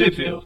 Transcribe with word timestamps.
Stupville. 0.00 0.40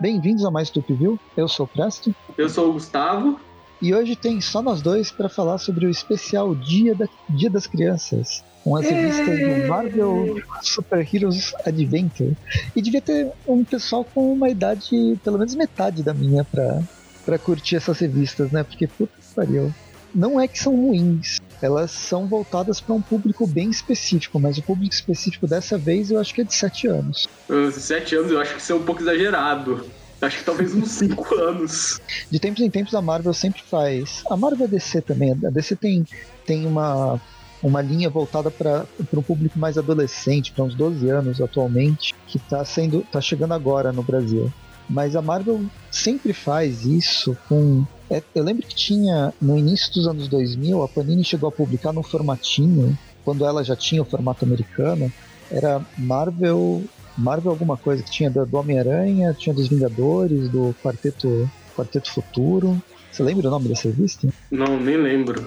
Bem-vindos 0.00 0.44
a 0.44 0.50
mais 0.50 0.66
Stupville. 0.66 1.16
Eu 1.36 1.46
sou 1.46 1.64
o 1.64 1.68
Presto. 1.68 2.12
Eu 2.36 2.48
sou 2.48 2.70
o 2.70 2.72
Gustavo. 2.72 3.38
E 3.80 3.94
hoje 3.94 4.16
tem 4.16 4.40
só 4.40 4.60
nós 4.60 4.82
dois 4.82 5.12
para 5.12 5.28
falar 5.28 5.58
sobre 5.58 5.86
o 5.86 5.90
especial 5.90 6.56
Dia, 6.56 6.92
da, 6.92 7.06
Dia 7.28 7.50
das 7.50 7.68
Crianças, 7.68 8.42
com 8.64 8.74
as 8.74 8.84
revistas 8.84 9.38
do 9.38 9.68
Marvel 9.68 10.42
Super 10.60 11.06
Heroes 11.14 11.54
Adventure. 11.64 12.36
E 12.74 12.82
devia 12.82 13.00
ter 13.00 13.30
um 13.46 13.62
pessoal 13.62 14.04
com 14.04 14.32
uma 14.32 14.50
idade, 14.50 15.16
pelo 15.22 15.38
menos 15.38 15.54
metade 15.54 16.02
da 16.02 16.12
minha, 16.12 16.42
pra, 16.42 16.82
pra 17.24 17.38
curtir 17.38 17.76
essas 17.76 18.00
revistas, 18.00 18.50
né? 18.50 18.64
Porque 18.64 18.88
puta 18.88 19.12
que 19.20 19.34
pariu. 19.36 19.72
Não 20.16 20.40
é 20.40 20.48
que 20.48 20.58
são 20.58 20.74
ruins, 20.74 21.38
elas 21.60 21.90
são 21.90 22.26
voltadas 22.26 22.80
para 22.80 22.94
um 22.94 23.02
público 23.02 23.46
bem 23.46 23.68
específico, 23.68 24.40
mas 24.40 24.56
o 24.56 24.62
público 24.62 24.94
específico 24.94 25.46
dessa 25.46 25.76
vez 25.76 26.10
eu 26.10 26.18
acho 26.18 26.32
que 26.32 26.40
é 26.40 26.44
de 26.44 26.54
7 26.54 26.86
anos. 26.86 27.28
Uh, 27.50 27.70
Sete 27.70 28.16
anos 28.16 28.30
eu 28.30 28.40
acho 28.40 28.54
que 28.54 28.60
isso 28.62 28.72
é 28.72 28.74
um 28.74 28.82
pouco 28.82 29.02
exagerado. 29.02 29.84
Acho 30.22 30.38
que 30.38 30.44
talvez 30.44 30.74
uns 30.74 30.92
5 30.96 31.34
anos. 31.34 32.00
De 32.30 32.40
tempos 32.40 32.62
em 32.62 32.70
tempos 32.70 32.94
a 32.94 33.02
Marvel 33.02 33.34
sempre 33.34 33.62
faz. 33.62 34.22
A 34.30 34.36
Marvel 34.38 34.64
a 34.64 34.68
DC 34.70 35.02
também. 35.02 35.32
A 35.32 35.50
DC 35.50 35.76
tem, 35.76 36.06
tem 36.46 36.64
uma, 36.64 37.20
uma 37.62 37.82
linha 37.82 38.08
voltada 38.08 38.50
para 38.50 38.86
um 39.12 39.22
público 39.22 39.58
mais 39.58 39.76
adolescente, 39.76 40.50
para 40.50 40.64
uns 40.64 40.74
12 40.74 41.10
anos 41.10 41.42
atualmente, 41.42 42.14
que 42.26 42.38
está 42.38 42.64
sendo 42.64 43.02
tá 43.12 43.20
chegando 43.20 43.52
agora 43.52 43.92
no 43.92 44.02
Brasil. 44.02 44.50
Mas 44.88 45.14
a 45.14 45.20
Marvel 45.20 45.62
sempre 45.90 46.32
faz 46.32 46.86
isso 46.86 47.36
com. 47.48 47.84
É, 48.10 48.22
eu 48.34 48.44
lembro 48.44 48.66
que 48.66 48.74
tinha, 48.74 49.32
no 49.40 49.58
início 49.58 49.92
dos 49.92 50.06
anos 50.06 50.28
2000, 50.28 50.82
a 50.82 50.88
Panini 50.88 51.24
chegou 51.24 51.48
a 51.48 51.52
publicar 51.52 51.92
num 51.92 52.02
formatinho, 52.02 52.96
quando 53.24 53.44
ela 53.44 53.64
já 53.64 53.74
tinha 53.74 54.02
o 54.02 54.04
formato 54.04 54.44
americano, 54.44 55.12
era 55.50 55.80
Marvel 55.98 56.84
Marvel 57.16 57.50
alguma 57.50 57.76
coisa 57.76 58.02
que 58.02 58.10
tinha 58.10 58.30
do, 58.30 58.56
Homem-Aranha, 58.56 59.34
tinha 59.34 59.54
dos 59.54 59.68
Vingadores, 59.68 60.48
do 60.50 60.74
Quarteto, 60.82 61.50
Quarteto 61.74 62.12
Futuro. 62.12 62.80
Você 63.10 63.22
lembra 63.22 63.48
o 63.48 63.50
nome 63.50 63.68
dessa 63.68 63.88
revista? 63.88 64.28
Não, 64.50 64.78
nem 64.78 64.98
lembro. 64.98 65.46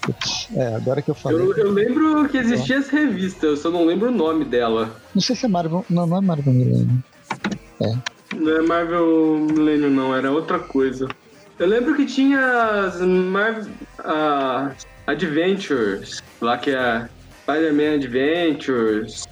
Putz, 0.00 0.48
é, 0.56 0.74
agora 0.74 1.02
que 1.02 1.10
eu 1.10 1.14
falei. 1.14 1.40
Eu, 1.40 1.56
eu 1.56 1.70
lembro 1.70 2.26
que 2.28 2.38
existia 2.38 2.76
essa 2.76 2.92
revista, 2.92 3.46
eu 3.46 3.56
só 3.56 3.70
não 3.70 3.84
lembro 3.84 4.08
o 4.08 4.12
nome 4.12 4.44
dela. 4.44 4.96
Não 5.14 5.20
sei 5.20 5.36
se 5.36 5.44
é 5.44 5.48
Marvel. 5.48 5.84
Não, 5.90 6.06
não 6.06 6.16
é 6.16 6.20
Marvel 6.20 6.52
Millennium. 6.54 6.98
Não 8.34 8.56
é 8.56 8.62
Marvel 8.62 9.38
Millennium, 9.52 9.90
não, 9.90 10.14
era 10.14 10.32
outra 10.32 10.58
coisa. 10.58 11.08
Eu 11.58 11.66
lembro 11.66 11.96
que 11.96 12.06
tinha 12.06 12.86
as 12.86 13.00
Marvel. 13.00 13.72
ah, 13.98 14.72
Adventures, 15.06 16.22
lá 16.40 16.58
que 16.58 16.70
é 16.70 17.08
Spider-Man 17.42 17.94
Adventures, 17.94 19.24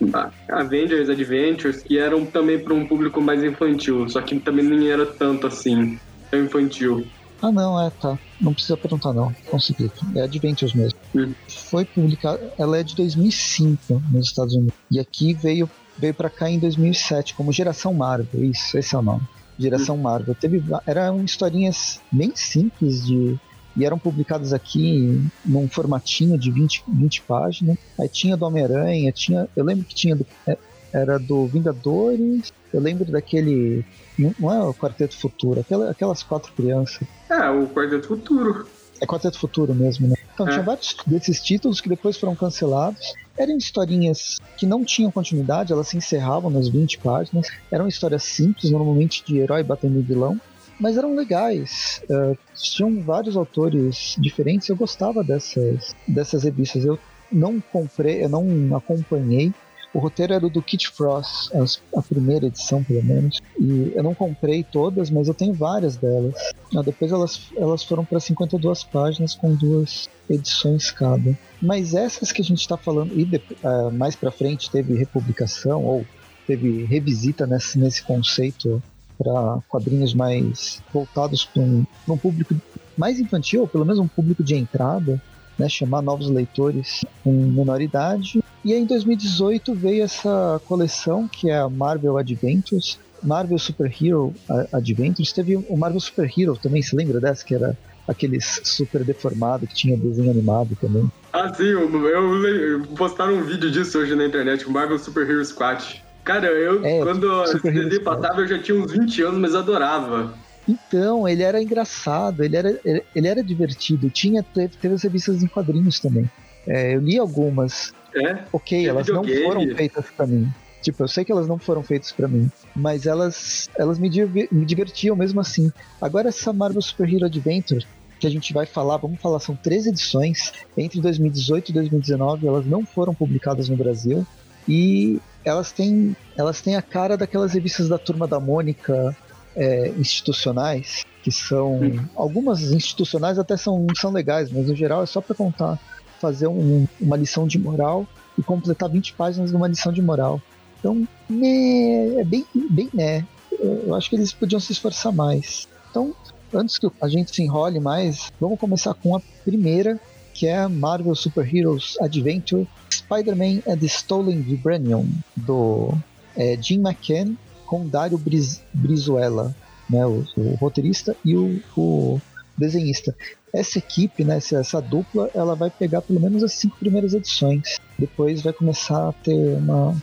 Avengers 0.48 1.10
Adventures, 1.10 1.82
que 1.82 1.98
eram 1.98 2.24
também 2.24 2.58
para 2.58 2.72
um 2.72 2.86
público 2.86 3.20
mais 3.20 3.44
infantil, 3.44 4.08
só 4.08 4.22
que 4.22 4.40
também 4.40 4.64
nem 4.64 4.88
era 4.90 5.04
tanto 5.04 5.46
assim, 5.46 6.00
tão 6.30 6.42
infantil. 6.42 7.06
Ah, 7.42 7.52
não, 7.52 7.78
é, 7.80 7.90
tá. 7.90 8.18
Não 8.40 8.54
precisa 8.54 8.76
perguntar, 8.76 9.12
não. 9.12 9.34
Consegui. 9.50 9.90
É 10.14 10.22
Adventures 10.22 10.72
mesmo. 10.72 10.98
Hum. 11.14 11.34
Foi 11.48 11.84
publicada. 11.84 12.40
Ela 12.58 12.78
é 12.78 12.82
de 12.82 12.96
2005 12.96 14.02
nos 14.10 14.28
Estados 14.28 14.54
Unidos. 14.54 14.74
E 14.90 14.98
aqui 14.98 15.34
veio, 15.34 15.68
veio 15.98 16.14
para 16.14 16.30
cá 16.30 16.48
em 16.48 16.58
2007, 16.58 17.34
como 17.34 17.52
Geração 17.52 17.92
Marvel. 17.92 18.42
Isso, 18.42 18.78
esse 18.78 18.94
é 18.94 18.98
o 18.98 19.02
nome. 19.02 19.22
Geração 19.58 19.96
Marvel. 19.96 20.34
Teve, 20.34 20.62
eram 20.86 21.24
historinhas 21.24 22.00
bem 22.10 22.32
simples 22.34 23.04
de. 23.06 23.36
E 23.76 23.84
eram 23.84 23.98
publicadas 23.98 24.54
aqui 24.54 25.22
num 25.44 25.68
formatinho 25.68 26.38
de 26.38 26.50
20, 26.50 26.84
20 26.88 27.22
páginas. 27.22 27.76
Aí 28.00 28.08
tinha 28.08 28.36
do 28.36 28.46
Homem-Aranha, 28.46 29.12
tinha. 29.12 29.48
Eu 29.54 29.64
lembro 29.64 29.84
que 29.84 29.94
tinha 29.94 30.16
do, 30.16 30.24
é, 30.46 30.56
era 30.92 31.18
do 31.18 31.46
Vingadores. 31.46 32.52
Eu 32.72 32.80
lembro 32.80 33.04
daquele. 33.04 33.84
Não 34.18 34.34
não 34.38 34.52
é 34.52 34.62
o 34.62 34.72
Quarteto 34.72 35.14
Futuro, 35.16 35.60
aquela, 35.60 35.90
aquelas 35.90 36.22
quatro 36.22 36.52
crianças. 36.54 37.06
É, 37.28 37.50
o 37.50 37.66
Quarteto 37.68 38.08
Futuro. 38.08 38.66
É 38.98 39.06
Quarteto 39.06 39.38
Futuro 39.38 39.74
mesmo, 39.74 40.08
né? 40.08 40.14
Então 40.32 40.48
É. 40.48 40.52
tinha 40.52 40.62
vários 40.62 40.96
desses 41.06 41.42
títulos 41.42 41.80
que 41.82 41.88
depois 41.88 42.16
foram 42.16 42.34
cancelados. 42.34 43.12
Eram 43.38 43.56
historinhas 43.56 44.40
que 44.56 44.66
não 44.66 44.84
tinham 44.84 45.10
continuidade, 45.10 45.72
elas 45.72 45.88
se 45.88 45.96
encerravam 45.96 46.50
nas 46.50 46.68
20 46.68 46.98
páginas. 46.98 47.48
Eram 47.70 47.86
histórias 47.86 48.24
simples, 48.24 48.70
normalmente 48.70 49.22
de 49.24 49.38
herói 49.38 49.62
batendo 49.62 50.00
vilão, 50.02 50.40
mas 50.80 50.96
eram 50.96 51.14
legais. 51.14 52.02
Eh, 52.08 52.36
tinham 52.54 53.00
vários 53.02 53.36
autores 53.36 54.16
diferentes. 54.18 54.68
Eu 54.68 54.76
gostava 54.76 55.22
dessas, 55.22 55.94
dessas 56.08 56.44
revistas. 56.44 56.84
Eu 56.84 56.98
não 57.30 57.60
comprei, 57.60 58.24
eu 58.24 58.28
não 58.28 58.74
acompanhei. 58.74 59.52
O 59.96 59.98
roteiro 59.98 60.34
era 60.34 60.46
do 60.50 60.60
Kit 60.60 60.88
Frost, 60.90 61.50
as- 61.56 61.80
a 61.96 62.02
primeira 62.02 62.44
edição, 62.46 62.84
pelo 62.84 63.02
menos. 63.02 63.40
E 63.58 63.92
eu 63.94 64.02
não 64.02 64.14
comprei 64.14 64.62
todas, 64.62 65.08
mas 65.08 65.26
eu 65.26 65.32
tenho 65.32 65.54
várias 65.54 65.96
delas. 65.96 66.34
Ah, 66.76 66.82
depois 66.82 67.10
elas, 67.10 67.40
elas 67.56 67.82
foram 67.82 68.04
para 68.04 68.20
52 68.20 68.84
páginas 68.84 69.34
com 69.34 69.54
duas 69.54 70.06
edições 70.28 70.90
cada. 70.90 71.34
Mas 71.62 71.94
essas 71.94 72.30
que 72.30 72.42
a 72.42 72.44
gente 72.44 72.60
está 72.60 72.76
falando, 72.76 73.18
e 73.18 73.24
de- 73.24 73.40
ah, 73.64 73.90
mais 73.90 74.14
para 74.14 74.30
frente 74.30 74.70
teve 74.70 74.94
republicação, 74.98 75.82
ou 75.82 76.04
teve 76.46 76.84
revisita 76.84 77.46
nesse, 77.46 77.78
nesse 77.78 78.02
conceito 78.02 78.82
para 79.16 79.60
quadrinhos 79.66 80.12
mais 80.12 80.82
voltados 80.92 81.42
para 81.46 81.62
um, 81.62 81.86
um 82.06 82.18
público 82.18 82.54
mais 82.98 83.18
infantil, 83.18 83.62
ou 83.62 83.66
pelo 83.68 83.86
menos 83.86 83.98
um 83.98 84.06
público 84.08 84.44
de 84.44 84.56
entrada, 84.56 85.18
né, 85.58 85.68
chamar 85.68 86.02
novos 86.02 86.28
leitores 86.30 87.00
com 87.22 87.32
menor 87.32 87.80
idade. 87.80 88.42
E 88.64 88.72
aí 88.72 88.80
em 88.80 88.86
2018 88.86 89.74
veio 89.74 90.02
essa 90.04 90.60
coleção 90.66 91.28
que 91.28 91.50
é 91.50 91.58
a 91.58 91.68
Marvel 91.68 92.18
Adventures, 92.18 92.98
Marvel 93.22 93.58
Super 93.58 93.90
Hero 94.00 94.34
A- 94.48 94.76
Adventures. 94.78 95.32
Teve 95.32 95.56
o 95.56 95.76
Marvel 95.76 96.00
Super 96.00 96.30
Hero 96.36 96.56
também, 96.56 96.82
se 96.82 96.94
lembra 96.96 97.20
dessa? 97.20 97.44
Que 97.44 97.54
era 97.54 97.76
aqueles 98.06 98.60
super 98.64 99.04
deformado 99.04 99.66
que 99.66 99.74
tinha 99.74 99.96
desenho 99.96 100.30
animado 100.30 100.76
também. 100.80 101.08
Ah, 101.32 101.52
sim, 101.52 101.64
eu, 101.64 101.90
eu, 102.08 102.82
postaram 102.96 103.34
um 103.34 103.42
vídeo 103.44 103.70
disso 103.70 103.98
hoje 103.98 104.14
na 104.14 104.24
internet, 104.26 104.66
o 104.66 104.70
Marvel 104.70 104.98
Super 104.98 105.28
Hero 105.28 105.44
Squad. 105.44 106.02
Cara, 106.24 106.46
eu, 106.48 106.84
É, 106.84 107.00
quando 107.02 107.44
desenho 107.62 107.92
Squad. 107.92 108.04
passava, 108.04 108.40
eu 108.40 108.48
já 108.48 108.58
tinha 108.60 108.78
uns 108.80 108.92
20 108.92 109.22
anos, 109.22 109.38
mas 109.40 109.54
adorava. 109.54 110.34
Então, 110.68 111.28
ele 111.28 111.42
era 111.42 111.62
engraçado, 111.62 112.42
ele 112.42 112.56
era, 112.56 112.80
ele- 112.84 113.04
era 113.28 113.42
divertido. 113.42 114.10
Tinha, 114.10 114.42
teve, 114.42 114.76
teve 114.76 114.94
as 114.94 115.02
revistas 115.02 115.42
em 115.42 115.46
quadrinhos 115.46 116.00
também. 116.00 116.28
É, 116.66 116.94
eu 116.94 117.00
li 117.00 117.18
algumas. 117.18 117.92
É? 118.14 118.44
Ok, 118.52 118.78
Tinha 118.78 118.90
elas 118.90 119.06
não 119.08 119.22
foram 119.24 119.74
feitas 119.76 120.06
pra 120.16 120.26
mim. 120.26 120.48
Tipo, 120.82 121.02
eu 121.04 121.08
sei 121.08 121.24
que 121.24 121.32
elas 121.32 121.48
não 121.48 121.58
foram 121.58 121.82
feitas 121.82 122.12
pra 122.12 122.28
mim, 122.28 122.48
mas 122.74 123.06
elas, 123.06 123.68
elas 123.76 123.98
me, 123.98 124.08
me 124.52 124.64
divertiam 124.64 125.16
mesmo 125.16 125.40
assim. 125.40 125.70
Agora 126.00 126.28
essa 126.28 126.52
Marvel 126.52 126.80
Super 126.80 127.12
Hero 127.12 127.26
Adventure, 127.26 127.84
que 128.20 128.26
a 128.26 128.30
gente 128.30 128.52
vai 128.52 128.66
falar, 128.66 128.96
vamos 128.96 129.20
falar, 129.20 129.40
são 129.40 129.56
três 129.56 129.86
edições. 129.86 130.52
Entre 130.76 131.00
2018 131.00 131.70
e 131.70 131.74
2019, 131.74 132.46
elas 132.46 132.66
não 132.66 132.84
foram 132.86 133.12
publicadas 133.14 133.68
no 133.68 133.76
Brasil. 133.76 134.24
E 134.68 135.18
elas 135.44 135.72
têm, 135.72 136.16
elas 136.36 136.60
têm 136.60 136.76
a 136.76 136.82
cara 136.82 137.16
daquelas 137.16 137.52
revistas 137.52 137.88
da 137.88 137.98
Turma 137.98 138.26
da 138.26 138.38
Mônica 138.40 139.16
é, 139.56 139.88
institucionais, 139.98 141.04
que 141.22 141.32
são... 141.32 141.80
Algumas 142.14 142.60
institucionais 142.62 143.38
até 143.38 143.56
são, 143.56 143.86
são 143.98 144.12
legais, 144.12 144.50
mas 144.52 144.66
no 144.68 144.76
geral 144.76 145.02
é 145.02 145.06
só 145.06 145.20
pra 145.20 145.34
contar, 145.34 145.78
fazer 146.20 146.46
um- 146.46 146.86
uma 147.00 147.16
lição 147.16 147.46
de 147.46 147.58
moral 147.58 148.06
e 148.38 148.42
completar 148.42 148.88
20 148.88 149.14
páginas 149.14 149.50
de 149.50 149.56
uma 149.56 149.66
lição 149.66 149.92
de 149.92 150.02
moral. 150.02 150.40
Então, 150.78 151.06
né, 151.28 152.20
é 152.20 152.24
bem, 152.24 152.44
bem 152.54 152.88
né. 152.92 153.24
Eu 153.58 153.94
acho 153.94 154.10
que 154.10 154.16
eles 154.16 154.32
podiam 154.32 154.60
se 154.60 154.72
esforçar 154.72 155.12
mais. 155.12 155.66
Então, 155.90 156.14
antes 156.52 156.78
que 156.78 156.86
a 157.00 157.08
gente 157.08 157.34
se 157.34 157.42
enrole 157.42 157.80
mais, 157.80 158.30
vamos 158.38 158.60
começar 158.60 158.92
com 158.94 159.16
a 159.16 159.20
primeira, 159.44 159.98
que 160.34 160.46
é 160.46 160.58
a 160.58 160.68
Marvel 160.68 161.14
Super 161.14 161.48
Heroes 161.52 161.96
Adventure 162.00 162.68
Spider-Man 162.92 163.62
and 163.66 163.78
the 163.78 163.86
Stolen 163.86 164.42
Vibranium, 164.42 165.08
do 165.34 165.94
é, 166.36 166.58
Jim 166.60 166.80
McCann 166.80 167.34
com 167.66 167.86
Dario 167.86 168.16
Briz, 168.16 168.62
Brizuela, 168.72 169.54
né, 169.88 170.06
o, 170.06 170.24
o 170.36 170.54
roteirista 170.54 171.16
e 171.24 171.36
o, 171.36 171.60
o 171.76 172.20
desenhista. 172.56 173.14
Essa 173.52 173.78
equipe, 173.78 174.24
né, 174.24 174.36
essa, 174.38 174.58
essa 174.58 174.80
dupla, 174.80 175.30
ela 175.34 175.54
vai 175.54 175.70
pegar 175.70 176.02
pelo 176.02 176.20
menos 176.20 176.42
as 176.42 176.52
cinco 176.52 176.76
primeiras 176.78 177.14
edições. 177.14 177.78
Depois 177.98 178.42
vai 178.42 178.52
começar 178.52 179.08
a 179.08 179.12
ter 179.12 179.56
uma 179.58 179.94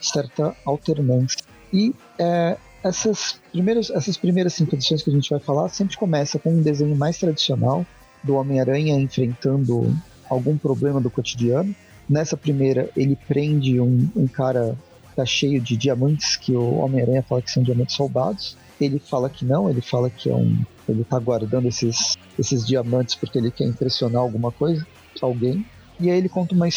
certa 0.00 0.54
alternância. 0.64 1.40
E 1.72 1.94
é, 2.18 2.56
essas, 2.82 3.40
primeiras, 3.50 3.90
essas 3.90 4.16
primeiras 4.16 4.54
cinco 4.54 4.74
edições 4.74 5.02
que 5.02 5.10
a 5.10 5.12
gente 5.12 5.30
vai 5.30 5.40
falar 5.40 5.68
sempre 5.68 5.96
começa 5.96 6.38
com 6.38 6.50
um 6.50 6.62
desenho 6.62 6.96
mais 6.96 7.18
tradicional 7.18 7.84
do 8.22 8.36
Homem-Aranha 8.36 8.94
enfrentando 8.94 9.94
algum 10.28 10.56
problema 10.56 11.00
do 11.00 11.10
cotidiano. 11.10 11.74
Nessa 12.08 12.36
primeira, 12.36 12.88
ele 12.96 13.16
prende 13.26 13.80
um, 13.80 14.08
um 14.14 14.26
cara 14.28 14.76
tá 15.16 15.24
cheio 15.24 15.60
de 15.60 15.76
diamantes, 15.76 16.36
que 16.36 16.52
o 16.52 16.76
Homem-Aranha 16.76 17.22
fala 17.22 17.42
que 17.42 17.50
são 17.50 17.62
diamantes 17.62 17.96
roubados. 17.96 18.56
Ele 18.80 18.98
fala 18.98 19.30
que 19.30 19.44
não, 19.44 19.70
ele 19.70 19.80
fala 19.80 20.10
que 20.10 20.28
é 20.28 20.34
um, 20.34 20.62
ele 20.86 21.02
tá 21.02 21.18
guardando 21.18 21.66
esses, 21.66 22.16
esses 22.38 22.66
diamantes 22.66 23.14
porque 23.14 23.38
ele 23.38 23.50
quer 23.50 23.64
impressionar 23.64 24.20
alguma 24.20 24.52
coisa, 24.52 24.86
alguém. 25.20 25.64
E 25.98 26.10
aí 26.10 26.18
ele 26.18 26.28
conta 26.28 26.54
uma, 26.54 26.68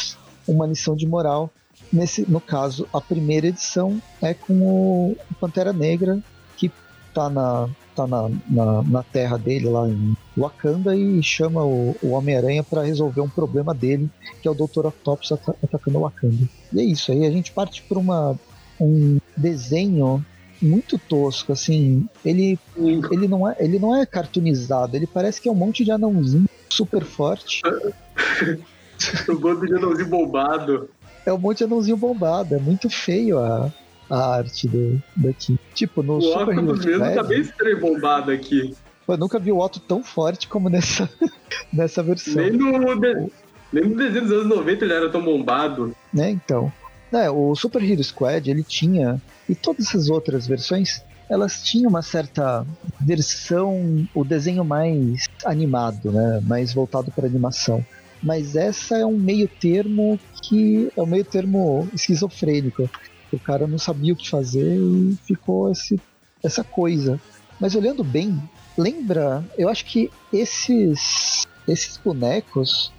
uma 0.47 0.65
lição 0.65 0.95
de 0.95 1.05
moral. 1.05 1.51
Nesse, 1.91 2.29
no 2.29 2.39
caso, 2.39 2.87
a 2.93 3.01
primeira 3.01 3.47
edição 3.47 4.01
é 4.21 4.33
com 4.33 4.53
o 4.53 5.17
Pantera 5.39 5.73
Negra, 5.73 6.19
que 6.55 6.71
tá 7.13 7.29
na, 7.29 7.69
tá 7.95 8.07
na, 8.07 8.29
na, 8.47 8.81
na 8.83 9.03
terra 9.03 9.37
dele 9.37 9.67
lá 9.67 9.87
em 9.87 10.15
Wakanda 10.39 10.95
e 10.95 11.21
chama 11.21 11.63
o, 11.63 11.95
o 12.01 12.09
Homem-Aranha 12.11 12.63
para 12.63 12.83
resolver 12.83 13.21
um 13.21 13.29
problema 13.29 13.73
dele, 13.73 14.09
que 14.41 14.47
é 14.47 14.51
o 14.51 14.53
Dr. 14.53 14.87
Octopus 14.87 15.31
atacando 15.31 15.97
o 15.97 16.01
Wakanda. 16.01 16.47
E 16.73 16.79
é 16.79 16.83
isso, 16.83 17.11
aí 17.11 17.25
a 17.25 17.31
gente 17.31 17.51
parte 17.51 17.81
por 17.83 17.97
uma, 17.97 18.35
um 18.79 19.19
desenho 19.35 20.23
muito 20.61 20.97
tosco, 20.97 21.51
assim. 21.51 22.07
Ele, 22.23 22.59
ele, 22.77 23.27
não 23.27 23.49
é, 23.49 23.55
ele 23.59 23.79
não 23.79 23.95
é 23.95 24.05
cartoonizado, 24.05 24.95
ele 24.95 25.07
parece 25.07 25.41
que 25.41 25.47
é 25.47 25.51
um 25.51 25.55
monte 25.55 25.83
de 25.83 25.91
anãozinho 25.91 26.47
super 26.69 27.03
forte. 27.03 27.61
um 29.29 29.39
monte 29.39 29.67
de 29.67 29.75
anãozinho 29.75 30.09
bombado. 30.09 30.89
É 31.25 31.33
um 31.33 31.37
monte 31.37 31.59
de 31.59 31.63
anãozinho 31.65 31.97
bombado, 31.97 32.55
é 32.55 32.59
muito 32.59 32.89
feio 32.89 33.39
a, 33.39 33.71
a 34.09 34.35
arte 34.35 34.67
do, 34.67 35.01
daqui. 35.15 35.57
Tipo, 35.73 36.01
no 36.01 36.17
o 36.17 36.21
Super 36.21 36.57
Hero 36.57 36.77
mesmo 36.77 37.15
tá 37.15 37.23
bem 37.23 37.41
estranho 37.41 37.79
bombado 37.79 38.31
aqui. 38.31 38.75
Eu 39.13 39.17
nunca 39.17 39.39
vi 39.39 39.51
o 39.51 39.59
Otto 39.59 39.79
tão 39.79 40.03
forte 40.03 40.47
como 40.47 40.69
nessa, 40.69 41.09
nessa 41.73 42.03
versão. 42.03 42.35
Nem 42.35 42.51
no, 42.51 42.95
de, 42.99 43.31
nem 43.71 43.83
no 43.85 43.95
desenho 43.95 44.21
dos 44.23 44.31
anos 44.31 44.47
90 44.47 44.85
ele 44.85 44.93
era 44.93 45.09
tão 45.09 45.23
bombado. 45.23 45.95
Né, 46.13 46.31
então. 46.31 46.71
É, 47.11 47.29
o 47.29 47.55
Super 47.55 47.83
Hero 47.83 48.03
Squad, 48.03 48.49
ele 48.49 48.63
tinha, 48.63 49.19
e 49.47 49.55
todas 49.55 49.87
essas 49.87 50.09
outras 50.09 50.45
versões, 50.45 51.03
elas 51.27 51.63
tinham 51.63 51.89
uma 51.89 52.01
certa 52.01 52.65
versão, 52.99 54.07
o 54.13 54.23
desenho 54.23 54.63
mais 54.63 55.25
animado, 55.45 56.11
né, 56.11 56.39
mais 56.43 56.73
voltado 56.73 57.11
para 57.11 57.25
animação. 57.25 57.83
Mas 58.21 58.55
essa 58.55 58.97
é 58.97 59.05
um 59.05 59.17
meio 59.17 59.47
termo 59.47 60.19
que 60.41 60.91
é 60.95 61.01
um 61.01 61.05
meio 61.05 61.23
termo 61.23 61.87
esquizofrênico. 61.93 62.89
O 63.31 63.39
cara 63.39 63.65
não 63.65 63.77
sabia 63.77 64.13
o 64.13 64.15
que 64.15 64.29
fazer 64.29 64.77
e 64.77 65.17
ficou 65.25 65.71
esse, 65.71 65.99
essa 66.43 66.63
coisa. 66.63 67.19
Mas 67.59 67.75
olhando 67.75 68.03
bem, 68.03 68.41
lembra, 68.79 69.43
eu 69.57 69.69
acho 69.69 69.85
que 69.85 70.09
esses 70.31 71.47
esses 71.67 71.97
bonecos, 71.97 72.91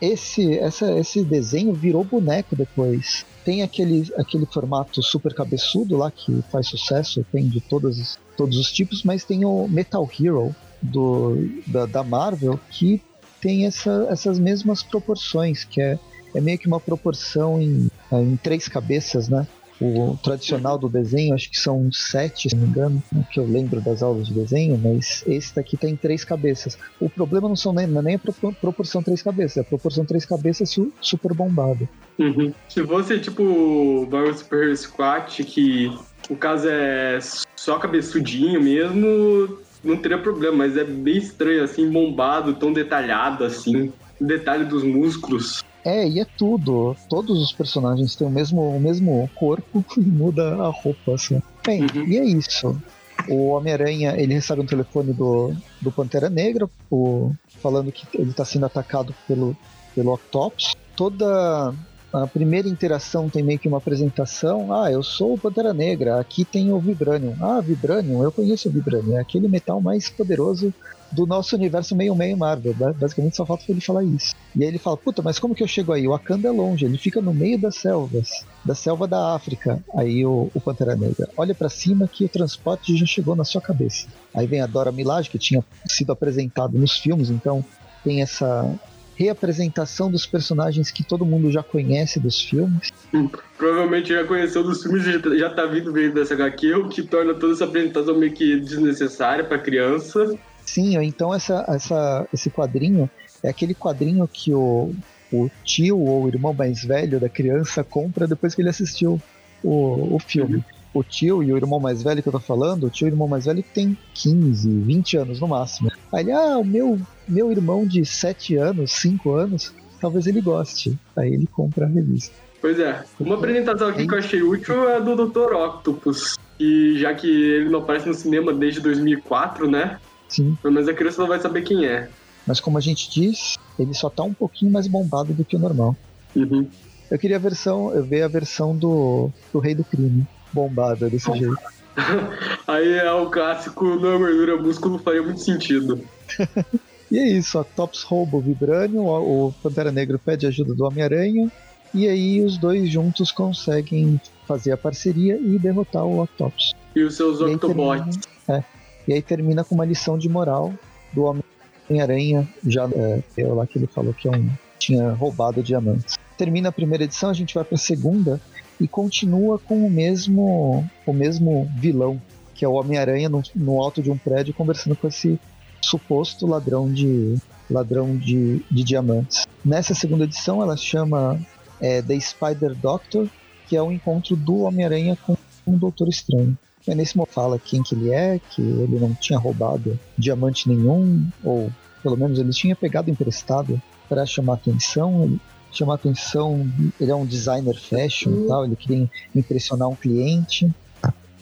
esse 0.00 0.58
essa, 0.58 0.98
esse 0.98 1.22
desenho 1.22 1.72
virou 1.72 2.02
boneco 2.02 2.56
depois 2.56 3.24
tem 3.44 3.62
aquele, 3.62 4.12
aquele 4.16 4.46
formato 4.46 5.02
super 5.02 5.34
cabeçudo 5.34 5.96
lá 5.96 6.10
que 6.10 6.42
faz 6.50 6.68
sucesso, 6.68 7.24
tem 7.32 7.48
de 7.48 7.60
todos, 7.60 8.18
todos 8.36 8.58
os 8.58 8.70
tipos, 8.70 9.02
mas 9.02 9.24
tem 9.24 9.44
o 9.44 9.66
Metal 9.68 10.08
Hero 10.18 10.54
do, 10.82 11.36
da, 11.66 11.86
da 11.86 12.04
Marvel 12.04 12.60
que 12.70 13.02
tem 13.40 13.66
essa, 13.66 14.06
essas 14.10 14.38
mesmas 14.38 14.82
proporções, 14.82 15.64
que 15.64 15.80
é, 15.80 15.98
é 16.34 16.40
meio 16.40 16.58
que 16.58 16.66
uma 16.66 16.78
proporção 16.78 17.60
em, 17.60 17.90
em 18.12 18.36
três 18.36 18.68
cabeças, 18.68 19.28
né? 19.28 19.46
O 19.80 20.18
tradicional 20.22 20.76
do 20.76 20.88
desenho, 20.88 21.34
acho 21.34 21.50
que 21.50 21.58
são 21.58 21.90
sete, 21.90 22.50
se 22.50 22.54
não 22.54 22.64
me 22.64 22.68
engano, 22.68 23.02
que 23.32 23.40
eu 23.40 23.46
lembro 23.46 23.80
das 23.80 24.02
aulas 24.02 24.28
de 24.28 24.34
desenho, 24.34 24.76
mas 24.76 25.24
esse 25.26 25.54
daqui 25.54 25.76
tem 25.76 25.96
três 25.96 26.22
cabeças. 26.22 26.78
O 27.00 27.08
problema 27.08 27.48
não, 27.48 27.56
são 27.56 27.72
nem, 27.72 27.84
é 27.84 28.02
nem 28.02 28.16
a 28.16 28.52
proporção 28.60 29.02
três 29.02 29.22
cabeças, 29.22 29.56
é 29.56 29.60
a 29.60 29.64
proporção 29.64 30.04
três 30.04 30.26
cabeças 30.26 30.76
super 31.00 31.32
bombada. 31.32 31.88
Uhum. 32.18 32.52
Se 32.68 32.86
fosse 32.86 33.18
tipo 33.18 33.42
o 33.42 34.34
Super 34.36 34.76
Squat, 34.76 35.42
que 35.44 35.90
o 36.28 36.36
caso 36.36 36.68
é 36.68 37.18
só 37.56 37.78
cabeçudinho 37.78 38.62
mesmo, 38.62 39.58
não 39.82 39.96
teria 39.96 40.18
problema, 40.18 40.58
mas 40.58 40.76
é 40.76 40.84
bem 40.84 41.16
estranho, 41.16 41.64
assim, 41.64 41.90
bombado, 41.90 42.54
tão 42.54 42.72
detalhado, 42.72 43.44
assim. 43.44 43.90
Detalhe 44.20 44.66
dos 44.66 44.84
músculos. 44.84 45.64
É, 45.84 46.06
e 46.06 46.20
é 46.20 46.24
tudo. 46.24 46.96
Todos 47.08 47.40
os 47.40 47.52
personagens 47.52 48.14
têm 48.14 48.26
o 48.26 48.30
mesmo, 48.30 48.76
o 48.76 48.80
mesmo 48.80 49.28
corpo 49.34 49.84
e 49.96 50.00
muda 50.00 50.54
a 50.56 50.68
roupa, 50.68 51.14
assim. 51.14 51.40
Bem, 51.64 51.82
uhum. 51.82 52.04
e 52.06 52.18
é 52.18 52.24
isso. 52.24 52.80
O 53.28 53.48
Homem-Aranha, 53.48 54.14
ele 54.16 54.34
recebe 54.34 54.62
um 54.62 54.66
telefone 54.66 55.12
do, 55.12 55.54
do 55.80 55.92
Pantera 55.92 56.30
Negra, 56.30 56.68
o, 56.90 57.32
falando 57.62 57.92
que 57.92 58.06
ele 58.14 58.30
está 58.30 58.44
sendo 58.44 58.66
atacado 58.66 59.14
pelo, 59.26 59.56
pelo 59.94 60.14
Octopus. 60.14 60.74
Toda 60.96 61.74
a 62.12 62.26
primeira 62.26 62.68
interação 62.68 63.28
tem 63.28 63.42
meio 63.42 63.58
que 63.58 63.68
uma 63.68 63.78
apresentação. 63.78 64.74
Ah, 64.74 64.90
eu 64.90 65.02
sou 65.02 65.34
o 65.34 65.38
Pantera 65.38 65.72
Negra, 65.72 66.18
aqui 66.18 66.44
tem 66.44 66.72
o 66.72 66.78
Vibranium. 66.78 67.36
Ah, 67.40 67.60
Vibranium, 67.60 68.22
eu 68.22 68.32
conheço 68.32 68.68
o 68.68 68.72
Vibranium, 68.72 69.16
é 69.16 69.20
aquele 69.20 69.48
metal 69.48 69.80
mais 69.80 70.08
poderoso 70.08 70.72
do 71.12 71.26
nosso 71.26 71.56
universo 71.56 71.94
meio-meio 71.94 72.36
Marvel. 72.36 72.74
Basicamente 72.74 73.36
só 73.36 73.44
falta 73.44 73.64
ele 73.68 73.80
falar 73.80 74.04
isso. 74.04 74.34
E 74.54 74.62
aí 74.62 74.68
ele 74.68 74.78
fala, 74.78 74.96
puta, 74.96 75.22
mas 75.22 75.38
como 75.38 75.54
que 75.54 75.62
eu 75.62 75.68
chego 75.68 75.92
aí? 75.92 76.06
O 76.06 76.10
Wakanda 76.10 76.48
é 76.48 76.50
longe, 76.50 76.84
ele 76.84 76.98
fica 76.98 77.20
no 77.20 77.32
meio 77.32 77.58
das 77.58 77.76
selvas, 77.76 78.44
da 78.64 78.74
selva 78.74 79.06
da 79.06 79.34
África. 79.34 79.82
Aí 79.94 80.24
o, 80.24 80.50
o 80.54 80.60
Pantera 80.60 80.96
Negra, 80.96 81.28
olha 81.36 81.54
para 81.54 81.68
cima 81.68 82.08
que 82.08 82.24
o 82.24 82.28
transporte 82.28 82.96
já 82.96 83.06
chegou 83.06 83.36
na 83.36 83.44
sua 83.44 83.60
cabeça. 83.60 84.06
Aí 84.34 84.46
vem 84.46 84.60
a 84.60 84.66
Dora 84.66 84.92
Milaje, 84.92 85.30
que 85.30 85.38
tinha 85.38 85.64
sido 85.86 86.12
apresentado 86.12 86.78
nos 86.78 86.98
filmes, 86.98 87.30
então 87.30 87.64
tem 88.02 88.22
essa 88.22 88.78
reapresentação 89.20 90.10
dos 90.10 90.24
personagens 90.24 90.90
que 90.90 91.04
todo 91.04 91.26
mundo 91.26 91.52
já 91.52 91.62
conhece 91.62 92.18
dos 92.18 92.40
filmes. 92.40 92.90
Hum, 93.12 93.28
provavelmente 93.58 94.14
já 94.14 94.24
conheceu 94.24 94.62
dos 94.62 94.82
filmes 94.82 95.04
e 95.06 95.38
já 95.38 95.50
tá 95.50 95.66
vindo 95.66 95.92
veio 95.92 96.14
dessa 96.14 96.32
HQ, 96.32 96.74
o 96.74 96.88
que 96.88 97.02
torna 97.02 97.34
toda 97.34 97.52
essa 97.52 97.66
apresentação 97.66 98.16
meio 98.16 98.32
que 98.32 98.58
desnecessária 98.58 99.44
para 99.44 99.58
criança. 99.58 100.38
Sim, 100.70 100.96
então 101.02 101.34
essa, 101.34 101.64
essa, 101.66 102.28
esse 102.32 102.48
quadrinho 102.48 103.10
é 103.42 103.48
aquele 103.48 103.74
quadrinho 103.74 104.28
que 104.28 104.54
o, 104.54 104.94
o 105.32 105.50
tio 105.64 105.98
ou 105.98 106.22
o 106.22 106.28
irmão 106.28 106.54
mais 106.54 106.84
velho 106.84 107.18
da 107.18 107.28
criança 107.28 107.82
compra 107.82 108.24
depois 108.24 108.54
que 108.54 108.62
ele 108.62 108.68
assistiu 108.68 109.20
o, 109.64 110.14
o 110.14 110.18
filme. 110.20 110.56
Uhum. 110.58 110.62
O 110.94 111.02
tio 111.02 111.42
e 111.42 111.52
o 111.52 111.56
irmão 111.56 111.80
mais 111.80 112.04
velho 112.04 112.22
que 112.22 112.28
eu 112.28 112.32
tô 112.32 112.38
falando, 112.38 112.84
o 112.84 112.90
tio 112.90 113.08
e 113.08 113.10
o 113.10 113.14
irmão 113.14 113.26
mais 113.26 113.46
velho 113.46 113.64
que 113.64 113.70
tem 113.70 113.98
15, 114.14 114.70
20 114.70 115.16
anos 115.16 115.40
no 115.40 115.48
máximo. 115.48 115.90
Aí 116.12 116.22
ele, 116.22 116.32
ah, 116.32 116.58
o 116.58 116.64
meu 116.64 117.00
meu 117.26 117.50
irmão 117.50 117.84
de 117.84 118.04
7 118.04 118.54
anos, 118.54 118.92
5 118.92 119.32
anos, 119.32 119.74
talvez 120.00 120.28
ele 120.28 120.40
goste. 120.40 120.96
Aí 121.16 121.34
ele 121.34 121.48
compra 121.48 121.86
a 121.86 121.88
revista. 121.88 122.32
Pois 122.60 122.78
é. 122.78 123.02
Uma 123.18 123.34
apresentação 123.34 123.88
aqui 123.88 124.06
que 124.06 124.14
eu 124.14 124.18
achei 124.18 124.40
útil 124.40 124.88
é 124.88 124.96
a 124.96 125.00
do 125.00 125.16
Dr. 125.16 125.52
Octopus. 125.52 126.36
E 126.60 126.96
já 126.98 127.12
que 127.12 127.26
ele 127.26 127.70
não 127.70 127.80
aparece 127.80 128.06
no 128.06 128.14
cinema 128.14 128.52
desde 128.52 128.80
2004, 128.80 129.68
né? 129.68 129.98
Sim. 130.30 130.56
Menos 130.64 130.88
a 130.88 130.94
criança 130.94 131.20
não 131.20 131.28
vai 131.28 131.40
saber 131.40 131.62
quem 131.62 131.84
é. 131.84 132.08
Mas 132.46 132.60
como 132.60 132.78
a 132.78 132.80
gente 132.80 133.10
diz, 133.10 133.58
ele 133.78 133.92
só 133.92 134.08
tá 134.08 134.22
um 134.22 134.32
pouquinho 134.32 134.72
mais 134.72 134.86
bombado 134.86 135.34
do 135.34 135.44
que 135.44 135.56
o 135.56 135.58
normal. 135.58 135.94
Uhum. 136.34 136.66
Eu 137.10 137.18
queria 137.18 137.36
a 137.36 137.40
versão, 137.40 137.92
eu 137.92 138.04
ver 138.04 138.22
a 138.22 138.28
versão 138.28 138.74
do, 138.74 139.30
do 139.52 139.58
Rei 139.58 139.74
do 139.74 139.84
Crime, 139.84 140.26
bombada 140.52 141.10
desse 141.10 141.30
jeito. 141.36 141.58
Aí 142.66 142.92
é 142.92 143.12
o 143.12 143.28
clássico, 143.28 143.84
não 143.84 144.18
gordura, 144.18 144.56
músculo 144.56 144.98
faria 144.98 145.22
muito 145.22 145.40
sentido. 145.40 146.00
E 147.10 147.18
é 147.18 147.28
isso, 147.28 147.58
a 147.58 147.64
Tops 147.64 148.04
rouba 148.04 148.36
o 148.36 148.40
Vibranium, 148.40 149.04
o 149.04 149.52
Pantera 149.60 149.90
Negra 149.90 150.16
pede 150.16 150.46
ajuda 150.46 150.74
do 150.74 150.84
Homem-Aranha, 150.84 151.50
e 151.92 152.08
aí 152.08 152.40
os 152.40 152.56
dois 152.56 152.88
juntos 152.88 153.32
conseguem 153.32 154.20
fazer 154.46 154.70
a 154.70 154.76
parceria 154.76 155.36
e 155.36 155.58
derrotar 155.58 156.04
o 156.04 156.22
Octopus. 156.22 156.72
E 156.94 157.02
os 157.02 157.16
seus 157.16 157.40
Octobots. 157.40 158.20
É, 158.48 158.62
e 159.10 159.12
aí 159.12 159.20
termina 159.20 159.64
com 159.64 159.74
uma 159.74 159.84
lição 159.84 160.16
de 160.16 160.28
moral 160.28 160.72
do 161.12 161.24
Homem-Aranha, 161.24 162.48
já 162.64 162.88
é, 162.94 163.20
é, 163.38 163.44
lá 163.44 163.66
que 163.66 163.76
ele 163.76 163.88
falou 163.88 164.14
que 164.14 164.28
é 164.28 164.30
um, 164.30 164.48
tinha 164.78 165.10
roubado 165.14 165.64
diamantes. 165.64 166.16
Termina 166.38 166.68
a 166.68 166.72
primeira 166.72 167.02
edição, 167.02 167.28
a 167.28 167.34
gente 167.34 167.52
vai 167.52 167.64
para 167.64 167.74
a 167.74 167.78
segunda 167.78 168.40
e 168.80 168.86
continua 168.86 169.58
com 169.58 169.84
o 169.84 169.90
mesmo, 169.90 170.88
o 171.04 171.12
mesmo 171.12 171.68
vilão, 171.76 172.22
que 172.54 172.64
é 172.64 172.68
o 172.68 172.74
Homem-Aranha 172.74 173.28
no, 173.28 173.42
no 173.56 173.80
alto 173.82 174.00
de 174.00 174.12
um 174.12 174.16
prédio 174.16 174.54
conversando 174.54 174.94
com 174.94 175.08
esse 175.08 175.40
suposto 175.82 176.46
ladrão 176.46 176.88
de 176.88 177.36
ladrão 177.68 178.16
de, 178.16 178.64
de 178.70 178.84
diamantes. 178.84 179.44
Nessa 179.64 179.92
segunda 179.92 180.22
edição, 180.22 180.62
ela 180.62 180.76
chama 180.76 181.36
é, 181.80 182.00
The 182.00 182.20
Spider 182.20 182.76
Doctor, 182.76 183.28
que 183.66 183.76
é 183.76 183.82
o 183.82 183.90
encontro 183.90 184.36
do 184.36 184.60
Homem-Aranha 184.60 185.18
com 185.26 185.36
um 185.66 185.76
Doutor 185.76 186.08
Estranho. 186.08 186.56
Nesse 186.86 187.16
momento 187.16 187.32
fala 187.32 187.58
quem 187.58 187.82
que 187.82 187.94
ele 187.94 188.10
é, 188.10 188.40
que 188.50 188.60
ele 188.60 188.98
não 188.98 189.14
tinha 189.14 189.38
roubado 189.38 189.98
diamante 190.16 190.68
nenhum, 190.68 191.28
ou 191.44 191.70
pelo 192.02 192.16
menos 192.16 192.38
ele 192.38 192.50
tinha 192.50 192.74
pegado 192.74 193.10
emprestado 193.10 193.80
para 194.08 194.26
chamar 194.26 194.54
atenção. 194.54 195.24
Ele 195.24 195.40
chamar 195.72 195.94
atenção, 195.94 196.68
ele 197.00 197.10
é 197.10 197.14
um 197.14 197.24
designer 197.24 197.76
fashion 197.76 198.44
e 198.44 198.48
tal, 198.48 198.64
ele 198.64 198.76
queria 198.76 199.08
impressionar 199.34 199.88
um 199.88 199.94
cliente. 199.94 200.70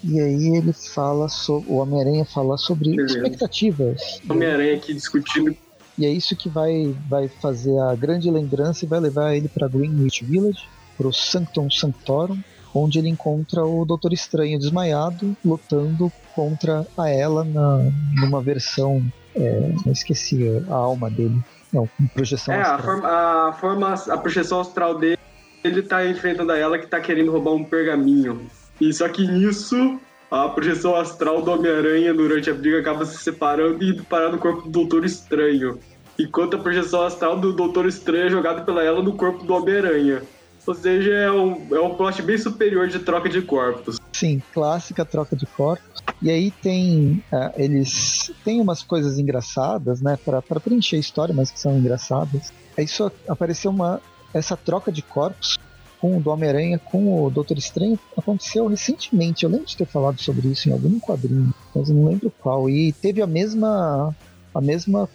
E 0.04 0.20
aí 0.20 0.56
ele 0.56 0.72
fala 0.72 1.28
sobre. 1.28 1.70
O 1.70 1.76
Homem-Aranha 1.76 2.24
fala 2.24 2.56
sobre 2.56 2.90
Beleza. 2.90 3.16
expectativas. 3.16 4.20
Homem-Aranha 4.28 4.76
aqui 4.76 4.94
discutindo. 4.94 5.56
E 5.96 6.06
é 6.06 6.10
isso 6.10 6.36
que 6.36 6.48
vai, 6.48 6.94
vai 7.08 7.26
fazer 7.26 7.76
a 7.80 7.94
grande 7.96 8.30
lembrança 8.30 8.84
e 8.84 8.88
vai 8.88 9.00
levar 9.00 9.34
ele 9.34 9.48
para 9.48 9.66
Greenwich 9.66 10.24
Village, 10.24 10.62
para 10.96 11.08
o 11.08 11.12
Sanctum 11.12 11.68
Sanctorum, 11.68 12.38
onde 12.74 12.98
ele 12.98 13.08
encontra 13.08 13.64
o 13.64 13.84
Doutor 13.84 14.12
Estranho 14.12 14.58
desmaiado 14.58 15.36
lutando 15.44 16.12
contra 16.34 16.86
a 16.96 17.08
ela 17.08 17.44
na, 17.44 17.90
numa 18.20 18.40
versão. 18.40 19.02
É, 19.34 19.72
eu 19.86 19.92
esqueci 19.92 20.62
a 20.68 20.74
alma 20.74 21.10
dele. 21.10 21.38
Não, 21.72 21.88
projeção 22.14 22.54
é, 22.54 22.60
astral. 22.60 22.78
A 22.78 22.82
forma, 22.82 23.08
a 23.08 23.52
forma, 23.52 23.94
a 23.94 24.18
projeção 24.18 24.60
astral 24.60 24.98
dele, 24.98 25.18
ele 25.62 25.82
tá 25.82 26.06
enfrentando 26.06 26.52
a 26.52 26.58
ela 26.58 26.78
que 26.78 26.86
tá 26.86 27.00
querendo 27.00 27.30
roubar 27.30 27.52
um 27.52 27.64
pergaminho. 27.64 28.48
E 28.80 28.92
só 28.92 29.08
que 29.08 29.26
nisso, 29.26 30.00
a 30.30 30.48
projeção 30.48 30.94
astral 30.94 31.42
do 31.42 31.50
Homem-Aranha 31.50 32.14
durante 32.14 32.50
a 32.50 32.54
briga 32.54 32.80
acaba 32.80 33.04
se 33.04 33.18
separando 33.18 33.82
e 33.82 33.90
indo 33.90 34.04
parar 34.04 34.30
no 34.30 34.38
corpo 34.38 34.62
do 34.62 34.70
Doutor 34.70 35.04
Estranho. 35.04 35.78
Enquanto 36.18 36.56
a 36.56 36.58
projeção 36.58 37.02
astral 37.02 37.38
do 37.38 37.52
Doutor 37.52 37.86
Estranho 37.86 38.26
é 38.26 38.30
jogada 38.30 38.62
pela 38.62 38.82
ela 38.82 39.02
no 39.02 39.16
corpo 39.16 39.44
do 39.44 39.54
Homem-Aranha. 39.54 40.22
Ou 40.68 40.74
seja, 40.74 41.10
é 41.10 41.32
um, 41.32 41.74
é 41.74 41.80
um 41.80 41.94
plot 41.94 42.20
bem 42.20 42.36
superior 42.36 42.88
de 42.88 42.98
troca 42.98 43.26
de 43.26 43.40
corpos. 43.40 43.96
Sim, 44.12 44.42
clássica 44.52 45.02
troca 45.02 45.34
de 45.34 45.46
corpos. 45.46 46.02
E 46.20 46.30
aí 46.30 46.50
tem. 46.50 47.24
Uh, 47.32 47.50
eles 47.56 48.30
têm 48.44 48.60
umas 48.60 48.82
coisas 48.82 49.18
engraçadas, 49.18 50.02
né? 50.02 50.18
para 50.22 50.60
preencher 50.60 50.96
a 50.96 50.98
história, 50.98 51.34
mas 51.34 51.50
que 51.50 51.58
são 51.58 51.78
engraçadas. 51.78 52.52
Aí 52.76 52.86
só 52.86 53.10
apareceu 53.26 53.70
uma. 53.70 53.98
Essa 54.34 54.58
troca 54.58 54.92
de 54.92 55.00
corpos 55.00 55.58
com 55.98 56.18
o 56.18 56.20
do 56.20 56.28
Homem-Aranha 56.28 56.78
com 56.78 57.24
o 57.24 57.30
Doutor 57.30 57.56
Estranho 57.56 57.98
aconteceu 58.14 58.66
recentemente. 58.66 59.44
Eu 59.44 59.50
lembro 59.50 59.64
de 59.64 59.74
ter 59.74 59.86
falado 59.86 60.20
sobre 60.20 60.48
isso 60.48 60.68
em 60.68 60.72
algum 60.72 61.00
quadrinho, 61.00 61.54
mas 61.74 61.88
não 61.88 62.10
lembro 62.10 62.30
qual. 62.42 62.68
E 62.68 62.92
teve 62.92 63.22
a 63.22 63.26
mesma. 63.26 64.14
A 64.54 64.60
mesma 64.60 65.08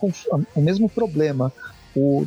o 0.55 0.61
mesmo 0.61 0.89
problema. 0.89 1.53
O 1.95 2.25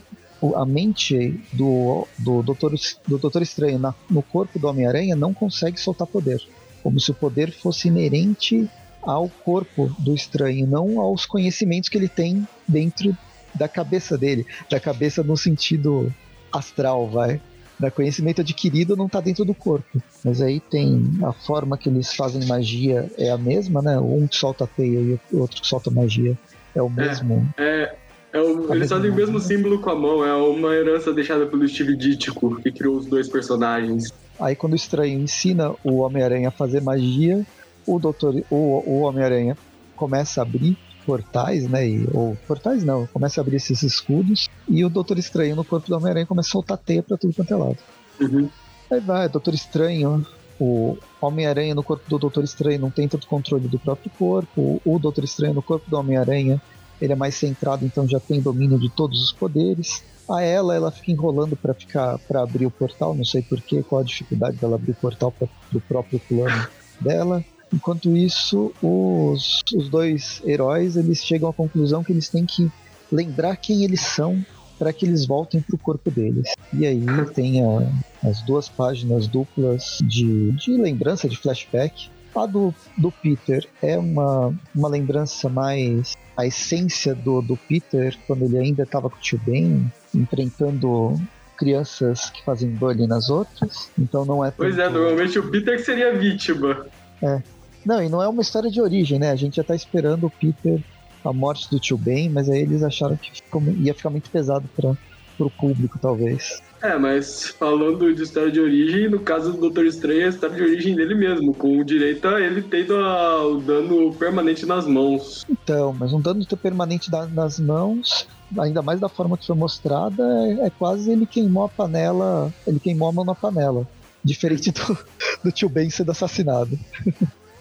a 0.55 0.67
mente 0.67 1.41
do, 1.53 2.07
do, 2.19 2.43
Doutor, 2.43 2.75
do 3.07 3.19
Doutor 3.19 3.43
Estranho 3.43 3.79
na, 3.79 3.95
no 4.11 4.23
corpo 4.23 4.59
do 4.59 4.67
Homem-Aranha 4.67 5.17
não 5.17 5.33
consegue 5.33 5.81
soltar 5.81 6.07
poder. 6.07 6.41
Como 6.83 7.01
se 7.01 7.11
o 7.11 7.15
poder 7.15 7.51
fosse 7.51 7.89
inerente 7.89 8.69
ao 9.03 9.29
corpo 9.29 9.95
do 9.99 10.15
estranho, 10.15 10.67
não 10.67 11.01
aos 11.01 11.25
conhecimentos 11.27 11.89
que 11.89 11.97
ele 11.97 12.09
tem 12.09 12.47
dentro 12.67 13.17
da 13.55 13.69
cabeça 13.69 14.19
dele. 14.19 14.47
Da 14.71 14.79
cabeça 14.79 15.23
no 15.23 15.37
sentido 15.37 16.13
astral, 16.53 17.09
vai. 17.09 17.41
Da 17.79 17.91
conhecimento 17.91 18.41
adquirido 18.41 18.97
não 18.97 19.07
está 19.07 19.21
dentro 19.21 19.45
do 19.45 19.55
corpo. 19.55 20.03
Mas 20.25 20.41
aí 20.41 20.61
tem 20.61 21.19
a 21.23 21.33
forma 21.33 21.77
que 21.79 21.89
eles 21.89 22.15
fazem 22.15 22.47
magia 22.47 23.11
é 23.17 23.31
a 23.31 23.39
mesma, 23.39 23.81
né? 23.83 23.99
Um 23.99 24.27
que 24.27 24.37
solta 24.37 24.67
teia 24.67 24.99
e 24.99 25.21
o 25.33 25.41
outro 25.41 25.61
que 25.61 25.69
solta 25.69 25.91
magia 25.91 26.37
é 26.75 26.83
o 26.83 26.89
mesmo. 26.89 27.49
É, 27.59 27.63
é 27.83 27.97
é 28.33 28.41
o, 28.41 28.73
eles 28.75 28.89
fazem 28.89 29.11
o 29.11 29.15
mesmo 29.15 29.41
símbolo 29.41 29.81
com 29.81 29.91
a 29.91 29.95
mão, 29.95 30.25
é 30.25 30.35
uma 30.35 30.75
herança 30.75 31.13
deixada 31.13 31.47
pelo 31.47 31.67
Steve 31.67 31.97
Ditko, 31.97 32.57
que 32.63 32.71
criou 32.71 32.97
os 32.97 33.07
dois 33.07 33.29
personagens. 33.29 34.13
Aí 34.39 34.55
quando 34.55 34.75
o 34.75 34.77
Estranho 34.77 35.19
ensina 35.21 35.75
o 35.83 35.99
Homem-Aranha 35.99 36.49
a 36.49 36.53
fazer 36.53 36.83
magia, 36.83 37.47
o 37.87 37.99
doutor, 37.99 38.35
o, 38.51 38.83
o 38.87 39.01
Homem-Aranha 39.01 39.57
começa 39.95 40.41
a 40.41 40.43
abrir 40.43 40.77
portais, 41.07 41.69
né? 41.69 41.89
E, 41.89 42.09
ou 42.13 42.37
portais 42.47 42.85
não, 42.85 43.07
começa 43.07 43.41
a 43.41 43.43
abrir 43.43 43.57
esses 43.57 43.83
escudos 43.83 44.49
e 44.69 44.85
o 44.85 44.91
Doutor 44.91 45.19
Estranho 45.19 45.55
no 45.55 45.65
corpo 45.65 45.89
do 45.89 45.97
Homem-Aranha 45.97 46.27
começa 46.27 46.49
a 46.49 46.53
soltar 46.53 46.77
teia 46.77 47.03
pra 47.03 47.17
tudo 47.17 47.33
quanto 47.33 47.55
é 47.55 47.57
lado. 47.57 47.79
Uhum. 48.21 48.51
Aí 48.91 49.01
vai, 49.01 49.29
Doutor 49.29 49.55
Estranho, 49.55 50.27
o 50.61 50.99
Homem-Aranha 51.21 51.75
no 51.75 51.83
corpo 51.83 52.09
do 52.09 52.19
Doutor 52.19 52.43
Estranho 52.45 52.81
não 52.81 52.91
tem 52.91 53.07
tanto 53.07 53.27
controle 53.27 53.69
do 53.69 53.79
próprio 53.79 54.11
corpo, 54.19 54.83
o 54.85 54.99
Doutor 54.99 55.25
Estranho 55.25 55.55
no 55.55 55.63
corpo 55.63 55.89
do 55.89 55.97
Homem-Aranha 55.97 56.61
ele 57.01 57.13
é 57.13 57.17
mais 57.17 57.35
centrado, 57.35 57.85
então 57.85 58.09
já 58.09 58.21
tem 58.21 58.41
domínio 58.41 58.79
de 58.79 58.91
todos 58.91 59.23
os 59.23 59.33
poderes. 59.33 60.03
A 60.29 60.43
ela, 60.43 60.75
ela 60.75 60.91
fica 60.91 61.13
enrolando 61.13 61.57
para 61.57 61.73
ficar 61.73 62.19
para 62.21 62.43
abrir 62.43 62.67
o 62.67 62.71
portal, 62.71 63.15
não 63.15 63.25
sei 63.25 63.43
porquê, 63.43 63.83
qual 63.83 64.01
a 64.01 64.05
dificuldade 64.05 64.57
dela 64.57 64.77
abrir 64.77 64.93
o 64.93 64.97
portal 64.97 65.31
para 65.31 65.49
o 65.75 65.81
próprio 65.81 66.21
plano 66.21 66.67
dela. 67.01 67.45
Enquanto 67.73 68.17
isso, 68.17 68.73
os, 68.83 69.61
os 69.75 69.89
dois 69.89 70.43
heróis 70.45 70.97
eles 70.97 71.25
chegam 71.25 71.49
à 71.49 71.53
conclusão 71.53 72.03
que 72.03 72.13
eles 72.13 72.29
têm 72.29 72.45
que 72.45 72.71
lembrar 73.11 73.57
quem 73.57 73.85
eles 73.85 74.01
são 74.01 74.45
para 74.79 74.93
que 74.93 75.07
eles 75.07 75.27
voltem 75.27 75.61
para 75.61 75.75
o 75.75 75.79
corpo 75.79 76.11
deles. 76.11 76.53
E 76.73 76.87
aí 76.87 77.05
tem 77.35 77.65
a, 77.65 78.29
as 78.29 78.43
duas 78.43 78.69
páginas 78.69 79.27
duplas 79.27 79.99
de, 80.03 80.53
de 80.53 80.77
lembrança, 80.77 81.29
de 81.29 81.37
flashback, 81.37 82.11
a 82.39 82.47
do, 82.47 82.75
do 82.97 83.11
Peter 83.11 83.67
é 83.83 83.99
uma, 83.99 84.55
uma 84.75 84.89
lembrança 84.89 85.49
mais. 85.49 86.15
a 86.37 86.47
essência 86.47 87.15
do, 87.15 87.41
do 87.41 87.57
Peter, 87.57 88.17
quando 88.27 88.45
ele 88.45 88.59
ainda 88.59 88.83
estava 88.83 89.09
com 89.09 89.17
o 89.17 89.21
tio 89.21 89.41
Ben, 89.45 89.91
enfrentando 90.15 91.21
crianças 91.57 92.31
que 92.31 92.45
fazem 92.45 92.71
bullying 92.71 93.07
nas 93.07 93.31
outras. 93.31 93.91
Então 93.99 94.25
não 94.25 94.45
é. 94.45 94.51
Pois 94.51 94.79
é, 94.79 94.89
normalmente 94.89 95.39
o 95.39 95.51
Peter 95.51 95.83
seria 95.83 96.17
vítima. 96.17 96.87
É. 97.23 97.43
Não, 97.85 98.03
e 98.03 98.09
não 98.09 98.23
é 98.23 98.29
uma 98.29 98.43
história 98.43 98.71
de 98.71 98.81
origem, 98.81 99.19
né? 99.19 99.31
A 99.31 99.37
gente 99.37 99.57
já 99.57 99.65
tá 99.65 99.75
esperando 99.75 100.27
o 100.27 100.31
Peter, 100.31 100.83
a 101.25 101.33
morte 101.33 101.71
do 101.71 101.79
tio 101.79 101.97
Ben, 101.97 102.29
mas 102.29 102.49
aí 102.49 102.61
eles 102.61 102.83
acharam 102.83 103.17
que 103.17 103.31
ficou, 103.31 103.63
ia 103.63 103.95
ficar 103.95 104.11
muito 104.11 104.29
pesado 104.29 104.69
para 104.77 104.97
o 105.45 105.51
público, 105.51 105.99
talvez. 106.01 106.63
É, 106.83 106.97
mas 106.97 107.49
falando 107.59 108.15
de 108.15 108.23
história 108.23 108.51
de 108.51 108.61
origem, 108.61 109.09
no 109.09 109.21
caso 109.21 109.53
do 109.53 109.59
Doutor 109.59 109.87
Estranho, 109.87 110.23
é 110.23 110.25
a 110.27 110.29
história 110.29 110.57
de 110.57 110.63
origem 110.63 110.95
dele 110.95 111.15
mesmo, 111.15 111.55
com 111.55 111.79
o 111.79 111.85
direito 111.85 112.29
a 112.29 112.41
ele 112.41 112.63
tendo 112.63 112.95
a, 112.97 113.47
o 113.47 113.61
dano 113.61 114.15
permanente 114.15 114.67
nas 114.67 114.87
mãos. 114.87 115.45
Então, 115.49 115.93
mas 115.93 116.13
um 116.13 116.21
dano 116.21 116.45
permanente 116.57 117.11
nas 117.11 117.59
mãos, 117.59 118.29
ainda 118.59 118.83
mais 118.83 119.01
da 119.01 119.09
forma 119.09 119.37
que 119.37 119.47
foi 119.47 119.57
mostrada, 119.57 120.23
é, 120.23 120.67
é, 120.67 120.71
quase 120.71 121.11
ele 121.11 121.27
queimou 121.27 121.65
a 121.65 121.69
panela, 121.69 122.53
ele 122.67 122.79
queimou 122.79 123.09
a 123.09 123.13
mão 123.13 123.25
na 123.25 123.35
panela. 123.35 123.87
Diferente 124.23 124.71
do, 124.71 124.99
do 125.43 125.53
tio 125.53 125.69
Ben 125.69 125.89
sendo 125.91 126.11
assassinado. 126.11 126.79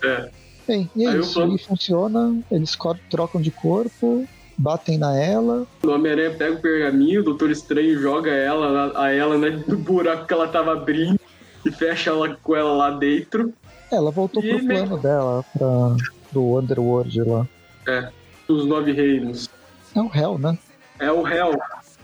É. 0.04 0.30
Bem, 0.68 0.90
e 0.96 1.06
é 1.06 1.10
Aí 1.10 1.20
isso, 1.20 1.42
ele 1.42 1.58
funciona, 1.58 2.36
eles 2.52 2.78
trocam 3.10 3.40
de 3.40 3.52
corpo, 3.52 4.28
batem 4.58 4.98
na 4.98 5.18
ela. 5.18 5.66
O 5.84 5.90
Homem-Aranha 5.90 6.32
pega 6.32 6.56
o 6.56 6.62
pergaminho, 6.62 7.22
o 7.22 7.24
Doutor 7.24 7.52
Estranho 7.52 8.00
joga 8.00 8.32
ela, 8.32 8.92
a 8.96 9.12
ela 9.12 9.38
né, 9.38 9.64
no 9.68 9.78
buraco 9.78 10.26
que 10.26 10.34
ela 10.34 10.48
tava 10.48 10.74
abrindo 10.74 11.20
e 11.66 11.72
fecha 11.72 12.10
ela 12.10 12.36
com 12.42 12.56
ela 12.56 12.74
lá 12.74 12.92
dentro. 12.92 13.54
Ela 13.92 14.12
voltou 14.12 14.44
e 14.44 14.50
pro 14.50 14.68
plano 14.68 14.98
dela, 14.98 15.46
pra, 15.58 15.96
do 16.32 16.60
Underworld 16.60 17.22
lá. 17.22 17.48
É, 17.88 18.10
dos 18.48 18.66
Nove 18.66 18.92
Reinos. 18.92 19.50
É 19.96 20.02
o 20.02 20.12
Hell, 20.14 20.38
né? 20.38 20.58
É 21.00 21.12
o 21.12 21.28
Hell. 21.28 21.58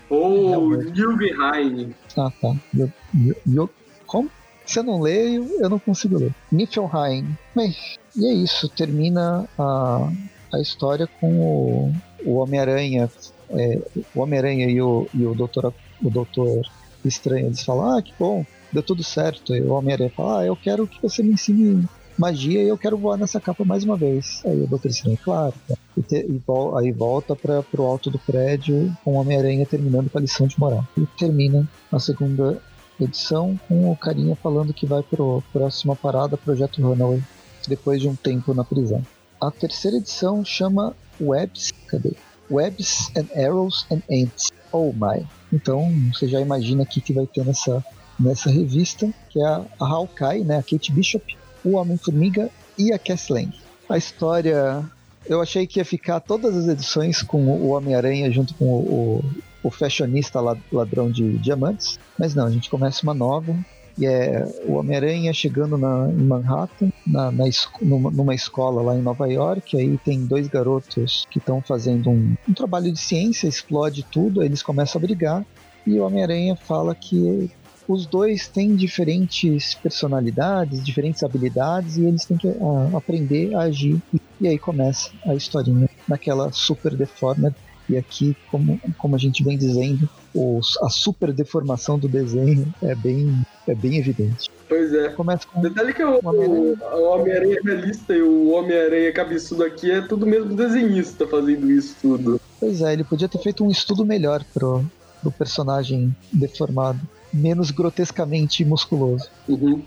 Ou 0.10 0.72
Nilfheim. 0.76 1.96
Ah, 2.18 2.32
tá. 2.42 2.54
Eu, 2.78 2.92
eu, 3.26 3.36
eu, 3.56 3.70
como? 4.06 4.30
Se 4.66 4.80
eu 4.80 4.84
não 4.84 5.02
leio, 5.02 5.50
eu 5.60 5.70
não 5.70 5.80
consigo 5.80 6.18
ler. 6.18 6.34
Niflheim. 6.52 7.38
Bem, 7.56 7.76
e 8.16 8.26
é 8.26 8.34
isso. 8.34 8.70
Termina 8.70 9.48
a, 9.58 10.10
a 10.54 10.60
história 10.60 11.08
com 11.20 11.40
o, 11.40 11.94
o 12.26 12.36
Homem-Aranha, 12.36 13.10
é, 13.50 13.80
o 14.16 14.22
Homem-Aranha 14.22 14.70
e 14.70 14.82
o, 14.82 15.08
e 15.14 15.26
o 15.26 15.34
Doutor, 15.34 15.74
o 16.04 16.10
Doutor 16.10 16.66
Estranho, 17.04 17.48
eles 17.48 17.64
falam, 17.64 17.98
ah, 17.98 18.02
que 18.02 18.14
bom, 18.18 18.46
deu 18.72 18.84
tudo 18.84 19.04
certo. 19.04 19.56
E 19.56 19.62
o 19.62 19.74
Homem-Aranha 19.74 20.12
fala, 20.16 20.42
ah, 20.42 20.46
eu 20.46 20.56
quero 20.56 20.88
que 20.88 21.02
você 21.02 21.24
me 21.24 21.34
ensine 21.34 21.88
magia 22.18 22.62
e 22.62 22.68
eu 22.68 22.78
quero 22.78 22.98
voar 22.98 23.18
nessa 23.18 23.40
capa 23.40 23.66
mais 23.66 23.84
uma 23.84 23.98
vez. 23.98 24.42
Aí 24.46 24.62
o 24.62 24.68
Doutor 24.68 24.90
Estranho, 24.90 25.18
claro. 25.24 25.54
E, 25.98 26.02
te, 26.02 26.18
e 26.18 26.42
aí 26.78 26.92
volta 26.92 27.36
para 27.36 27.64
pro 27.64 27.84
alto 27.84 28.10
do 28.10 28.20
prédio 28.20 28.96
com 29.04 29.14
o 29.14 29.16
Homem-Aranha 29.16 29.66
terminando 29.66 30.10
com 30.10 30.18
a 30.18 30.22
lição 30.22 30.48
de 30.48 30.60
moral. 30.60 30.86
E 30.98 31.06
termina 31.18 31.68
a 31.92 32.00
segunda 32.00 32.62
edição 33.00 33.60
com 33.68 33.92
o 33.92 33.96
carinha 33.96 34.36
falando 34.36 34.74
que 34.74 34.86
vai 34.86 35.02
pro 35.02 35.44
próxima 35.52 35.96
parada, 35.96 36.38
Projeto 36.38 36.82
Runaway, 36.82 37.22
depois 37.68 38.00
de 38.00 38.08
um 38.08 38.16
tempo 38.16 38.54
na 38.54 38.64
prisão. 38.64 39.02
A 39.40 39.50
terceira 39.50 39.98
edição 39.98 40.46
chama 40.46 40.94
Webs, 41.22 41.72
cadê? 41.88 42.14
Webs 42.50 43.12
and 43.16 43.28
Arrows 43.36 43.86
and 43.92 44.02
Ants. 44.12 44.52
Oh 44.72 44.92
my. 44.94 45.26
Então 45.54 45.92
você 46.14 46.28
já 46.28 46.42
imagina 46.42 46.84
o 46.84 46.86
que 46.86 47.14
vai 47.14 47.26
ter 47.28 47.46
nessa, 47.46 47.84
nessa 48.20 48.50
revista, 48.50 49.10
que 49.30 49.42
é 49.42 49.48
a, 49.48 49.66
Hawkeye, 49.80 50.44
né, 50.44 50.58
a 50.58 50.64
Kate 50.64 50.92
Bishop, 50.92 51.38
o 51.64 51.76
Homem-Formiga 51.76 52.50
e 52.78 52.92
a 52.92 53.00
Cass 53.00 53.30
Lang. 53.30 53.54
A 53.88 53.98
história 53.98 54.84
eu 55.26 55.42
achei 55.42 55.68
que 55.68 55.80
ia 55.80 55.86
ficar 55.86 56.20
todas 56.20 56.56
as 56.58 56.68
edições 56.68 57.22
com 57.22 57.46
o 57.46 57.70
Homem-Aranha 57.70 58.32
junto 58.32 58.54
com 58.56 58.66
o, 58.66 58.80
o, 58.80 59.24
o 59.64 59.70
fashionista 59.70 60.42
ladrão 60.72 61.12
de 61.12 61.38
diamantes, 61.38 62.00
mas 62.18 62.34
não, 62.34 62.46
a 62.46 62.52
gente 62.52 62.70
começa 62.70 63.04
uma 63.04 63.14
nova 63.14 63.56
e 64.02 64.06
é 64.08 64.44
o 64.66 64.74
Homem-Aranha 64.74 65.32
chegando 65.32 65.78
na, 65.78 66.10
em 66.10 66.24
Manhattan, 66.24 66.92
na, 67.06 67.32
na 67.32 67.44
numa, 67.80 68.10
numa, 68.10 68.34
escola 68.34 68.82
lá 68.82 68.98
em 68.98 69.02
Nova 69.02 69.28
York. 69.28 69.78
Aí 69.78 69.96
tem 70.00 70.26
dois 70.26 70.48
garotos 70.48 71.28
que 71.30 71.38
estão 71.38 71.62
fazendo 71.62 72.10
um, 72.10 72.36
um, 72.50 72.54
trabalho 72.54 72.92
de 72.92 73.00
ciência, 73.00 73.48
explode 73.48 74.04
tudo, 74.12 74.42
aí 74.42 74.48
eles 74.48 74.64
começam 74.64 75.00
a 75.00 75.04
brigar. 75.04 75.46
E 75.86 76.00
o 76.00 76.04
Homem-Aranha 76.04 76.56
fala 76.56 76.96
que 76.96 77.52
os 77.88 78.08
dois 78.08 78.48
têm 78.48 78.76
diferentes 78.76 79.76
personalidades, 79.76 80.84
diferentes 80.84 81.22
habilidades, 81.22 81.98
e 81.98 82.06
eles 82.06 82.26
têm 82.26 82.38
que 82.38 82.48
uh, 82.48 82.98
aprender 82.98 83.54
a 83.54 83.62
agir. 83.62 84.02
E 84.40 84.48
aí 84.48 84.58
começa 84.58 85.12
a 85.28 85.36
historinha 85.36 85.88
naquela 86.08 86.52
super 86.52 86.96
deformed 86.96 87.54
e 87.92 87.98
aqui, 87.98 88.38
como, 88.50 88.80
como 88.98 89.16
a 89.16 89.20
gente 89.20 89.44
vem 89.44 89.58
dizendo, 89.58 90.10
os, 90.34 90.78
a 90.82 90.90
super 90.90 91.34
deformação 91.34 92.00
do 92.00 92.08
desenho 92.08 92.74
é 92.82 92.96
bem, 92.96 93.46
é 93.72 93.76
bem 93.76 93.98
evidente. 93.98 94.50
Pois 94.70 94.94
é. 94.94 95.10
Começa 95.10 95.46
com 95.48 95.62
Detalhe 95.62 95.94
que 95.94 96.04
o 96.04 96.20
Homem-Aranha. 96.24 96.78
o- 96.82 96.96
o 96.98 97.10
Homem-Aranha 97.14 97.58
realista 97.64 98.14
e 98.14 98.22
o 98.22 98.52
Homem-Aranha 98.52 99.12
cabeçudo 99.12 99.64
aqui 99.64 99.92
é 99.92 100.02
tudo 100.02 100.26
mesmo 100.26 100.56
desenhista 100.56 101.28
fazendo 101.28 101.70
isso 101.72 101.96
tudo. 102.02 102.40
Pois 102.60 102.82
é, 102.82 102.94
ele 102.94 103.04
podia 103.04 103.28
ter 103.28 103.40
feito 103.40 103.64
um 103.66 103.70
estudo 103.70 104.06
melhor 104.06 104.44
pro, 104.54 104.84
pro 105.22 105.32
personagem 105.32 106.16
deformado, 106.32 107.00
menos 107.34 107.72
grotescamente 107.72 108.64
musculoso. 108.64 109.28
Uhum. 109.48 109.82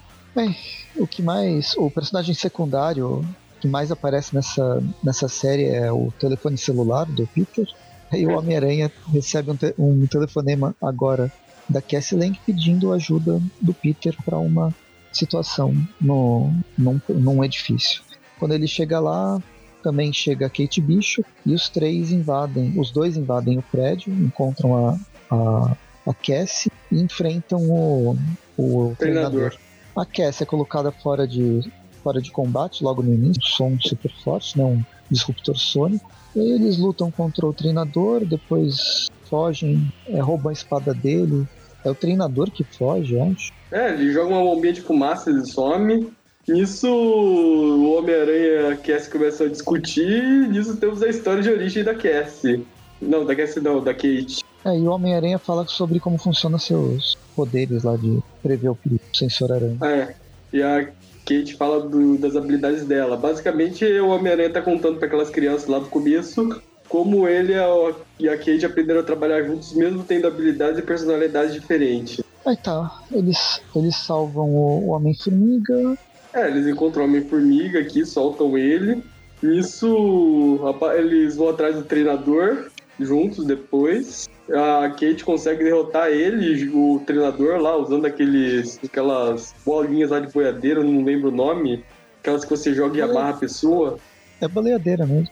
O 0.97 1.07
que 1.07 1.23
mais. 1.23 1.75
O 1.77 1.91
personagem 1.91 2.35
secundário 2.35 3.25
que 3.61 3.69
mais 3.69 3.91
aparece 3.93 4.35
nessa, 4.35 4.83
nessa 5.03 5.29
série 5.29 5.65
é 5.67 5.91
o 5.93 6.13
telefone 6.21 6.59
celular 6.59 7.07
do 7.07 7.27
Peter. 7.29 7.67
Aí 8.13 8.27
o 8.27 8.37
Homem-Aranha 8.37 8.93
recebe 9.13 9.51
um, 9.51 9.57
te- 9.57 9.75
um 9.79 10.07
telefonema 10.07 10.75
agora 10.83 11.33
da 11.69 11.81
Cassie 11.81 12.17
Lang 12.17 12.39
pedindo 12.45 12.93
ajuda 12.93 13.41
do 13.61 13.73
Peter 13.75 14.17
para 14.25 14.39
uma 14.39 14.75
situação 15.13 15.75
no, 16.01 16.53
num, 16.77 17.01
num 17.09 17.45
edifício. 17.45 18.03
Quando 18.39 18.53
ele 18.53 18.67
chega 18.67 18.99
lá, 19.01 19.41
também 19.83 20.13
chega 20.13 20.47
a 20.47 20.51
Kate 20.51 20.81
Bishop 20.81 21.29
e 21.47 21.55
os 21.55 21.69
três 21.69 22.11
invadem, 22.11 22.79
os 22.79 22.91
dois 22.91 23.17
invadem 23.17 23.59
o 23.59 23.63
prédio, 23.63 24.13
encontram 24.13 24.89
a, 24.89 24.99
a, 25.31 25.77
a 26.07 26.15
Cassie 26.15 26.73
e 26.91 27.01
enfrentam 27.01 27.61
o, 27.71 28.17
o 28.57 28.95
Treinador. 28.99 29.51
treinador. 29.51 29.59
A 29.97 30.05
Cassie 30.05 30.43
é 30.43 30.47
colocada 30.47 30.91
fora 30.91 31.29
de, 31.29 31.61
fora 32.03 32.21
de 32.21 32.31
combate 32.31 32.83
logo 32.83 33.03
no 33.03 33.13
início, 33.15 33.41
um 33.43 33.47
som 33.47 33.79
super 33.81 34.11
forte, 34.23 34.59
né, 34.59 34.65
um 34.65 34.83
disruptor 35.11 35.57
sônico. 35.57 36.11
E 36.35 36.41
eles 36.41 36.79
lutam 36.79 37.11
contra 37.11 37.47
o 37.47 37.53
treinador, 37.53 38.25
depois 38.25 39.09
fogem, 39.29 39.93
é, 40.09 40.21
roubam 40.21 40.51
a 40.51 40.53
espada 40.53 40.93
dele. 40.95 41.47
É 41.85 41.91
o 41.91 41.95
treinador 41.95 42.51
que 42.51 42.65
foge, 42.65 43.19
acho. 43.21 43.53
É, 43.71 43.91
ele 43.93 44.13
joga 44.13 44.29
uma 44.35 44.43
bombinha 44.43 44.73
de 44.73 44.81
fumaça 44.81 45.31
e 45.31 45.47
some. 45.47 46.09
Nisso, 46.49 46.89
o 46.89 47.97
Homem-Aranha 47.99 48.47
e 48.47 48.73
a 48.73 48.77
Cassie 48.77 49.11
começam 49.11 49.47
a 49.47 49.51
discutir. 49.51 50.49
Nisso, 50.49 50.77
temos 50.77 51.03
a 51.03 51.09
história 51.09 51.43
de 51.43 51.51
origem 51.51 51.83
da 51.85 51.95
Cassie. 51.95 52.67
Não, 53.01 53.25
da 53.25 53.35
Cassie 53.35 53.61
não, 53.63 53.83
da 53.83 53.93
Kate. 53.93 54.43
É, 54.65 54.79
e 54.79 54.83
o 54.83 54.91
Homem-Aranha 54.91 55.39
fala 55.39 55.67
sobre 55.67 56.01
como 56.01 56.17
funcionam 56.19 56.59
seus 56.59 57.17
poderes 57.37 57.83
lá 57.83 57.97
de 57.97 58.19
prever 58.43 58.69
o 58.71 58.75
perigo, 58.75 59.01
sensor 59.13 59.53
aranha. 59.53 59.77
É, 59.83 60.15
e 60.53 60.63
a 60.63 60.85
Kate 61.27 61.55
fala 61.57 61.81
do- 61.87 62.17
das 62.17 62.37
habilidades 62.37 62.85
dela. 62.85 63.17
Basicamente, 63.17 63.85
o 63.85 64.09
Homem-Aranha 64.09 64.51
tá 64.51 64.63
contando 64.63 64.97
para 64.99 65.07
aquelas 65.07 65.29
crianças 65.31 65.67
lá 65.69 65.79
do 65.79 65.87
começo 65.87 66.63
como 66.95 67.27
ele 67.27 67.55
e 67.55 67.59
a- 67.59 67.95
e 68.21 68.29
a 68.29 68.39
Kate 68.39 68.65
aprenderam 68.65 69.01
a 69.01 69.03
trabalhar 69.03 69.43
juntos, 69.43 69.75
mesmo 69.75 70.05
tendo 70.05 70.29
habilidades 70.29 70.79
e 70.79 70.83
personalidades 70.83 71.53
diferentes. 71.53 72.23
Aí 72.47 72.57
tá, 72.57 72.89
eles, 73.11 73.61
eles 73.75 73.97
salvam 73.97 74.49
o, 74.49 74.87
o 74.87 74.89
Homem-Formiga. 74.91 75.99
É, 76.33 76.47
eles 76.47 76.69
encontram 76.69 77.03
o 77.03 77.07
Homem-Formiga 77.07 77.81
aqui, 77.81 78.07
soltam 78.07 78.57
ele. 78.57 79.03
Nisso, 79.43 80.61
apa- 80.69 80.95
eles 80.97 81.35
vão 81.35 81.49
atrás 81.49 81.75
do 81.75 81.83
treinador 81.83 82.71
juntos 83.01 83.45
depois. 83.45 84.29
A 84.53 84.89
Kate 84.91 85.25
consegue 85.25 85.65
derrotar 85.65 86.11
ele, 86.13 86.71
o 86.73 87.03
treinador 87.05 87.59
lá, 87.61 87.77
usando 87.77 88.05
aqueles, 88.07 88.79
aquelas 88.85 89.53
bolinhas 89.67 90.11
lá 90.11 90.21
de 90.21 90.33
boiadeiro, 90.33 90.85
não 90.85 91.03
lembro 91.03 91.31
o 91.31 91.35
nome. 91.35 91.83
Aquelas 92.21 92.45
que 92.45 92.51
você 92.51 92.73
joga 92.73 92.99
e 92.99 93.03
amarra 93.03 93.31
a 93.31 93.37
pessoa. 93.37 93.99
É 94.41 94.47
baleadeira 94.47 95.05
mesmo. 95.07 95.29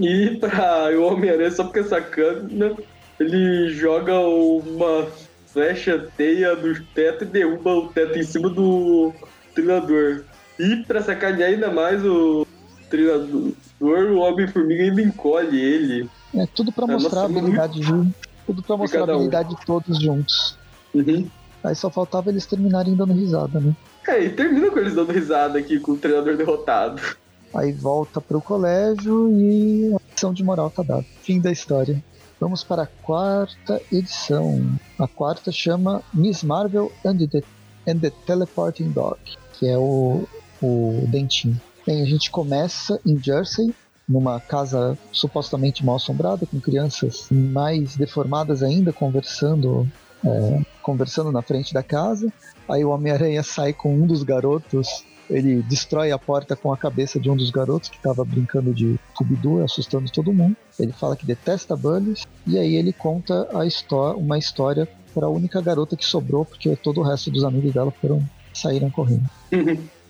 E 0.00 0.36
pra 0.38 0.90
o 0.96 1.02
Homem-Aranha, 1.04 1.50
só 1.50 1.64
porque 1.64 1.84
sacana, 1.84 2.74
ele 3.18 3.68
joga 3.70 4.18
uma 4.18 5.06
flecha 5.46 6.06
teia 6.16 6.54
do 6.54 6.74
teto 6.94 7.24
e 7.24 7.26
derruba 7.26 7.70
o 7.74 7.88
teto 7.88 8.18
em 8.18 8.22
cima 8.22 8.48
do 8.50 9.12
treinador. 9.54 10.22
E 10.58 10.76
pra 10.86 11.02
sacanear 11.02 11.50
ainda 11.50 11.70
mais 11.70 12.04
o 12.04 12.46
treinador, 12.90 13.52
o 13.80 14.16
Homem-Formiga 14.18 14.84
ainda 14.84 15.02
encolhe 15.02 15.58
ele. 15.60 16.08
É 16.34 16.46
tudo 16.54 16.72
pra 16.72 16.84
É, 16.84 16.88
mostrar 16.92 17.22
a 17.22 17.24
habilidade 17.24 17.80
de. 17.80 18.12
Tudo 18.46 18.62
pra 18.62 18.76
mostrar 18.76 18.98
a 18.98 19.02
cada 19.02 19.12
um. 19.12 19.16
habilidade 19.16 19.48
de 19.56 19.66
todos 19.66 20.00
juntos. 20.00 20.58
Uhum. 20.94 21.26
Aí 21.64 21.74
só 21.74 21.90
faltava 21.90 22.30
eles 22.30 22.46
terminarem 22.46 22.94
dando 22.94 23.12
risada, 23.12 23.58
né? 23.58 23.74
É, 24.06 24.22
e 24.24 24.28
termina 24.30 24.70
com 24.70 24.78
eles 24.78 24.94
dando 24.94 25.12
risada 25.12 25.58
aqui 25.58 25.80
com 25.80 25.92
o 25.92 25.96
treinador 25.96 26.36
derrotado. 26.36 27.02
Aí 27.56 27.72
volta 27.72 28.20
pro 28.20 28.40
colégio 28.40 29.30
e 29.32 29.90
a 29.94 30.12
lição 30.12 30.32
de 30.32 30.44
moral 30.44 30.70
tá 30.70 30.82
dada. 30.82 31.06
Fim 31.22 31.40
da 31.40 31.50
história. 31.50 32.04
Vamos 32.38 32.62
para 32.62 32.82
a 32.82 32.86
quarta 32.86 33.80
edição. 33.90 34.78
A 34.98 35.08
quarta 35.08 35.50
chama 35.50 36.02
Miss 36.12 36.42
Marvel 36.42 36.92
and 37.02 37.16
the, 37.16 37.42
and 37.88 37.98
the 38.00 38.10
Teleporting 38.26 38.90
Dog, 38.90 39.18
que 39.54 39.66
é 39.66 39.78
o, 39.78 40.28
o 40.62 41.04
dentinho. 41.08 41.58
Bem, 41.86 42.02
a 42.02 42.04
gente 42.04 42.30
começa 42.30 43.00
em 43.06 43.16
Jersey, 43.18 43.74
numa 44.06 44.38
casa 44.38 44.98
supostamente 45.10 45.82
mal 45.82 45.96
assombrada, 45.96 46.44
com 46.44 46.60
crianças 46.60 47.26
mais 47.30 47.96
deformadas 47.96 48.62
ainda 48.62 48.92
conversando, 48.92 49.90
é, 50.22 50.62
conversando 50.82 51.32
na 51.32 51.40
frente 51.40 51.72
da 51.72 51.82
casa. 51.82 52.30
Aí 52.68 52.84
o 52.84 52.90
Homem-Aranha 52.90 53.42
sai 53.42 53.72
com 53.72 53.94
um 53.94 54.06
dos 54.06 54.22
garotos 54.22 55.06
ele 55.28 55.62
destrói 55.62 56.12
a 56.12 56.18
porta 56.18 56.54
com 56.54 56.72
a 56.72 56.76
cabeça 56.76 57.18
de 57.18 57.30
um 57.30 57.36
dos 57.36 57.50
garotos 57.50 57.88
que 57.88 57.96
estava 57.96 58.24
brincando 58.24 58.72
de 58.72 58.98
Scooby-Doo, 59.12 59.64
assustando 59.64 60.10
todo 60.10 60.32
mundo. 60.32 60.56
Ele 60.78 60.92
fala 60.92 61.16
que 61.16 61.26
detesta 61.26 61.76
bullies 61.76 62.26
e 62.46 62.58
aí 62.58 62.76
ele 62.76 62.92
conta 62.92 63.48
a 63.54 63.66
histó 63.66 64.14
uma 64.14 64.38
história 64.38 64.88
para 65.14 65.26
a 65.26 65.30
única 65.30 65.60
garota 65.60 65.96
que 65.96 66.04
sobrou, 66.04 66.44
porque 66.44 66.76
todo 66.76 67.00
o 67.00 67.02
resto 67.02 67.30
dos 67.30 67.44
amigos 67.44 67.72
dela 67.72 67.90
foram 67.90 68.22
saíram 68.52 68.90
correndo. 68.90 69.28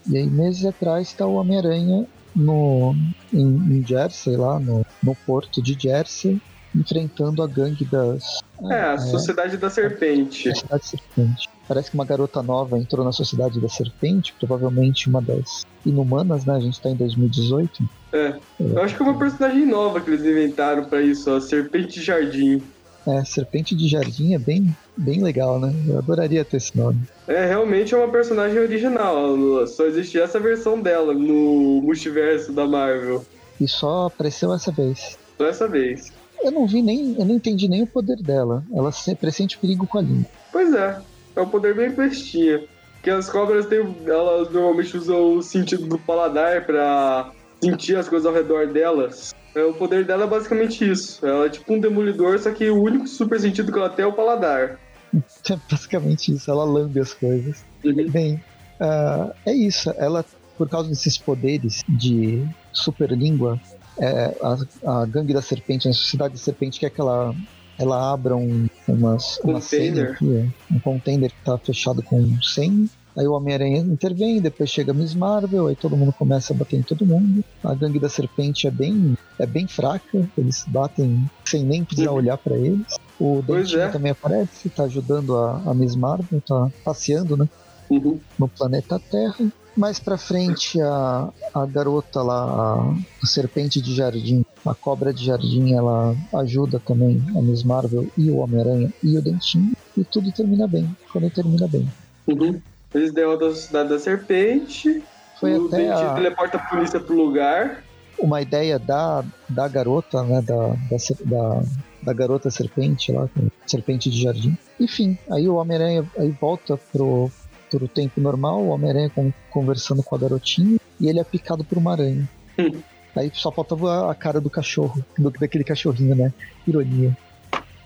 E 0.08 0.16
aí 0.16 0.26
meses 0.26 0.64
atrás 0.64 1.08
está 1.08 1.26
o 1.26 1.34
Homem-Aranha 1.34 2.06
no 2.34 2.94
em, 3.32 3.42
em 3.42 3.84
Jersey 3.84 4.36
lá 4.36 4.60
no, 4.60 4.84
no 5.02 5.14
porto 5.14 5.62
de 5.62 5.76
Jersey 5.78 6.40
enfrentando 6.74 7.42
a 7.42 7.46
gangue 7.46 7.84
das 7.86 8.40
É, 8.70 8.80
a 8.82 8.98
Sociedade 8.98 9.56
da 9.56 9.70
Serpente. 9.70 10.48
da 10.48 10.54
Cidade 10.54 10.86
Serpente. 10.86 11.48
Parece 11.68 11.90
que 11.90 11.96
uma 11.96 12.04
garota 12.04 12.42
nova 12.42 12.78
entrou 12.78 13.04
na 13.04 13.12
Sociedade 13.12 13.60
da 13.60 13.68
Serpente, 13.68 14.34
provavelmente 14.38 15.08
uma 15.08 15.20
das 15.20 15.66
inumanas, 15.84 16.44
né? 16.44 16.54
A 16.54 16.60
gente 16.60 16.80
tá 16.80 16.88
em 16.88 16.94
2018. 16.94 17.82
É. 18.12 18.34
Eu 18.60 18.82
acho 18.82 18.96
que 18.96 19.02
é 19.02 19.06
uma 19.06 19.18
personagem 19.18 19.66
nova 19.66 20.00
que 20.00 20.10
eles 20.10 20.24
inventaram 20.24 20.84
pra 20.84 21.02
isso, 21.02 21.30
a 21.30 21.40
Serpente 21.40 22.00
Jardim. 22.00 22.62
É, 23.06 23.24
Serpente 23.24 23.74
de 23.74 23.86
Jardim 23.86 24.34
é 24.34 24.38
bem, 24.38 24.74
bem 24.96 25.22
legal, 25.22 25.60
né? 25.60 25.72
Eu 25.86 25.98
adoraria 25.98 26.44
ter 26.44 26.56
esse 26.56 26.76
nome. 26.76 27.00
É, 27.28 27.46
realmente 27.46 27.94
é 27.94 27.96
uma 27.96 28.10
personagem 28.10 28.58
original. 28.58 29.66
Só 29.66 29.84
existe 29.84 30.18
essa 30.18 30.40
versão 30.40 30.80
dela 30.80 31.14
no 31.14 31.80
multiverso 31.82 32.52
da 32.52 32.66
Marvel. 32.66 33.24
E 33.60 33.68
só 33.68 34.06
apareceu 34.06 34.52
essa 34.52 34.72
vez. 34.72 35.16
Só 35.38 35.46
essa 35.46 35.68
vez. 35.68 36.12
Eu 36.42 36.50
não 36.50 36.66
vi 36.66 36.82
nem, 36.82 37.14
eu 37.16 37.24
não 37.24 37.36
entendi 37.36 37.68
nem 37.68 37.82
o 37.82 37.86
poder 37.86 38.16
dela. 38.16 38.64
Ela 38.74 38.90
se 38.90 39.14
pressente 39.14 39.56
perigo 39.56 39.86
com 39.86 39.98
a 39.98 40.02
língua. 40.02 40.26
Pois 40.52 40.74
é, 40.74 41.00
é 41.36 41.40
um 41.40 41.48
poder 41.48 41.74
bem 41.74 41.90
bestinha. 41.90 42.64
Porque 42.94 43.10
as 43.10 43.28
cobras 43.30 43.66
têm, 43.66 43.96
elas 44.06 44.50
normalmente 44.50 44.96
usam 44.96 45.36
o 45.36 45.42
sentido 45.42 45.86
do 45.86 45.98
paladar 45.98 46.64
pra 46.64 47.30
sentir 47.62 47.96
as 47.96 48.08
coisas 48.08 48.26
ao 48.26 48.32
redor 48.32 48.66
delas. 48.66 49.32
É, 49.54 49.62
o 49.62 49.72
poder 49.72 50.04
dela 50.04 50.24
é 50.24 50.26
basicamente 50.26 50.90
isso. 50.90 51.24
Ela 51.24 51.46
é 51.46 51.48
tipo 51.48 51.72
um 51.72 51.78
demolidor, 51.78 52.38
só 52.38 52.50
que 52.50 52.68
o 52.68 52.82
único 52.82 53.06
super 53.06 53.38
sentido 53.38 53.72
que 53.72 53.78
ela 53.78 53.88
tem 53.88 54.04
é 54.04 54.08
o 54.08 54.12
paladar. 54.12 54.78
É 55.48 55.56
basicamente 55.70 56.32
isso, 56.32 56.50
ela 56.50 56.64
lambe 56.64 56.98
as 57.00 57.14
coisas. 57.14 57.64
Uhum. 57.84 58.10
Bem, 58.10 58.42
ah, 58.80 59.32
é 59.46 59.52
isso. 59.54 59.88
Ela, 59.96 60.24
por 60.58 60.68
causa 60.68 60.88
desses 60.88 61.16
poderes 61.16 61.84
de 61.88 62.44
super 62.72 63.10
língua, 63.12 63.58
é, 63.98 64.36
a, 64.42 65.00
a 65.02 65.06
gangue 65.06 65.32
da 65.32 65.40
serpente, 65.40 65.88
a 65.88 65.92
sociedade 65.92 66.34
da 66.34 66.40
serpente 66.40 66.80
quer 66.80 66.90
que 66.90 67.00
ela, 67.00 67.34
ela 67.78 68.12
abra 68.12 68.36
um, 68.36 68.66
umas, 68.88 69.38
uma 69.44 69.54
Container. 69.60 70.12
aqui, 70.12 70.36
é, 70.36 70.74
um 70.74 70.78
container 70.80 71.30
que 71.30 71.44
tá 71.44 71.58
fechado 71.58 72.02
com 72.02 72.24
senha. 72.42 72.86
Aí 73.16 73.26
o 73.26 73.32
Homem-Aranha 73.32 73.78
intervém, 73.78 74.42
depois 74.42 74.68
chega 74.68 74.90
a 74.92 74.94
Miss 74.94 75.14
Marvel, 75.14 75.68
aí 75.68 75.74
todo 75.76 75.96
mundo 75.96 76.12
começa 76.12 76.52
a 76.52 76.56
bater 76.56 76.76
em 76.76 76.82
todo 76.82 77.06
mundo. 77.06 77.42
A 77.64 77.74
gangue 77.74 77.98
da 77.98 78.10
serpente 78.10 78.66
é 78.66 78.70
bem, 78.70 79.14
é 79.38 79.46
bem 79.46 79.66
fraca, 79.66 80.28
eles 80.36 80.64
batem 80.66 81.24
sem 81.46 81.64
nem 81.64 81.82
precisar 81.82 82.10
Uhum. 82.10 82.16
olhar 82.18 82.36
pra 82.36 82.54
eles. 82.56 82.86
O 83.18 83.42
Dentinho 83.42 83.80
é. 83.80 83.88
também 83.88 84.12
aparece, 84.12 84.68
tá 84.68 84.84
ajudando 84.84 85.34
a, 85.34 85.62
a 85.66 85.74
Miss 85.74 85.96
Marvel, 85.96 86.42
tá 86.46 86.68
passeando, 86.84 87.36
né? 87.38 87.48
Uhum. 87.88 88.20
no 88.38 88.48
planeta 88.48 89.00
Terra. 89.10 89.36
Mais 89.76 89.98
pra 90.00 90.18
frente, 90.18 90.80
a, 90.82 91.28
a 91.54 91.66
garota 91.66 92.20
lá, 92.22 92.42
a, 92.44 92.94
a 93.22 93.26
serpente 93.26 93.80
de 93.80 93.94
jardim, 93.94 94.42
a 94.68 94.74
cobra 94.74 95.12
de 95.12 95.24
jardim, 95.24 95.74
ela 95.74 96.14
ajuda 96.34 96.80
também 96.80 97.22
a 97.36 97.40
Miss 97.40 97.62
Marvel 97.62 98.06
e 98.16 98.30
o 98.30 98.36
Homem-Aranha 98.38 98.92
e 99.02 99.16
o 99.16 99.22
Dentinho. 99.22 99.72
E 99.96 100.04
tudo 100.04 100.30
termina 100.32 100.66
bem, 100.66 100.88
quando 101.12 101.30
termina 101.30 101.66
bem. 101.68 101.88
Uhum. 102.26 102.60
Eles 102.94 103.12
derrotam 103.12 103.48
a 103.48 103.50
Sociedade 103.54 103.88
da 103.90 103.98
Serpente. 103.98 105.02
Foi 105.40 105.58
o 105.58 105.66
até 105.66 105.76
Dentinho 105.78 106.08
a- 106.10 106.14
teleporta 106.14 106.56
a 106.56 106.60
polícia 106.60 107.00
pro 107.00 107.14
lugar. 107.16 107.82
Uma 108.18 108.40
ideia 108.40 108.78
da, 108.78 109.22
da 109.48 109.68
garota, 109.68 110.22
né, 110.22 110.40
da, 110.40 110.68
da, 110.68 110.96
da, 111.26 111.62
da 112.02 112.12
garota 112.14 112.50
serpente 112.50 113.12
lá, 113.12 113.28
serpente 113.66 114.08
de 114.10 114.22
jardim. 114.22 114.56
Enfim, 114.80 115.18
aí 115.30 115.46
o 115.46 115.56
Homem-Aranha 115.56 116.02
aí 116.16 116.30
volta 116.40 116.78
pro, 116.90 117.30
todo 117.70 117.84
o 117.84 117.88
tempo 117.88 118.18
normal, 118.20 118.62
o 118.62 118.68
Homem-Aranha 118.68 119.10
conversando 119.50 120.02
com 120.02 120.14
a 120.14 120.18
garotinha, 120.18 120.78
e 120.98 121.08
ele 121.08 121.20
é 121.20 121.24
picado 121.24 121.62
por 121.62 121.76
uma 121.76 121.92
aranha. 121.92 122.26
Hum. 122.58 122.80
Aí 123.16 123.30
só 123.34 123.50
faltava 123.50 124.10
a 124.10 124.14
cara 124.14 124.40
do 124.40 124.50
cachorro, 124.50 125.04
do, 125.18 125.30
daquele 125.30 125.64
cachorrinho, 125.64 126.14
né? 126.14 126.32
Ironia. 126.66 127.16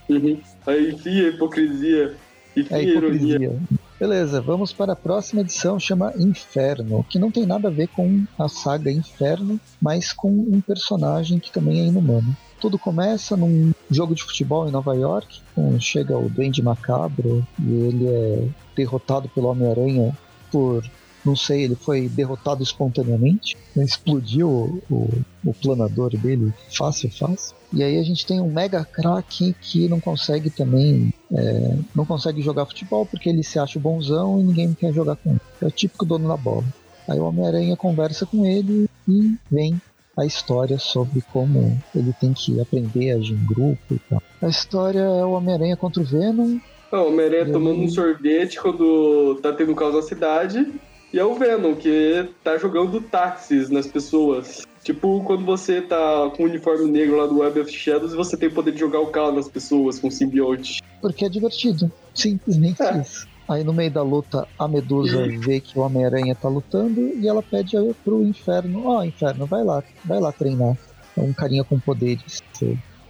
Uhum. 0.08 0.40
Aí, 0.66 0.90
enfim, 0.90 1.20
a 1.20 1.28
hipocrisia. 1.28 2.14
Enfim, 2.56 2.74
É 2.74 2.76
a 2.76 2.82
ironia. 2.82 3.36
hipocrisia. 3.36 3.58
Beleza, 3.98 4.40
vamos 4.40 4.72
para 4.72 4.94
a 4.94 4.96
próxima 4.96 5.42
edição, 5.42 5.78
chama 5.78 6.12
Inferno, 6.16 7.04
que 7.08 7.18
não 7.18 7.30
tem 7.30 7.44
nada 7.44 7.68
a 7.68 7.70
ver 7.70 7.86
com 7.88 8.24
a 8.38 8.48
saga 8.48 8.90
Inferno, 8.90 9.60
mas 9.80 10.12
com 10.12 10.30
um 10.30 10.60
personagem 10.60 11.38
que 11.38 11.52
também 11.52 11.80
é 11.80 11.84
inumano. 11.86 12.34
Tudo 12.60 12.78
começa 12.78 13.36
num 13.36 13.72
jogo 13.90 14.14
de 14.14 14.22
futebol 14.22 14.66
em 14.66 14.70
Nova 14.70 14.94
York, 14.94 15.40
chega 15.78 16.16
o 16.18 16.28
Duende 16.28 16.62
Macabro 16.62 17.46
e 17.58 17.72
ele 17.72 18.06
é 18.08 18.48
derrotado 18.74 19.28
pelo 19.28 19.48
Homem-Aranha 19.48 20.16
por, 20.50 20.82
não 21.24 21.36
sei, 21.36 21.64
ele 21.64 21.74
foi 21.74 22.08
derrotado 22.08 22.62
espontaneamente, 22.62 23.56
explodiu 23.76 24.48
o, 24.48 24.82
o, 24.90 25.08
o 25.44 25.54
planador 25.54 26.10
dele 26.16 26.52
fácil, 26.76 27.10
fácil. 27.10 27.54
E 27.72 27.82
aí 27.82 27.98
a 27.98 28.02
gente 28.02 28.26
tem 28.26 28.40
um 28.40 28.50
mega 28.50 28.84
craque 28.84 29.54
que 29.60 29.88
não 29.88 30.00
consegue 30.00 30.50
também, 30.50 31.12
é, 31.32 31.76
não 31.94 32.04
consegue 32.04 32.42
jogar 32.42 32.66
futebol 32.66 33.06
porque 33.06 33.28
ele 33.28 33.42
se 33.42 33.58
acha 33.58 33.78
bonzão 33.78 34.40
e 34.40 34.44
ninguém 34.44 34.74
quer 34.74 34.92
jogar 34.92 35.16
com 35.16 35.30
ele. 35.30 35.40
É 35.62 35.66
o 35.66 35.70
típico 35.70 36.04
dono 36.04 36.26
da 36.26 36.36
bola. 36.36 36.64
Aí 37.08 37.18
o 37.18 37.24
Homem-Aranha 37.24 37.76
conversa 37.76 38.26
com 38.26 38.44
ele 38.44 38.88
e 39.08 39.34
vem 39.50 39.80
a 40.16 40.26
história 40.26 40.78
sobre 40.78 41.22
como 41.32 41.80
ele 41.94 42.12
tem 42.20 42.32
que 42.32 42.60
aprender 42.60 43.12
a 43.12 43.16
agir 43.16 43.34
em 43.34 43.46
grupo 43.46 43.94
e 43.94 43.98
tal. 43.98 44.22
A 44.42 44.48
história 44.48 45.00
é 45.00 45.24
o 45.24 45.32
Homem-Aranha 45.32 45.76
contra 45.76 46.02
o 46.02 46.04
Venom. 46.04 46.58
O 46.92 46.96
Homem-Aranha 46.96 47.52
tomando 47.52 47.80
um 47.80 47.88
sorvete 47.88 48.60
quando 48.60 49.38
tá 49.40 49.52
tendo 49.52 49.74
caos 49.74 49.94
na 49.94 50.02
cidade. 50.02 50.66
E 51.12 51.18
é 51.18 51.24
o 51.24 51.34
Venom, 51.34 51.74
que 51.74 52.28
tá 52.44 52.56
jogando 52.56 53.00
táxis 53.00 53.68
nas 53.68 53.86
pessoas. 53.86 54.66
Tipo 54.82 55.22
quando 55.24 55.44
você 55.44 55.82
tá 55.82 56.30
com 56.36 56.44
o 56.44 56.46
uniforme 56.46 56.90
negro 56.90 57.16
lá 57.16 57.26
do 57.26 57.40
Web 57.40 57.60
of 57.60 57.70
Shadows 57.70 58.12
e 58.12 58.16
você 58.16 58.36
tem 58.36 58.48
o 58.48 58.52
poder 58.52 58.72
de 58.72 58.80
jogar 58.80 59.00
o 59.00 59.08
carro 59.08 59.32
nas 59.32 59.48
pessoas 59.48 59.98
com 59.98 60.10
simbionte. 60.10 60.80
Porque 61.02 61.24
é 61.24 61.28
divertido. 61.28 61.90
Simplesmente 62.14 62.82
É. 62.82 63.00
isso. 63.00 63.28
Aí 63.48 63.64
no 63.64 63.72
meio 63.72 63.90
da 63.90 64.02
luta, 64.02 64.46
a 64.56 64.68
Medusa 64.68 65.26
vê 65.40 65.60
que 65.60 65.76
o 65.76 65.82
Homem-Aranha 65.82 66.36
tá 66.36 66.48
lutando 66.48 67.00
e 67.18 67.26
ela 67.26 67.42
pede 67.42 67.76
pro 68.04 68.22
Inferno, 68.22 68.86
ó, 68.86 69.02
Inferno, 69.02 69.44
vai 69.44 69.64
lá, 69.64 69.82
vai 70.04 70.20
lá 70.20 70.30
treinar. 70.30 70.76
É 71.16 71.20
um 71.20 71.32
carinha 71.32 71.64
com 71.64 71.78
poderes. 71.78 72.40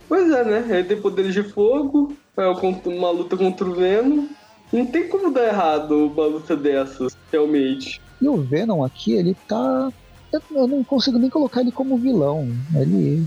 Pois 0.08 0.30
é, 0.30 0.44
né? 0.44 0.78
Ele 0.78 0.84
tem 0.84 1.00
poderes 1.00 1.34
de 1.34 1.42
fogo, 1.42 2.16
é 2.38 2.46
uma 2.46 3.10
luta 3.10 3.36
contra 3.36 3.68
o 3.68 3.74
Venom. 3.74 4.28
Não 4.72 4.86
tem 4.86 5.08
como 5.08 5.30
dar 5.30 5.46
errado 5.46 6.06
uma 6.06 6.26
luta 6.26 6.56
dessas, 6.56 7.14
realmente. 7.30 8.00
E 8.20 8.28
o 8.28 8.36
Venom 8.42 8.84
aqui, 8.84 9.12
ele 9.12 9.34
tá. 9.48 9.92
Eu, 10.32 10.42
eu 10.52 10.68
não 10.68 10.84
consigo 10.84 11.18
nem 11.18 11.30
colocar 11.30 11.60
ele 11.60 11.72
como 11.72 11.96
vilão. 11.96 12.48
Ele. 12.74 13.26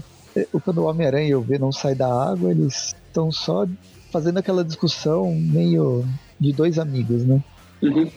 Quando 0.63 0.79
o 0.79 0.85
Homem-Aranha 0.85 1.29
e 1.29 1.35
o 1.35 1.41
Venom 1.41 1.71
saem 1.71 1.95
da 1.95 2.07
água, 2.07 2.49
eles 2.49 2.95
estão 3.07 3.31
só 3.31 3.67
fazendo 4.11 4.39
aquela 4.39 4.63
discussão 4.63 5.33
meio 5.35 6.03
de 6.39 6.51
dois 6.51 6.79
amigos, 6.79 7.23
né? 7.23 7.43
Uhum. 7.81 8.09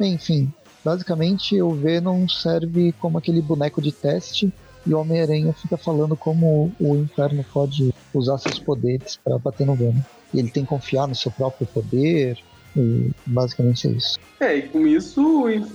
Enfim, 0.00 0.52
basicamente 0.84 1.60
o 1.62 1.70
Venom 1.70 2.28
serve 2.28 2.92
como 3.00 3.18
aquele 3.18 3.40
boneco 3.40 3.80
de 3.80 3.92
teste 3.92 4.52
e 4.86 4.92
o 4.92 4.98
Homem-Aranha 4.98 5.52
fica 5.52 5.76
falando 5.76 6.16
como 6.16 6.72
o 6.80 6.96
Inferno 6.96 7.44
pode 7.52 7.94
usar 8.12 8.38
seus 8.38 8.58
poderes 8.58 9.18
para 9.22 9.38
bater 9.38 9.66
no 9.66 9.74
Venom. 9.74 10.00
E 10.34 10.38
ele 10.38 10.50
tem 10.50 10.64
que 10.64 10.68
confiar 10.68 11.06
no 11.06 11.14
seu 11.14 11.30
próprio 11.30 11.66
poder, 11.66 12.38
e 12.76 13.10
basicamente 13.26 13.88
é 13.88 13.90
isso. 13.90 14.18
É, 14.40 14.56
e 14.56 14.62
com 14.62 14.86
isso 14.86 15.22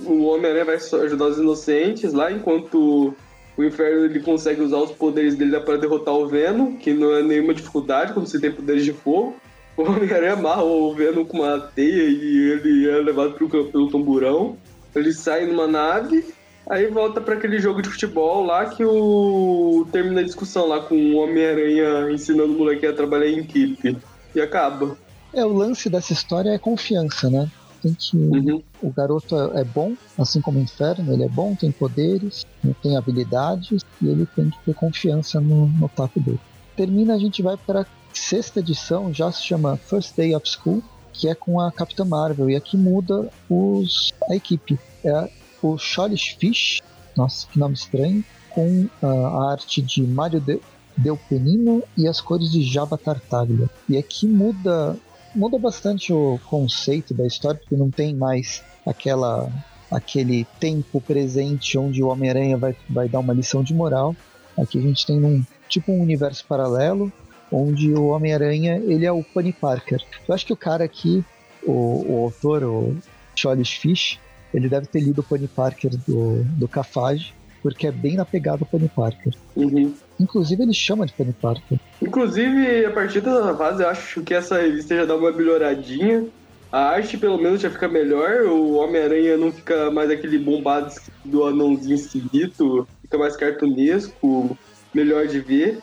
o 0.06 0.24
Homem-Aranha 0.24 0.64
vai 0.64 0.76
ajudar 0.76 1.26
os 1.26 1.38
inocentes 1.38 2.12
lá, 2.12 2.30
enquanto 2.30 3.14
o 3.56 3.64
Inferno 3.64 4.04
ele 4.04 4.20
consegue 4.20 4.62
usar 4.62 4.78
os 4.78 4.92
poderes 4.92 5.34
dele 5.36 5.58
para 5.60 5.76
derrotar 5.76 6.14
o 6.14 6.28
Venom, 6.28 6.76
que 6.76 6.94
não 6.94 7.12
é 7.12 7.22
nenhuma 7.22 7.52
dificuldade 7.52 8.12
quando 8.12 8.26
você 8.26 8.38
tem 8.38 8.52
poderes 8.52 8.84
de 8.84 8.92
fogo. 8.92 9.36
O 9.76 9.82
Homem-Aranha 9.82 10.34
amarra 10.34 10.62
o 10.62 10.94
Venom 10.94 11.24
com 11.24 11.38
uma 11.38 11.58
teia 11.58 12.08
e 12.08 12.52
ele 12.52 12.88
é 12.88 12.98
levado 12.98 13.34
pro, 13.34 13.48
pelo 13.48 13.90
tamborão. 13.90 14.56
Ele 14.94 15.12
sai 15.12 15.46
numa 15.46 15.66
nave, 15.66 16.24
aí 16.68 16.86
volta 16.86 17.20
para 17.20 17.34
aquele 17.34 17.58
jogo 17.58 17.82
de 17.82 17.88
futebol 17.88 18.44
lá 18.44 18.66
que 18.66 18.84
o 18.84 19.86
termina 19.92 20.20
a 20.20 20.24
discussão 20.24 20.66
lá 20.66 20.80
com 20.80 20.94
o 20.94 21.16
Homem-Aranha 21.16 22.12
ensinando 22.12 22.54
o 22.54 22.58
moleque 22.58 22.86
a 22.86 22.92
trabalhar 22.92 23.28
em 23.28 23.38
equipe. 23.38 23.96
E 24.34 24.40
acaba. 24.40 24.96
É, 25.32 25.44
o 25.44 25.52
lance 25.52 25.88
dessa 25.90 26.12
história 26.12 26.50
é 26.50 26.58
confiança, 26.58 27.28
né? 27.28 27.50
Tem 27.82 27.94
que. 27.94 28.16
Uhum. 28.16 28.62
O 28.82 28.90
garoto 28.90 29.36
é 29.36 29.60
é 29.60 29.64
bom, 29.64 29.94
assim 30.16 30.40
como 30.40 30.58
o 30.58 30.62
Inferno, 30.62 31.12
ele 31.12 31.24
é 31.24 31.28
bom, 31.28 31.54
tem 31.54 31.70
poderes, 31.70 32.46
tem 32.82 32.96
habilidades, 32.96 33.84
e 34.00 34.08
ele 34.08 34.26
tem 34.26 34.50
que 34.50 34.58
ter 34.64 34.74
confiança 34.74 35.40
no, 35.40 35.66
no 35.66 35.88
taco 35.88 36.20
dele. 36.20 36.40
Termina, 36.76 37.14
a 37.14 37.18
gente 37.18 37.42
vai 37.42 37.56
para 37.56 37.82
a 37.82 37.86
sexta 38.12 38.60
edição, 38.60 39.12
já 39.12 39.30
se 39.30 39.42
chama 39.42 39.76
First 39.76 40.16
Day 40.16 40.34
of 40.34 40.48
School, 40.48 40.82
que 41.12 41.28
é 41.28 41.34
com 41.34 41.60
a 41.60 41.70
Capitã 41.70 42.04
Marvel, 42.04 42.50
e 42.50 42.56
aqui 42.56 42.76
muda 42.76 43.28
os, 43.48 44.12
a 44.28 44.34
equipe. 44.34 44.78
É 45.04 45.30
o 45.62 45.76
Charles 45.76 46.36
Fish, 46.38 46.80
nossa, 47.16 47.46
que 47.48 47.58
nome 47.58 47.74
estranho, 47.74 48.24
com 48.50 48.88
a 49.02 49.50
arte 49.50 49.82
de 49.82 50.02
Mário 50.02 50.40
de, 50.40 50.60
Del 50.96 51.16
Penino 51.28 51.82
e 51.96 52.08
as 52.08 52.20
cores 52.20 52.50
de 52.50 52.62
Java 52.62 52.98
Tartaglia. 52.98 53.68
E 53.88 53.96
aqui 53.96 54.26
muda 54.26 54.96
muda 55.38 55.56
bastante 55.56 56.12
o 56.12 56.38
conceito 56.46 57.14
da 57.14 57.24
história, 57.24 57.60
porque 57.60 57.76
não 57.76 57.90
tem 57.90 58.14
mais 58.14 58.62
aquela 58.84 59.48
aquele 59.90 60.46
tempo 60.60 61.00
presente 61.00 61.78
onde 61.78 62.02
o 62.02 62.08
Homem-Aranha 62.08 62.58
vai, 62.58 62.76
vai 62.90 63.08
dar 63.08 63.20
uma 63.20 63.32
lição 63.32 63.62
de 63.62 63.72
moral. 63.72 64.14
Aqui 64.58 64.78
a 64.78 64.82
gente 64.82 65.06
tem 65.06 65.24
um 65.24 65.42
tipo 65.68 65.92
um 65.92 66.02
universo 66.02 66.44
paralelo 66.46 67.10
onde 67.50 67.94
o 67.94 68.08
Homem-Aranha 68.08 68.76
ele 68.84 69.06
é 69.06 69.12
o 69.12 69.22
Penny 69.22 69.52
Parker. 69.52 70.04
Eu 70.28 70.34
acho 70.34 70.44
que 70.44 70.52
o 70.52 70.56
cara 70.56 70.84
aqui, 70.84 71.24
o, 71.64 72.04
o 72.06 72.24
autor, 72.24 72.64
o 72.64 72.96
Charles 73.34 73.70
Fish, 73.70 74.18
ele 74.52 74.68
deve 74.68 74.86
ter 74.86 75.00
lido 75.00 75.20
o 75.20 75.24
Penny 75.24 75.48
Parker 75.48 75.92
do, 76.06 76.42
do 76.44 76.68
Cafage, 76.68 77.32
porque 77.62 77.86
é 77.86 77.92
bem 77.92 78.16
na 78.16 78.24
pegada 78.24 78.58
do 78.58 78.66
Penny 78.66 78.88
Parker. 78.88 79.32
Uhum. 79.56 79.92
Inclusive 80.18 80.62
ele 80.62 80.74
chama 80.74 81.06
de 81.06 81.12
Penny 81.12 81.32
Parker. 81.32 81.78
Inclusive, 82.02 82.86
a 82.86 82.90
partir 82.90 83.20
dessa 83.20 83.54
fase, 83.54 83.82
eu 83.82 83.88
acho 83.88 84.22
que 84.22 84.34
essa 84.34 84.60
revista 84.60 84.96
já 84.96 85.04
dá 85.04 85.16
uma 85.16 85.30
melhoradinha. 85.32 86.26
A 86.70 86.80
arte, 86.90 87.16
pelo 87.16 87.38
menos, 87.38 87.60
já 87.60 87.70
fica 87.70 87.88
melhor. 87.88 88.42
O 88.42 88.74
Homem-Aranha 88.74 89.36
não 89.36 89.50
fica 89.50 89.90
mais 89.90 90.10
aquele 90.10 90.38
bombado 90.38 90.92
do 91.24 91.44
anãozinho 91.44 91.94
esquisito. 91.94 92.86
Fica 93.02 93.16
mais 93.16 93.36
cartunesco, 93.36 94.56
melhor 94.92 95.26
de 95.26 95.40
ver. 95.40 95.78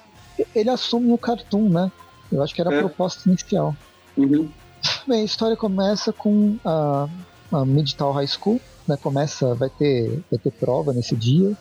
Ele 0.54 0.70
assume 0.70 1.12
o 1.12 1.18
cartoon, 1.18 1.70
né? 1.70 1.92
Eu 2.32 2.44
acho 2.44 2.54
que 2.54 2.62
era 2.62 2.70
a 2.70 2.74
É. 2.74 2.80
proposta 2.80 3.28
inicial. 3.28 3.76
Uhum. 4.18 4.50
Bem, 5.08 5.22
a 5.22 5.26
história 5.26 5.56
começa 5.56 6.14
com 6.14 6.58
a, 6.64 7.08
a 7.52 7.66
Midtown 7.66 8.12
High 8.12 8.28
School, 8.28 8.60
né? 8.88 8.98
Começa, 8.98 9.54
vai 9.56 9.70
ter, 9.70 10.24
vai 10.30 10.40
ter 10.40 10.52
prova 10.52 10.94
nesse 10.94 11.16
dia. 11.16 11.56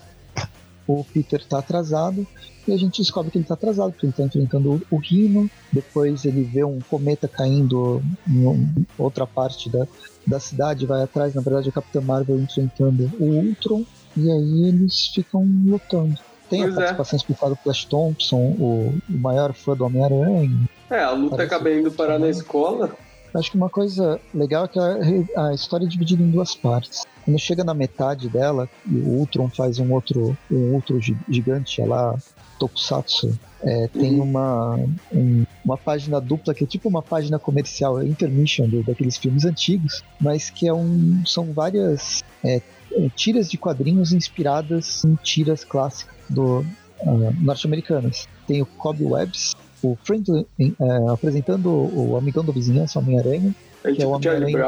O 0.86 1.02
Peter 1.04 1.42
tá 1.44 1.58
atrasado 1.58 2.26
e 2.66 2.72
a 2.72 2.76
gente 2.76 3.00
descobre 3.00 3.30
que 3.30 3.38
ele 3.38 3.44
tá 3.44 3.54
atrasado 3.54 3.92
porque 3.92 4.06
ele 4.06 4.12
tá 4.12 4.22
enfrentando 4.22 4.74
o, 4.90 4.96
o 4.96 4.98
Rhino. 4.98 5.50
Depois 5.72 6.24
ele 6.24 6.42
vê 6.42 6.64
um 6.64 6.78
cometa 6.80 7.26
caindo 7.26 8.02
em 8.28 8.86
outra 8.98 9.26
parte 9.26 9.70
da, 9.70 9.86
da 10.26 10.40
cidade, 10.40 10.86
vai 10.86 11.02
atrás, 11.02 11.34
na 11.34 11.42
verdade, 11.42 11.68
a 11.68 11.72
Capitã 11.72 12.00
Marvel 12.00 12.38
enfrentando 12.38 13.10
o 13.18 13.24
Ultron. 13.24 13.84
E 14.16 14.30
aí 14.30 14.68
eles 14.68 15.08
ficam 15.08 15.46
lutando. 15.64 16.18
Tem 16.48 16.62
Pois 16.62 16.76
a 16.76 16.80
é. 16.80 16.84
participação 16.84 17.16
especial 17.16 17.50
do 17.50 17.56
Flash 17.56 17.84
Thompson, 17.86 18.36
o, 18.36 18.94
o 19.08 19.18
maior 19.18 19.52
fã 19.52 19.74
do 19.74 19.84
Homem-Aranha. 19.84 20.68
É, 20.90 21.02
a 21.02 21.10
luta 21.10 21.42
acaba 21.42 21.70
indo 21.70 21.90
parar 21.90 22.18
na 22.18 22.28
escola. 22.28 22.94
Acho 23.34 23.50
que 23.50 23.56
uma 23.56 23.68
coisa 23.68 24.20
legal 24.32 24.66
é 24.66 24.68
que 24.68 24.78
a, 24.78 25.48
a 25.48 25.54
história 25.54 25.84
é 25.84 25.88
dividida 25.88 26.22
em 26.22 26.30
duas 26.30 26.54
partes. 26.54 27.04
Quando 27.24 27.38
chega 27.38 27.64
na 27.64 27.74
metade 27.74 28.28
dela, 28.28 28.68
e 28.86 28.94
o 28.96 29.08
Ultron 29.20 29.48
faz 29.48 29.78
um 29.78 29.92
outro, 29.92 30.36
um 30.50 30.74
outro 30.74 31.00
gi- 31.00 31.16
gigante 31.28 31.80
é 31.80 31.86
lá, 31.86 32.16
Tokusatsu, 32.58 33.36
é, 33.62 33.88
tem 33.88 34.20
uma, 34.20 34.76
um- 35.12 35.44
uma 35.64 35.76
página 35.76 36.20
dupla 36.20 36.54
que 36.54 36.64
é 36.64 36.66
tipo 36.66 36.88
uma 36.88 37.02
página 37.02 37.38
comercial, 37.38 38.00
é 38.00 38.04
intermission 38.06 38.68
do- 38.68 38.82
daqueles 38.82 39.16
filmes 39.16 39.44
antigos, 39.44 40.02
mas 40.20 40.50
que 40.50 40.68
é 40.68 40.72
um, 40.72 41.22
são 41.26 41.52
várias 41.52 42.22
é, 42.44 42.56
é, 42.92 43.08
tiras 43.16 43.48
de 43.50 43.56
quadrinhos 43.58 44.12
inspiradas 44.12 45.02
em 45.04 45.16
tiras 45.16 45.64
clássicas 45.64 46.14
do 46.28 46.64
ah, 47.06 47.32
norte-americanas. 47.40 48.28
Tem 48.46 48.62
o 48.62 48.66
Cobwebs, 48.66 49.54
o 49.82 49.96
Franklin 50.04 50.46
é, 50.60 50.74
apresentando 51.10 51.70
o 51.70 52.16
amigão 52.16 52.44
da 52.44 52.52
vizinhança, 52.52 52.98
Homem-Aranha, 52.98 53.54
que 53.96 54.02
é 54.02 54.06
o 54.06 54.12
tipo 54.20 54.28
Homem-Aranha 54.36 54.58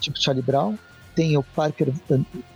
tipo 0.00 0.18
Charlie 0.20 0.42
Brown. 0.44 0.76
Tem 1.14 1.36
o 1.36 1.42
Parker, 1.42 1.92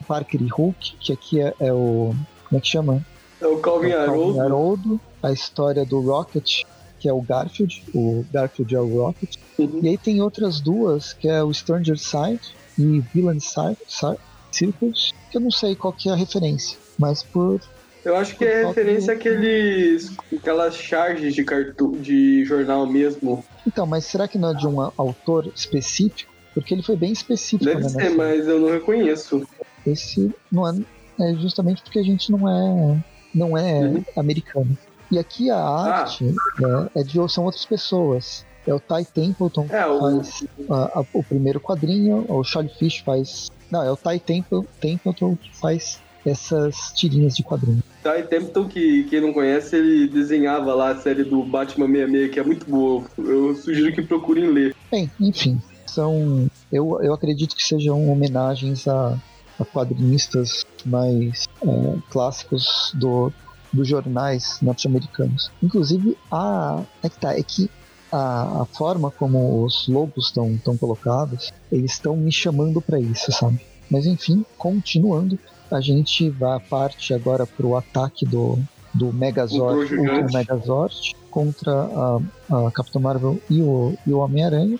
Parker 0.06 0.42
e 0.42 0.48
Hulk, 0.48 0.96
que 0.98 1.12
aqui 1.12 1.40
é, 1.40 1.54
é 1.60 1.72
o. 1.72 2.14
Como 2.48 2.58
é 2.58 2.60
que 2.60 2.68
chama? 2.68 3.04
É 3.40 3.46
o 3.46 3.58
Calvin 3.58 3.90
É 3.90 4.02
o 4.02 4.06
Calvin 4.06 4.12
Haroldo. 4.12 4.40
Haroldo. 4.40 5.00
A 5.22 5.32
história 5.32 5.84
do 5.84 6.00
Rocket, 6.00 6.62
que 6.98 7.08
é 7.08 7.12
o 7.12 7.20
Garfield. 7.20 7.82
O 7.94 8.24
Garfield 8.32 8.74
é 8.74 8.80
o 8.80 9.02
Rocket. 9.02 9.36
Uhum. 9.58 9.80
E 9.82 9.88
aí 9.88 9.98
tem 9.98 10.20
outras 10.20 10.60
duas, 10.60 11.12
que 11.12 11.28
é 11.28 11.42
o 11.42 11.52
Stranger 11.52 11.98
Side, 11.98 12.40
e 12.78 13.00
Villain 13.12 13.40
Circus, 13.40 15.14
que 15.30 15.36
eu 15.36 15.40
não 15.40 15.50
sei 15.50 15.74
qual 15.74 15.92
que 15.92 16.08
é 16.08 16.12
a 16.12 16.16
referência, 16.16 16.78
mas 16.98 17.22
por 17.22 17.60
eu 18.06 18.14
acho 18.14 18.36
que 18.36 18.44
é 18.44 18.64
referência 18.64 19.14
àqueles. 19.14 20.16
aquelas 20.32 20.76
charges 20.76 21.34
de 21.34 21.42
cartu 21.42 21.96
de 21.98 22.44
jornal 22.44 22.86
mesmo. 22.86 23.44
Então, 23.66 23.84
mas 23.84 24.04
será 24.04 24.28
que 24.28 24.38
não 24.38 24.52
é 24.52 24.54
de 24.54 24.64
um 24.64 24.80
autor 24.96 25.50
específico? 25.52 26.32
Porque 26.56 26.72
ele 26.72 26.82
foi 26.82 26.96
bem 26.96 27.12
específico. 27.12 27.66
Deve 27.66 27.82
né, 27.82 27.88
ser, 27.90 27.98
nessa... 27.98 28.16
mas 28.16 28.48
eu 28.48 28.58
não 28.58 28.70
reconheço. 28.70 29.46
Esse 29.86 30.34
não 30.50 30.66
é, 30.66 30.74
é 31.20 31.34
justamente 31.34 31.82
porque 31.82 31.98
a 31.98 32.02
gente 32.02 32.32
não 32.32 32.48
é 32.48 32.98
não 33.34 33.58
é 33.58 33.80
uhum. 33.80 34.02
americano. 34.16 34.76
E 35.12 35.18
aqui 35.18 35.50
a 35.50 35.58
ah. 35.58 35.98
arte 35.98 36.24
ah. 36.24 36.62
né, 36.62 36.90
é 36.94 37.02
de 37.02 37.18
são 37.30 37.44
outras 37.44 37.66
pessoas. 37.66 38.46
É 38.66 38.72
o 38.72 38.80
Ty 38.80 39.04
Templeton 39.04 39.66
é, 39.68 39.86
o... 39.86 40.00
faz 40.00 40.44
a, 40.70 41.00
a, 41.00 41.04
o 41.12 41.22
primeiro 41.22 41.60
quadrinho, 41.60 42.24
o 42.26 42.42
Charlie 42.42 42.72
Fish 42.74 43.00
faz. 43.00 43.50
Não, 43.70 43.82
é 43.82 43.90
o 43.90 43.96
Ty 43.96 44.18
Templeton 44.18 45.36
que 45.36 45.54
faz 45.54 46.00
essas 46.24 46.90
tirinhas 46.94 47.36
de 47.36 47.42
quadrinhos. 47.42 47.84
Ty 48.02 48.26
Templeton, 48.28 48.66
que 48.66 49.04
quem 49.04 49.20
não 49.20 49.34
conhece, 49.34 49.76
ele 49.76 50.08
desenhava 50.08 50.74
lá 50.74 50.92
a 50.92 50.96
série 50.96 51.22
do 51.22 51.42
Batman 51.42 51.86
66, 51.86 52.30
que 52.32 52.40
é 52.40 52.42
muito 52.42 52.64
boa. 52.64 53.04
Eu 53.18 53.54
sugiro 53.54 53.92
que 53.92 54.00
procurem 54.00 54.48
ler. 54.50 54.74
Bem, 54.90 55.10
enfim, 55.20 55.60
são. 55.96 56.48
Eu, 56.70 57.00
eu 57.02 57.12
acredito 57.12 57.56
que 57.56 57.64
sejam 57.64 58.08
homenagens 58.10 58.86
a, 58.86 59.18
a 59.58 59.64
quadrinistas 59.64 60.64
mais 60.84 61.46
é, 61.62 61.98
clássicos 62.10 62.92
do, 62.94 63.32
dos 63.72 63.88
jornais 63.88 64.58
norte-americanos. 64.60 65.50
Inclusive, 65.62 66.16
a. 66.30 66.82
É 67.02 67.08
que 67.08 67.18
tá, 67.18 67.38
é 67.38 67.42
que 67.42 67.70
a, 68.12 68.62
a 68.62 68.64
forma 68.66 69.10
como 69.10 69.64
os 69.64 69.88
logos 69.88 70.26
estão 70.26 70.76
colocados, 70.78 71.52
eles 71.72 71.92
estão 71.92 72.16
me 72.16 72.30
chamando 72.30 72.80
para 72.80 73.00
isso, 73.00 73.32
sabe? 73.32 73.60
Mas 73.90 74.06
enfim, 74.06 74.44
continuando, 74.58 75.38
a 75.70 75.80
gente 75.80 76.28
vai 76.30 76.58
parte 76.60 77.14
agora 77.14 77.46
para 77.46 77.66
o 77.66 77.76
ataque 77.76 78.24
do, 78.24 78.58
do 78.92 79.12
Megazord, 79.12 79.94
Ultra 79.94 80.26
Megazord 80.32 81.14
contra 81.30 81.72
a, 81.72 82.66
a 82.66 82.70
Capitã 82.70 82.98
Marvel 82.98 83.40
e 83.48 83.60
o, 83.60 83.94
e 84.06 84.12
o 84.12 84.18
Homem-Aranha. 84.18 84.78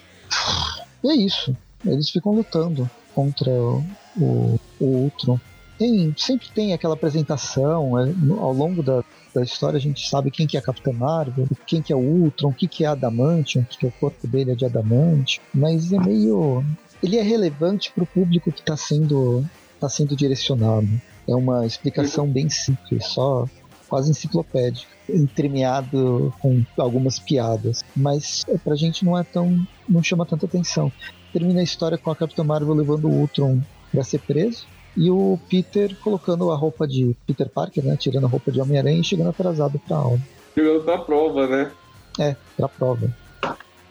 E 1.06 1.10
é 1.10 1.14
isso. 1.14 1.56
Eles 1.84 2.10
ficam 2.10 2.32
lutando 2.32 2.90
contra 3.14 3.48
o, 3.50 3.84
o, 4.20 4.58
o. 4.80 5.40
Tem, 5.78 6.12
sempre 6.16 6.48
tem 6.54 6.72
aquela 6.72 6.94
apresentação, 6.94 7.98
é, 7.98 8.06
no, 8.06 8.40
ao 8.40 8.52
longo 8.52 8.82
da, 8.82 9.04
da 9.34 9.42
história 9.42 9.76
a 9.76 9.80
gente 9.80 10.08
sabe 10.08 10.30
quem 10.30 10.46
que 10.46 10.56
é 10.56 10.60
a 10.60 10.62
Capitã 10.62 10.90
Marvel, 10.92 11.46
quem 11.66 11.82
que 11.82 11.92
é 11.92 11.96
o 11.96 12.00
Ultron, 12.00 12.48
o 12.48 12.54
que 12.54 12.66
que 12.66 12.84
é 12.84 12.88
Adamantium, 12.88 13.64
que 13.64 13.86
o 13.86 13.92
corpo 13.92 14.26
dele 14.26 14.52
é 14.52 14.54
de 14.54 14.64
Adamante, 14.64 15.40
mas 15.54 15.92
é 15.92 15.98
meio... 15.98 16.64
Ele 17.02 17.18
é 17.18 17.22
relevante 17.22 17.92
para 17.92 18.04
o 18.04 18.06
público 18.06 18.50
que 18.50 18.60
está 18.60 18.76
sendo 18.76 19.44
está 19.74 19.88
sendo 19.90 20.16
direcionado. 20.16 20.88
É 21.28 21.34
uma 21.34 21.66
explicação 21.66 22.26
bem 22.26 22.48
simples, 22.48 23.06
só 23.06 23.46
quase 23.88 24.10
enciclopédica, 24.10 24.90
entremeado 25.08 26.32
com 26.40 26.64
algumas 26.78 27.18
piadas, 27.18 27.84
mas 27.94 28.44
é, 28.48 28.58
pra 28.58 28.74
gente 28.74 29.04
não 29.04 29.18
é 29.18 29.24
tão 29.24 29.66
não 29.88 30.02
chama 30.02 30.26
tanta 30.26 30.46
atenção. 30.46 30.92
Termina 31.32 31.60
a 31.60 31.64
história 31.64 31.98
com 31.98 32.10
a 32.10 32.16
Capitã 32.16 32.42
Marvel 32.42 32.74
levando 32.74 33.06
o 33.06 33.20
Ultron 33.20 33.60
para 33.92 34.02
ser 34.02 34.20
preso 34.20 34.66
e 34.96 35.10
o 35.10 35.38
Peter 35.48 35.94
colocando 36.00 36.50
a 36.50 36.56
roupa 36.56 36.86
de 36.86 37.14
Peter 37.26 37.48
Parker, 37.48 37.84
né, 37.84 37.96
tirando 37.96 38.24
a 38.24 38.28
roupa 38.28 38.50
de 38.50 38.60
Homem-Aranha 38.60 39.00
e 39.00 39.04
chegando 39.04 39.30
atrasado 39.30 39.78
para 39.78 39.96
aula. 39.96 40.20
Chegando 40.54 40.84
pra 40.84 40.98
prova, 40.98 41.46
né? 41.46 41.70
É, 42.18 42.34
pra 42.56 42.68
prova. 42.68 43.14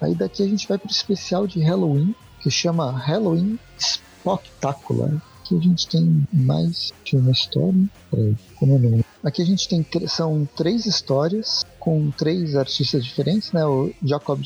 Aí 0.02 0.16
daqui 0.16 0.44
a 0.44 0.48
gente 0.48 0.68
vai 0.68 0.78
pro 0.78 0.90
especial 0.90 1.46
de 1.46 1.62
Halloween, 1.62 2.16
que 2.42 2.50
chama 2.50 2.92
Halloween 2.92 3.60
Spectacular 3.80 5.22
Aqui 5.46 5.58
a 5.58 5.62
gente 5.62 5.88
tem 5.88 6.28
mais 6.34 6.92
de 7.04 7.16
uma 7.16 7.30
história. 7.30 7.88
Peraí, 8.10 8.36
como 8.56 8.74
é 8.74 8.76
o 8.78 8.80
nome? 8.80 9.06
Aqui 9.24 9.44
a 9.44 9.46
gente 9.46 9.70
tem 9.70 9.86
são 10.08 10.50
três 10.56 10.88
histórias 10.88 11.64
com 11.80 12.10
três 12.10 12.56
artistas 12.56 13.06
diferentes, 13.06 13.52
né? 13.52 13.64
O 13.64 13.94
Jacob 14.04 14.42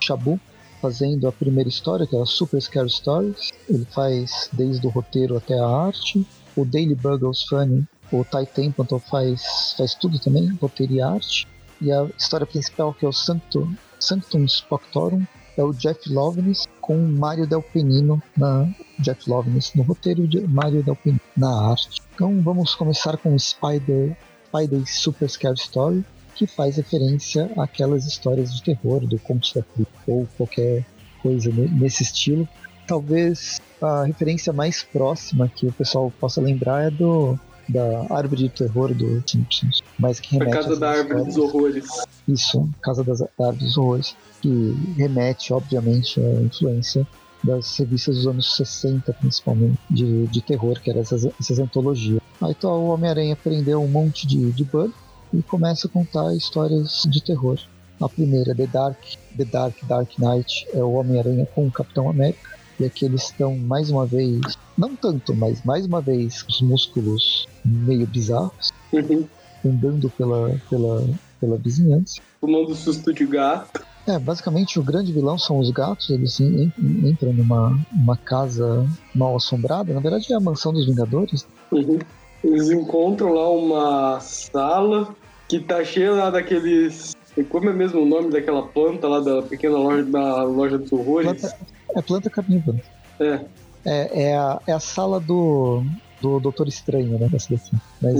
Chabu 0.00 0.40
fazendo 0.80 1.28
a 1.28 1.32
primeira 1.32 1.68
história, 1.68 2.06
que 2.06 2.16
é 2.16 2.22
a 2.22 2.24
Super 2.24 2.58
Scary 2.58 2.88
Stories. 2.88 3.50
Ele 3.68 3.84
faz 3.84 4.48
desde 4.50 4.86
o 4.86 4.90
roteiro 4.90 5.36
até 5.36 5.58
a 5.58 5.66
arte. 5.66 6.26
O 6.56 6.64
Daily 6.64 6.94
Buggles 6.94 7.42
Funny, 7.42 7.86
o 8.10 8.24
Ty 8.24 8.46
Templeton 8.46 8.98
faz, 8.98 9.74
faz 9.76 9.94
tudo 9.94 10.18
também, 10.18 10.48
roteiro 10.54 10.94
e 10.94 11.02
arte. 11.02 11.46
E 11.82 11.92
a 11.92 12.08
história 12.18 12.46
principal, 12.46 12.94
que 12.94 13.04
é 13.04 13.08
o 13.08 13.12
Sanctum, 13.12 13.74
Sanctum 13.98 14.48
Spoctorum, 14.48 15.22
é 15.58 15.62
o 15.62 15.74
Jeff 15.74 16.10
Loveness 16.10 16.66
com 16.80 16.96
Mario 16.96 17.46
Del 17.46 17.62
Penino 17.62 18.22
na 18.36 18.68
Jeff 18.98 19.28
Loveness 19.28 19.72
no 19.74 19.82
roteiro 19.82 20.26
de 20.26 20.40
Mario 20.46 20.82
Del 20.82 20.96
Penino 20.96 21.20
na 21.36 21.70
arte. 21.70 22.00
Então 22.14 22.40
vamos 22.42 22.74
começar 22.74 23.16
com 23.16 23.38
Spider 23.38 24.16
Spider 24.50 24.82
Super 24.86 25.30
Scare 25.30 25.54
Story, 25.54 26.04
que 26.34 26.46
faz 26.46 26.76
referência 26.76 27.50
àquelas 27.56 28.06
histórias 28.06 28.54
de 28.54 28.62
terror 28.62 29.00
do 29.06 29.18
Conto 29.18 29.54
da 29.54 29.62
Cruz 29.62 29.88
ou 30.06 30.26
qualquer 30.36 30.84
coisa 31.22 31.50
nesse 31.52 32.02
estilo. 32.02 32.48
Talvez 32.86 33.60
a 33.80 34.04
referência 34.04 34.52
mais 34.52 34.82
próxima 34.82 35.48
que 35.48 35.66
o 35.66 35.72
pessoal 35.72 36.12
possa 36.18 36.40
lembrar 36.40 36.86
é 36.86 36.90
do 36.90 37.38
da 37.70 38.06
Árvore 38.10 38.44
de 38.44 38.48
Terror 38.48 38.94
do 38.94 39.22
Simpsons, 39.26 39.82
mas 39.98 40.20
que 40.20 40.32
remete 40.32 40.52
a 40.52 40.62
Casa 40.62 40.76
da 40.76 40.90
Árvore 40.90 41.24
dos 41.24 41.36
Horrores. 41.36 41.86
Isso, 42.28 42.68
Casa 42.82 43.04
das, 43.04 43.20
da 43.20 43.46
Árvore 43.46 43.64
dos 43.64 43.76
Horrores, 43.76 44.16
que 44.40 44.76
remete, 44.96 45.52
obviamente, 45.52 46.20
à 46.20 46.40
influência 46.42 47.06
das 47.42 47.76
revistas 47.78 48.16
dos 48.16 48.26
anos 48.26 48.56
60, 48.56 49.12
principalmente, 49.14 49.78
de, 49.90 50.26
de 50.26 50.40
terror, 50.42 50.78
que 50.80 50.90
eram 50.90 51.00
essas, 51.00 51.24
essas 51.40 51.58
antologias. 51.58 52.20
Aí 52.40 52.50
então, 52.50 52.70
o 52.70 52.88
Homem-Aranha 52.88 53.36
prendeu 53.36 53.82
um 53.82 53.88
monte 53.88 54.26
de, 54.26 54.52
de 54.52 54.64
bug 54.64 54.92
e 55.32 55.42
começa 55.42 55.86
a 55.86 55.90
contar 55.90 56.34
histórias 56.34 57.06
de 57.08 57.22
terror. 57.22 57.58
A 58.00 58.08
primeira, 58.08 58.54
The 58.54 58.66
Dark, 58.66 58.98
The 59.36 59.44
Dark 59.44 59.76
Dark 59.84 60.10
Knight, 60.18 60.66
é 60.72 60.82
o 60.82 60.92
Homem-Aranha 60.92 61.46
com 61.54 61.66
o 61.66 61.70
Capitão 61.70 62.08
América. 62.08 62.58
E 62.78 62.84
aqui 62.86 63.04
eles 63.04 63.24
estão 63.24 63.56
mais 63.58 63.90
uma 63.90 64.06
vez, 64.06 64.40
não 64.76 64.96
tanto, 64.96 65.34
mas 65.34 65.62
mais 65.64 65.84
uma 65.84 66.00
vez, 66.00 66.42
os 66.48 66.62
músculos 66.62 67.46
meio 67.64 68.06
bizarros, 68.06 68.72
uhum. 68.92 69.26
andando 69.64 70.10
pela, 70.10 70.58
pela, 70.68 71.04
pela 71.40 71.56
vizinhança. 71.56 72.20
Tomando 72.40 72.74
susto 72.74 73.12
de 73.12 73.26
gato. 73.26 73.84
É, 74.06 74.18
basicamente 74.18 74.78
o 74.78 74.82
grande 74.82 75.12
vilão 75.12 75.38
são 75.38 75.58
os 75.58 75.70
gatos, 75.70 76.10
eles 76.10 76.40
entram 76.40 77.32
numa 77.32 77.78
uma 77.92 78.16
casa 78.16 78.86
mal 79.14 79.36
assombrada, 79.36 79.92
na 79.92 80.00
verdade 80.00 80.32
é 80.32 80.36
a 80.36 80.40
mansão 80.40 80.72
dos 80.72 80.86
Vingadores. 80.86 81.46
Uhum. 81.70 81.98
Eles 82.42 82.70
encontram 82.70 83.34
lá 83.34 83.50
uma 83.50 84.20
sala 84.20 85.14
que 85.46 85.60
tá 85.60 85.84
cheia 85.84 86.12
lá 86.12 86.30
daqueles. 86.30 87.14
Como 87.48 87.68
é 87.68 87.72
mesmo 87.72 88.02
o 88.02 88.06
nome 88.06 88.30
daquela 88.30 88.62
planta 88.62 89.06
lá 89.06 89.20
da 89.20 89.42
pequena 89.42 89.76
loja 89.76 90.04
da 90.04 90.42
loja 90.44 90.78
dos 90.78 90.90
horrores? 90.92 91.40
Planta, 91.40 91.56
é 91.96 92.02
planta 92.02 92.30
carnívora. 92.30 92.82
É. 93.20 93.40
É, 93.84 94.22
é, 94.22 94.36
a, 94.36 94.60
é 94.66 94.72
a 94.72 94.80
sala 94.80 95.20
do, 95.20 95.82
do 96.20 96.40
Doutor 96.40 96.68
Estranho, 96.68 97.18
né? 97.18 97.28
Mas 97.30 97.48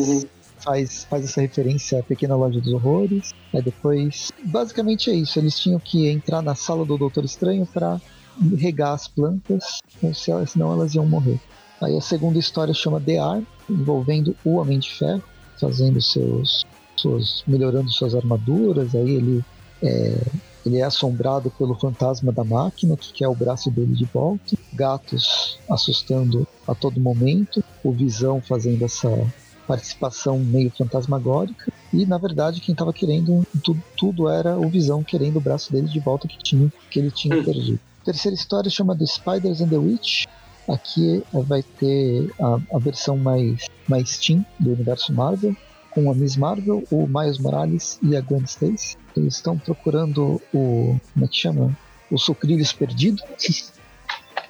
uhum. 0.08 0.22
faz, 0.58 1.04
faz 1.04 1.24
essa 1.24 1.40
referência 1.40 2.00
à 2.00 2.02
Pequena 2.02 2.36
Loja 2.36 2.60
dos 2.60 2.72
Horrores. 2.72 3.32
Aí 3.54 3.62
depois. 3.62 4.30
Basicamente 4.44 5.10
é 5.10 5.14
isso. 5.14 5.38
Eles 5.38 5.58
tinham 5.58 5.78
que 5.78 6.08
entrar 6.08 6.42
na 6.42 6.54
sala 6.54 6.84
do 6.84 6.96
Doutor 6.96 7.24
Estranho 7.24 7.66
para 7.66 8.00
regar 8.56 8.94
as 8.94 9.06
plantas, 9.06 9.80
senão 10.46 10.72
elas 10.72 10.94
iam 10.94 11.06
morrer. 11.06 11.38
Aí 11.80 11.96
a 11.96 12.00
segunda 12.00 12.38
história 12.38 12.74
chama 12.74 13.00
The 13.00 13.18
Arm, 13.18 13.44
envolvendo 13.68 14.36
o 14.44 14.56
Homem 14.56 14.78
de 14.78 14.90
Ferro, 14.92 15.22
fazendo 15.58 16.00
seus. 16.00 16.64
Suas, 16.96 17.42
melhorando 17.46 17.90
suas 17.90 18.14
armaduras. 18.14 18.94
Aí 18.94 19.14
ele 19.14 19.42
é, 19.82 20.22
ele 20.64 20.78
é 20.78 20.82
assombrado 20.82 21.50
pelo 21.50 21.74
fantasma 21.74 22.32
da 22.32 22.44
máquina, 22.44 22.96
que 22.96 23.12
quer 23.12 23.28
o 23.28 23.34
braço 23.34 23.70
dele 23.70 23.94
de 23.94 24.04
volta. 24.04 24.56
Gatos 24.72 25.58
assustando 25.68 26.46
a 26.66 26.74
todo 26.74 27.00
momento. 27.00 27.64
O 27.82 27.92
Visão 27.92 28.40
fazendo 28.40 28.84
essa 28.84 29.08
participação 29.66 30.38
meio 30.38 30.70
fantasmagórica. 30.70 31.72
E 31.92 32.04
na 32.04 32.18
verdade, 32.18 32.60
quem 32.60 32.72
estava 32.72 32.92
querendo 32.92 33.46
tudo, 33.62 33.82
tudo, 33.96 34.28
era 34.28 34.58
o 34.58 34.68
Visão 34.68 35.02
querendo 35.02 35.36
o 35.36 35.40
braço 35.40 35.72
dele 35.72 35.86
de 35.86 36.00
volta 36.00 36.26
que, 36.26 36.38
tinha, 36.38 36.72
que 36.90 36.98
ele 36.98 37.10
tinha 37.10 37.36
hum. 37.36 37.44
perdido. 37.44 37.80
A 38.02 38.04
terceira 38.04 38.34
história 38.34 38.70
chama 38.70 38.96
The 38.96 39.06
Spiders 39.06 39.60
and 39.60 39.68
the 39.68 39.76
Witch. 39.76 40.24
Aqui 40.68 41.22
vai 41.32 41.62
ter 41.62 42.30
a, 42.40 42.58
a 42.76 42.78
versão 42.78 43.16
mais, 43.16 43.66
mais 43.88 44.18
teen 44.18 44.44
do 44.58 44.72
universo 44.72 45.12
Marvel, 45.12 45.56
com 45.90 46.10
a 46.10 46.14
Miss 46.14 46.36
Marvel, 46.36 46.84
o 46.90 47.06
Miles 47.06 47.38
Morales 47.38 47.98
e 48.02 48.16
a 48.16 48.20
Gwen 48.20 48.44
Stacy. 48.44 48.96
Eles 49.16 49.34
estão 49.34 49.58
procurando 49.58 50.40
o. 50.52 50.98
Como 51.12 51.24
é 51.24 51.28
que 51.28 51.36
chama? 51.36 51.76
O 52.10 52.18
Sucrilhos 52.18 52.72
Perdido. 52.72 53.22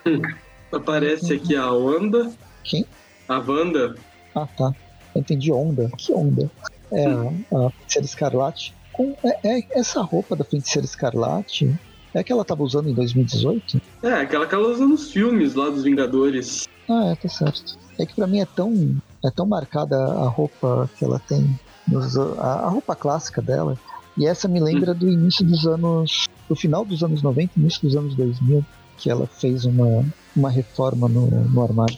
Aparece 0.73 1.35
aqui 1.35 1.57
a 1.57 1.71
Wanda. 1.73 2.31
Quem? 2.63 2.87
A 3.31 3.39
Wanda. 3.39 3.95
Ah, 4.35 4.45
tá. 4.59 4.75
Eu 5.15 5.21
entendi 5.21 5.53
onda. 5.53 5.89
Que 5.97 6.13
onda? 6.13 6.51
É 6.91 7.07
a, 7.07 7.21
a 7.67 7.71
Feiticeira 7.71 8.05
Escarlate. 8.05 8.75
Com, 8.93 9.15
é, 9.25 9.59
é, 9.61 9.67
essa 9.79 10.03
roupa 10.03 10.35
da 10.35 10.45
Feiticeira 10.45 10.85
Escarlate 10.85 11.73
É 12.13 12.25
que 12.25 12.33
ela 12.33 12.45
tava 12.45 12.65
usando 12.65 12.89
em 12.89 12.95
2018? 12.95 13.81
É, 14.03 14.15
aquela 14.15 14.49
que 14.49 14.55
ela 14.57 14.67
usa 14.67 14.85
nos 14.85 15.13
filmes 15.13 15.55
lá 15.55 15.71
dos 15.71 15.85
Vingadores. 15.85 16.67
Ah, 16.89 17.13
é, 17.13 17.15
tá 17.15 17.29
certo. 17.29 17.79
É 18.01 18.05
que 18.05 18.17
pra 18.17 18.27
mim 18.27 18.41
é 18.41 18.47
tão, 18.47 18.97
é 19.25 19.31
tão 19.31 19.47
marcada 19.47 19.97
a 19.97 20.29
roupa 20.29 20.91
que 20.99 21.05
ela 21.05 21.21
tem, 21.21 21.49
nos- 21.87 22.19
a, 22.19 22.65
a 22.65 22.69
roupa 22.69 22.97
clássica 22.97 23.41
dela. 23.41 23.79
E 24.19 24.27
essa 24.27 24.49
me 24.49 24.59
lembra 24.59 24.93
do 24.93 25.09
início 25.09 25.47
dos 25.47 25.65
anos. 25.69 26.27
do 26.49 26.57
final 26.57 26.85
dos 26.85 27.05
anos 27.05 27.23
90, 27.23 27.53
início 27.57 27.81
dos 27.83 27.95
anos 27.97 28.17
2000, 28.17 28.65
que 28.99 29.09
ela 29.09 29.29
fez 29.29 29.65
uma, 29.65 30.05
uma 30.35 30.51
reforma 30.51 31.09
no, 31.09 31.27
no 31.31 31.63
armário. 31.63 31.97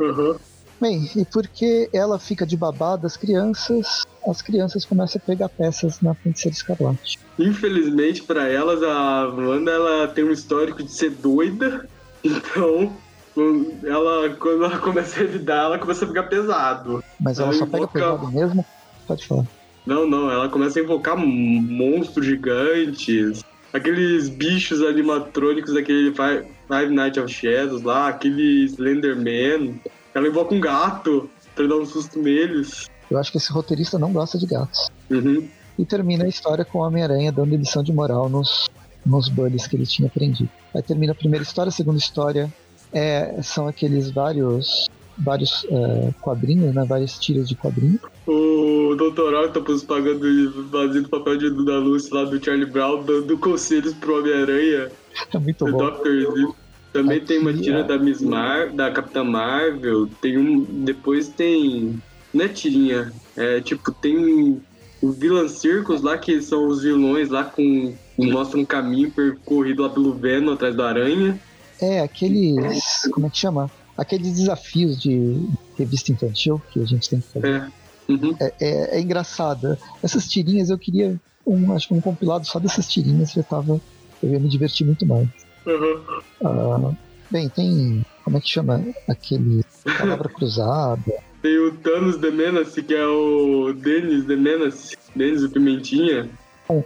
Uhum. 0.00 0.34
Bem, 0.82 1.08
e 1.14 1.24
porque 1.24 1.88
ela 1.94 2.18
fica 2.18 2.44
de 2.44 2.56
babá 2.56 2.96
das 2.96 3.16
crianças, 3.16 4.02
as 4.26 4.42
crianças 4.42 4.84
começam 4.84 5.20
a 5.22 5.26
pegar 5.26 5.48
peças 5.48 6.00
na 6.00 6.12
Feiticeira 6.12 6.56
Escarlate. 6.56 7.20
Infelizmente 7.38 8.20
pra 8.24 8.48
elas, 8.48 8.82
a 8.82 9.28
Wanda 9.28 9.70
ela 9.70 10.08
tem 10.08 10.24
um 10.24 10.32
histórico 10.32 10.82
de 10.82 10.90
ser 10.92 11.10
doida. 11.10 11.88
Então, 12.24 12.92
quando 13.34 13.72
ela, 13.84 14.30
quando 14.36 14.64
ela 14.64 14.78
começa 14.78 15.16
a 15.16 15.18
revidar, 15.24 15.64
ela 15.66 15.78
começa 15.78 16.04
a 16.04 16.08
ficar 16.08 16.22
pesado. 16.24 17.02
Mas 17.20 17.38
ela 17.40 17.48
Ela 17.48 17.58
só 17.58 17.64
pega 17.66 17.78
invoca- 17.78 17.92
pesado 17.98 18.30
mesmo. 18.32 18.64
Pode 19.08 19.26
falar. 19.26 19.44
Não, 19.84 20.08
não, 20.08 20.30
ela 20.30 20.48
começa 20.48 20.78
a 20.78 20.82
invocar 20.84 21.16
monstros 21.16 22.24
gigantes. 22.24 23.42
Aqueles 23.72 24.28
bichos 24.28 24.82
animatrônicos 24.82 25.74
daquele 25.74 26.12
Fi- 26.14 26.44
Five 26.68 26.94
Nights 26.94 27.20
of 27.24 27.32
Shadows 27.32 27.82
lá, 27.82 28.06
aquele 28.06 28.66
Slenderman. 28.66 29.80
Ela 30.14 30.28
invoca 30.28 30.54
um 30.54 30.60
gato 30.60 31.28
pra 31.54 31.66
dar 31.66 31.76
um 31.76 31.86
susto 31.86 32.18
neles. 32.18 32.88
Eu 33.10 33.18
acho 33.18 33.30
que 33.30 33.38
esse 33.38 33.52
roteirista 33.52 33.98
não 33.98 34.12
gosta 34.12 34.38
de 34.38 34.46
gatos. 34.46 34.90
Uhum. 35.10 35.48
E 35.78 35.84
termina 35.84 36.24
a 36.24 36.28
história 36.28 36.64
com 36.64 36.78
o 36.78 36.82
Homem-Aranha 36.82 37.32
dando 37.32 37.56
lição 37.56 37.82
de 37.82 37.92
moral 37.92 38.28
nos, 38.28 38.70
nos 39.04 39.28
bullies 39.28 39.66
que 39.66 39.76
ele 39.76 39.86
tinha 39.86 40.08
aprendido. 40.08 40.50
Aí 40.74 40.82
termina 40.82 41.12
a 41.12 41.16
primeira 41.16 41.42
história, 41.42 41.68
a 41.68 41.72
segunda 41.72 41.98
história 41.98 42.52
é, 42.92 43.40
são 43.42 43.66
aqueles 43.66 44.10
vários 44.10 44.88
vários 45.18 45.66
é, 45.70 46.10
quadrinhos, 46.20 46.74
né? 46.74 46.84
Várias 46.84 47.18
tiras 47.18 47.48
de 47.48 47.54
quadrinhos. 47.54 48.00
O 48.26 48.94
Dr. 48.96 49.34
Octopus 49.44 49.82
pagando 49.82 50.68
fazendo 50.70 51.08
papel 51.08 51.36
de 51.36 51.50
Duda 51.50 51.78
Luz 51.78 52.10
lá 52.10 52.24
do 52.24 52.42
Charlie 52.42 52.66
Brown, 52.66 53.02
dando 53.02 53.36
conselhos 53.38 53.94
pro 53.94 54.18
Homem-Aranha. 54.18 54.90
É 55.34 55.38
muito 55.38 55.66
bom. 55.70 55.90
Dr. 55.90 56.54
Também 56.92 57.18
Aqui, 57.18 57.26
tem 57.26 57.38
uma 57.38 57.54
tira 57.54 57.82
da 57.82 57.98
Miss 57.98 58.20
Mar, 58.20 58.70
da 58.70 58.90
Capitã 58.90 59.24
Marvel, 59.24 60.06
tem 60.20 60.36
um. 60.36 60.62
Depois 60.84 61.28
tem. 61.28 61.98
Não 62.34 62.44
é 62.44 62.48
tirinha. 62.48 63.12
É 63.36 63.60
tipo, 63.60 63.90
tem 63.92 64.60
o 65.00 65.10
Villain 65.10 65.48
Circus 65.48 66.02
lá, 66.02 66.18
que 66.18 66.40
são 66.42 66.68
os 66.68 66.82
vilões 66.82 67.30
lá 67.30 67.44
com. 67.44 67.94
Mostra 68.18 68.58
um 68.58 68.64
caminho 68.64 69.10
percorrido 69.10 69.82
lá 69.82 69.88
pelo 69.88 70.12
Venom 70.12 70.52
atrás 70.52 70.76
da 70.76 70.86
aranha. 70.86 71.40
É, 71.80 72.00
aqueles. 72.00 73.08
Como 73.10 73.26
é 73.26 73.30
que 73.30 73.38
chama? 73.38 73.70
Aqueles 73.96 74.34
desafios 74.34 75.00
de 75.00 75.40
revista 75.78 76.12
infantil 76.12 76.60
que 76.72 76.80
a 76.80 76.84
gente 76.84 77.08
tem 77.08 77.20
que 77.20 77.28
fazer. 77.28 77.46
É. 77.46 77.82
Uhum. 78.08 78.36
É, 78.38 78.52
é, 78.60 78.98
é 78.98 79.00
engraçado. 79.00 79.78
Essas 80.02 80.28
tirinhas 80.28 80.68
eu 80.68 80.78
queria 80.78 81.18
um, 81.46 81.72
acho 81.72 81.88
que 81.88 81.94
um 81.94 82.00
compilado 82.00 82.46
só 82.46 82.58
dessas 82.58 82.88
tirinhas 82.88 83.32
já 83.32 83.42
tava. 83.42 83.80
Eu 84.22 84.30
ia 84.30 84.38
me 84.38 84.48
divertir 84.48 84.86
muito 84.86 85.06
mais. 85.06 85.28
Uhum. 85.66 86.20
Ah, 86.44 86.92
bem, 87.30 87.48
tem. 87.48 88.04
Como 88.24 88.36
é 88.36 88.40
que 88.40 88.48
chama? 88.48 88.84
Aquele. 89.08 89.64
Palavra 89.98 90.28
cruzada. 90.30 91.02
Tem 91.40 91.58
o 91.58 91.72
Thanos 91.72 92.16
The 92.18 92.30
Menace, 92.30 92.82
que 92.82 92.94
é 92.94 93.06
o 93.06 93.72
Dennis 93.72 94.24
The 94.26 94.36
Menace. 94.36 94.96
Dennis 95.14 95.42
o 95.42 95.50
Pimentinha. 95.50 96.28
O, 96.68 96.84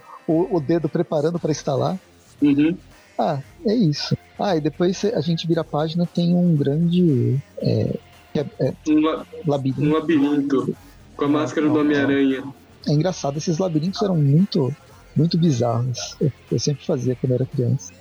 o 0.57 0.61
dedo 0.61 0.89
preparando 0.89 1.39
para 1.39 1.51
instalar. 1.53 1.99
Uhum. 2.43 2.77
Ah, 3.19 3.39
é 3.67 3.75
isso. 3.75 4.17
Ah, 4.39 4.57
e 4.57 4.61
depois 4.61 5.05
a 5.05 5.21
gente 5.21 5.47
vira 5.47 5.61
a 5.61 5.65
página, 5.65 6.07
tem 6.07 6.35
um 6.35 6.57
grande. 6.57 7.39
É, 7.59 7.99
é, 8.35 8.47
é, 8.61 8.73
Um, 8.89 9.01
la- 9.01 9.25
um 9.47 9.51
labirinto. 9.51 9.89
labirinto. 9.93 10.77
Com 11.17 11.25
a 11.25 11.29
máscara 11.29 11.67
do 11.69 11.79
Homem-Aranha. 11.79 12.45
É 12.87 12.93
engraçado, 12.93 13.39
esses 13.39 13.57
labirintos 13.59 14.03
eram 14.03 14.17
muito, 14.17 14.75
muito 15.15 15.39
bizarros. 15.39 16.15
Eu, 16.21 16.31
eu 16.53 16.59
sempre 16.59 16.85
fazia 16.85 17.17
quando 17.17 17.33
era 17.33 17.47
criança. 17.47 17.93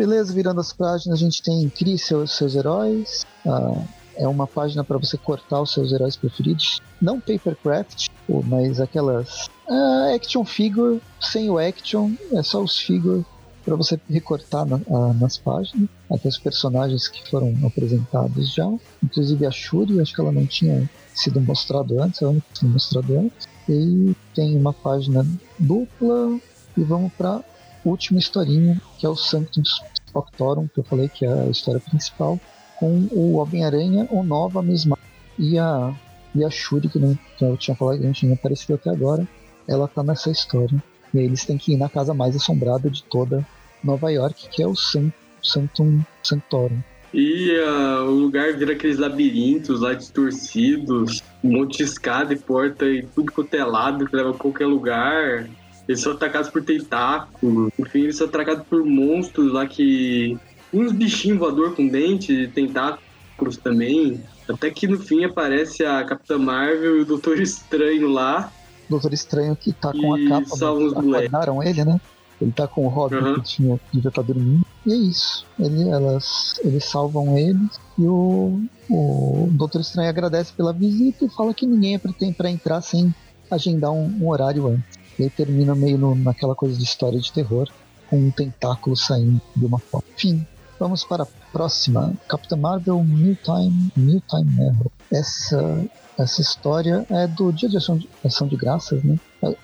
Beleza, 0.00 0.32
virando 0.32 0.62
as 0.62 0.72
páginas, 0.72 1.18
a 1.18 1.22
gente 1.22 1.42
tem 1.42 1.68
Crie 1.68 1.98
seus, 1.98 2.32
seus 2.32 2.54
heróis. 2.54 3.26
Ah, 3.46 3.84
é 4.16 4.26
uma 4.26 4.46
página 4.46 4.82
para 4.82 4.96
você 4.96 5.18
cortar 5.18 5.60
os 5.60 5.74
seus 5.74 5.92
heróis 5.92 6.16
preferidos. 6.16 6.80
Não 7.02 7.20
papercraft, 7.20 8.06
mas 8.46 8.80
aquelas 8.80 9.50
ah, 9.68 10.10
action 10.14 10.42
figure, 10.42 11.02
sem 11.20 11.50
o 11.50 11.58
action, 11.58 12.12
é 12.32 12.42
só 12.42 12.62
os 12.62 12.78
figure 12.78 13.26
para 13.62 13.76
você 13.76 14.00
recortar 14.08 14.64
na- 14.64 14.80
ah, 14.90 15.12
nas 15.20 15.36
páginas. 15.36 15.86
Até 16.10 16.30
os 16.30 16.38
personagens 16.38 17.06
que 17.06 17.28
foram 17.28 17.54
apresentados 17.62 18.54
já. 18.54 18.72
Inclusive 19.04 19.44
a 19.44 19.50
Shuri, 19.50 20.00
acho 20.00 20.14
que 20.14 20.20
ela 20.22 20.32
não 20.32 20.46
tinha 20.46 20.88
sido 21.14 21.42
mostrado 21.42 22.02
antes, 22.02 22.22
é 22.22 22.24
a 22.24 22.30
única 22.30 22.46
que 22.54 22.60
foi 22.60 22.68
mostrado 22.70 23.18
antes. 23.18 23.46
E 23.68 24.16
tem 24.34 24.56
uma 24.56 24.72
página 24.72 25.26
dupla. 25.58 26.40
E 26.76 26.82
vamos 26.84 27.12
para 27.18 27.42
última 27.84 28.18
historinha, 28.18 28.80
que 28.98 29.06
é 29.06 29.08
o 29.08 29.16
Sanctum 29.16 29.62
Spectorum, 29.64 30.68
que 30.68 30.80
eu 30.80 30.84
falei 30.84 31.08
que 31.08 31.24
é 31.24 31.32
a 31.32 31.46
história 31.46 31.80
principal, 31.80 32.38
com 32.78 33.08
o 33.10 33.36
Homem-Aranha, 33.36 34.08
o 34.10 34.22
Nova, 34.22 34.60
a 34.60 34.62
Miss 34.62 34.84
Marvel 34.84 35.06
e 35.38 35.58
a, 35.58 35.94
e 36.34 36.44
a 36.44 36.50
Shuri, 36.50 36.88
que, 36.88 36.98
não, 36.98 37.18
que 37.36 37.44
eu 37.44 37.56
tinha 37.56 37.76
falado 37.76 37.98
que 37.98 38.04
não 38.04 38.12
tinha 38.12 38.34
aparecido 38.34 38.74
até 38.74 38.90
agora. 38.90 39.26
Ela 39.68 39.86
tá 39.86 40.02
nessa 40.02 40.30
história. 40.30 40.82
E 41.12 41.18
eles 41.18 41.44
têm 41.44 41.58
que 41.58 41.72
ir 41.72 41.76
na 41.76 41.88
casa 41.88 42.14
mais 42.14 42.36
assombrada 42.36 42.88
de 42.88 43.02
toda 43.04 43.46
Nova 43.82 44.10
York, 44.10 44.48
que 44.50 44.62
é 44.62 44.66
o 44.66 44.74
San- 44.74 45.12
Sanctum 45.42 46.00
Sanctorum. 46.22 46.80
E 47.12 47.50
ah, 47.66 48.04
o 48.04 48.10
lugar 48.12 48.52
vira 48.52 48.72
aqueles 48.72 48.98
labirintos 48.98 49.80
lá 49.80 49.94
distorcidos, 49.94 51.22
um 51.42 51.58
monte 51.58 51.78
de 51.78 51.84
escada 51.84 52.32
e 52.32 52.38
porta 52.38 52.86
e 52.86 53.02
tudo 53.02 53.32
quanto 53.32 53.54
é 53.54 53.58
que 54.06 54.16
leva 54.16 54.30
a 54.30 54.34
qualquer 54.34 54.66
lugar. 54.66 55.48
Eles 55.90 56.02
são 56.02 56.12
atacados 56.12 56.48
por 56.48 56.62
tentáculos. 56.62 57.72
Enfim, 57.76 58.02
eles 58.02 58.16
são 58.16 58.28
atacados 58.28 58.64
por 58.68 58.84
monstros 58.84 59.52
lá 59.52 59.66
que. 59.66 60.38
Uns 60.72 60.92
bichinhos 60.92 61.36
voador 61.36 61.74
com 61.74 61.88
dente 61.88 62.32
e 62.32 62.46
tentáculos 62.46 63.56
também. 63.60 64.22
Até 64.48 64.70
que 64.70 64.86
no 64.86 65.00
fim 65.00 65.24
aparece 65.24 65.84
a 65.84 66.04
Capitã 66.04 66.38
Marvel 66.38 66.98
e 66.98 67.00
o 67.00 67.04
Doutor 67.04 67.40
Estranho 67.40 68.08
lá. 68.08 68.52
Doutor 68.88 69.12
Estranho 69.12 69.56
que 69.56 69.72
tá 69.72 69.90
com 69.90 70.14
a 70.14 70.28
capa, 70.28 70.56
salva 70.56 70.84
os 70.84 70.96
acordaram 70.96 71.60
ele, 71.60 71.84
né? 71.84 72.00
Ele 72.40 72.52
tá 72.52 72.68
com 72.68 72.86
o 72.86 72.88
Robin 72.88 73.16
Uhum. 73.16 73.34
que 73.34 73.42
tinha, 73.42 73.80
devia 73.92 74.10
estar 74.10 74.22
dormindo. 74.22 74.64
E 74.86 74.92
é 74.92 74.96
isso. 74.96 75.44
Ele, 75.58 75.88
elas, 75.88 76.60
eles 76.64 76.84
salvam 76.84 77.36
ele 77.36 77.58
e 77.98 78.06
o, 78.06 78.62
o 78.88 79.48
Doutor 79.50 79.80
Estranho 79.80 80.08
agradece 80.08 80.52
pela 80.52 80.72
visita 80.72 81.24
e 81.24 81.30
fala 81.30 81.52
que 81.52 81.66
ninguém 81.66 81.96
é 81.96 82.32
pra 82.32 82.48
entrar 82.48 82.80
sem 82.80 83.12
agendar 83.50 83.90
um, 83.90 84.06
um 84.20 84.28
horário 84.28 84.68
antes. 84.68 84.99
E 85.20 85.24
aí 85.24 85.30
termina 85.30 85.74
meio 85.74 85.98
no- 85.98 86.14
naquela 86.14 86.54
coisa 86.54 86.76
de 86.76 86.82
história 86.84 87.18
de 87.20 87.30
terror, 87.32 87.68
com 88.08 88.16
um 88.18 88.30
tentáculo 88.30 88.96
saindo 88.96 89.40
de 89.54 89.64
uma 89.66 89.78
forma. 89.78 90.06
Enfim, 90.16 90.46
vamos 90.78 91.04
para 91.04 91.24
a 91.24 91.26
próxima. 91.52 92.12
Capitã 92.28 92.56
Marvel 92.56 93.04
New 93.04 93.36
Time, 93.44 93.92
New 93.96 94.22
Time 94.28 94.68
Arrow. 94.68 94.90
Essa, 95.12 95.84
essa 96.18 96.40
história 96.40 97.04
é 97.10 97.26
do 97.26 97.52
Dia 97.52 97.68
de 97.68 97.76
Ação 97.76 97.98
de, 97.98 98.08
Ação 98.24 98.48
de 98.48 98.56
Graças, 98.56 99.02
né? 99.04 99.16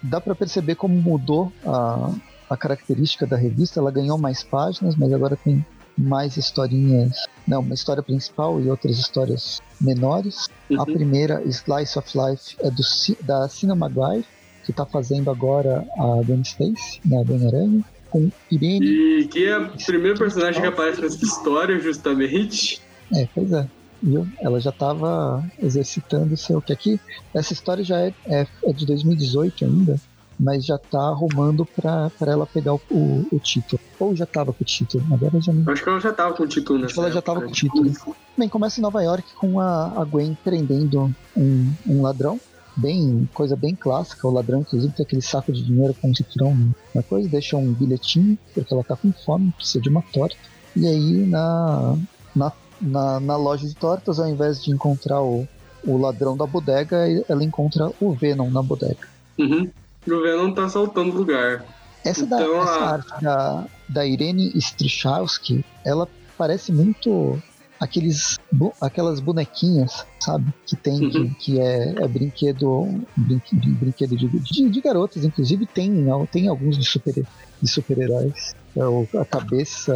Dá 0.03 0.21
pra 0.21 0.35
perceber 0.35 0.75
como 0.75 0.95
mudou 0.95 1.53
a, 1.65 2.11
a 2.51 2.57
característica 2.57 3.27
da 3.27 3.37
revista. 3.37 3.81
Ela 3.81 3.91
ganhou 3.91 4.19
mais 4.19 4.43
páginas, 4.43 4.95
mas 4.97 5.13
agora 5.13 5.37
tem 5.37 5.65
mais 5.97 6.37
historinhas. 6.37 7.17
Não, 7.49 7.61
uma 7.61 7.75
história 7.75 8.03
principal 8.03 8.61
e 8.61 8.69
outras 8.69 8.99
histórias 8.99 9.61
menores. 9.81 10.49
A 10.71 10.81
Uhum. 10.81 10.85
primeira, 10.85 11.43
Slice 11.45 11.99
of 11.99 12.11
Life, 12.19 12.57
é 12.61 12.71
do, 12.71 12.83
da 13.23 13.49
Cina 13.49 13.75
Maguire, 13.75 14.25
que 14.67 14.73
tá 14.73 14.85
fazendo 14.85 15.31
agora 15.31 15.87
a 15.97 16.23
Gwen 16.25 16.43
Stacy, 16.43 17.01
né, 17.05 17.19
a 17.19 17.47
Aranha, 17.47 17.85
com 18.11 18.29
Irene. 18.51 18.85
E 18.85 19.29
que 19.29 19.47
é 19.47 19.57
o 19.57 19.71
primeiro 19.87 20.19
personagem 20.19 20.61
que 20.61 20.67
aparece 20.67 21.01
nessa 21.01 21.25
história, 21.25 21.79
justamente. 21.79 22.83
É, 23.15 23.29
pois 23.33 23.53
é. 23.53 23.69
Viu? 24.03 24.27
Ela 24.41 24.61
já 24.61 24.71
estava 24.71 25.43
exercitando 25.63 26.35
o 26.35 26.37
seu. 26.37 26.61
Que 26.61 26.73
aqui, 26.73 27.01
essa 27.33 27.53
história 27.53 27.85
já 27.85 28.01
é, 28.01 28.13
é, 28.27 28.47
é 28.65 28.73
de 28.73 28.85
2018 28.85 29.65
ainda, 29.65 30.01
mas 30.39 30.67
já 30.67 30.77
tá 30.77 31.01
arrumando 31.01 31.65
pra, 31.65 32.11
pra 32.19 32.33
ela 32.33 32.47
pegar 32.47 32.75
o, 32.75 32.81
o, 32.91 33.27
o 33.33 33.39
título. 33.39 33.81
Ou 33.99 34.15
já 34.15 34.27
tava 34.27 34.53
com 34.53 34.63
o 34.63 34.67
título, 34.67 35.03
agora 35.13 35.41
já 35.41 35.53
não. 35.53 35.73
Acho 35.73 35.83
que 35.83 35.89
ela 35.89 36.01
já 36.01 36.13
tava 36.13 36.35
com 36.35 36.43
o 36.43 36.49
título 36.49 36.79
nessa 36.81 36.87
Acho 36.87 36.95
que 36.95 37.01
ela 37.01 37.11
já 37.13 37.23
tava 37.23 37.39
época. 37.39 37.47
com 37.47 37.53
o 37.53 37.55
título. 37.55 38.17
Bem, 38.37 38.49
começa 38.49 38.81
em 38.81 38.83
Nova 38.83 39.03
York 39.03 39.35
com 39.37 39.61
a, 39.61 39.93
a 39.97 40.05
Gwen 40.05 40.37
prendendo 40.45 41.15
um, 41.37 41.73
um 41.87 42.03
ladrão. 42.03 42.39
Bem, 42.77 43.29
coisa 43.33 43.57
bem 43.57 43.75
clássica. 43.75 44.27
O 44.29 44.31
ladrão, 44.31 44.61
inclusive, 44.61 44.93
tem 44.93 45.05
aquele 45.05 45.23
saco 45.23 45.53
de 45.53 45.63
dinheiro 45.63 45.95
com 45.95 46.11
um 46.11 46.15
cifrão 46.15 46.57
na 46.95 47.03
coisa, 47.03 47.29
deixa 47.29 47.57
um 47.57 47.73
bilhetinho, 47.73 48.39
porque 48.55 48.73
ela 48.73 48.85
tá 48.85 48.95
com 48.97 49.13
fome, 49.13 49.51
precisa 49.53 49.81
de 49.81 49.89
uma 49.89 50.03
torta. 50.13 50.37
E 50.77 50.87
aí, 50.87 51.27
na, 51.27 51.97
na, 52.35 52.53
na, 52.81 53.21
na 53.21 53.37
loja 53.37 53.67
de 53.67 53.75
tortas, 53.75 54.21
ao 54.21 54.29
invés 54.29 54.63
de 54.63 54.71
encontrar 54.71 55.23
o, 55.23 55.49
o 55.87 55.97
ladrão 55.97 56.37
da 56.37 56.45
bodega, 56.47 56.99
ela 57.29 57.43
encontra 57.43 57.91
o 57.99 58.13
Venom 58.13 58.51
na 58.51 58.63
bodega. 58.63 59.09
Uhum. 59.39 59.71
O 60.07 60.23
Venom 60.23 60.53
tá 60.53 60.69
saltando 60.69 61.17
lugar. 61.17 61.65
Essa, 62.05 62.27
da, 62.27 62.41
Então, 62.43 62.63
essa 62.63 62.71
a- 62.73 62.91
arte 62.93 63.23
da, 63.25 63.65
da 63.89 64.07
Irene 64.07 64.53
Strichowski, 64.57 65.65
ela 65.85 66.07
parece 66.37 66.71
muito 66.73 67.43
aqueles 67.81 68.39
aquelas 68.81 69.21
bonequinhas, 69.21 70.07
sabe? 70.21 70.53
Que 70.67 70.77
tem, 70.77 71.01
uhum. 71.01 71.11
que, 71.11 71.35
que 71.35 71.61
é, 71.61 71.95
é, 71.97 72.09
brinquedo 72.09 72.89
brinquedo, 73.17 73.69
brinquedo 73.77 74.17
de, 74.17 74.29
de, 74.29 74.69
de, 74.69 74.81
garotas, 74.81 75.25
inclusive 75.25 75.67
tem, 75.67 76.07
tem 76.31 76.49
alguns 76.49 76.79
de 76.79 76.85
super 76.85 77.15
de 77.61 77.69
super-heróis. 77.69 78.55
É 78.77 79.19
a 79.19 79.25
cabeça 79.25 79.95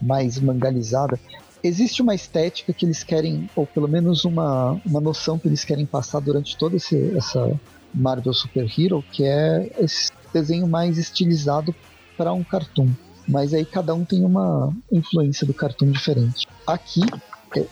mais 0.00 0.38
mangalizada. 0.38 1.18
Existe 1.62 2.02
uma 2.02 2.14
estética 2.14 2.72
que 2.72 2.84
eles 2.84 3.04
querem, 3.04 3.48
ou 3.54 3.66
pelo 3.66 3.88
menos 3.88 4.24
uma, 4.24 4.80
uma 4.84 5.00
noção 5.00 5.38
que 5.38 5.46
eles 5.46 5.64
querem 5.64 5.86
passar 5.86 6.20
durante 6.20 6.56
toda 6.56 6.76
esse, 6.76 7.16
essa 7.16 7.58
Marvel 7.94 8.32
Super 8.32 8.66
Hero, 8.76 9.04
que 9.12 9.24
é 9.24 9.70
esse 9.78 10.10
desenho 10.32 10.66
mais 10.66 10.98
estilizado 10.98 11.74
para 12.16 12.32
um 12.32 12.42
cartoon. 12.42 12.88
Mas 13.28 13.54
aí 13.54 13.64
cada 13.64 13.94
um 13.94 14.04
tem 14.04 14.24
uma 14.24 14.72
influência 14.90 15.46
do 15.46 15.54
cartoon 15.54 15.90
diferente. 15.90 16.46
Aqui, 16.66 17.02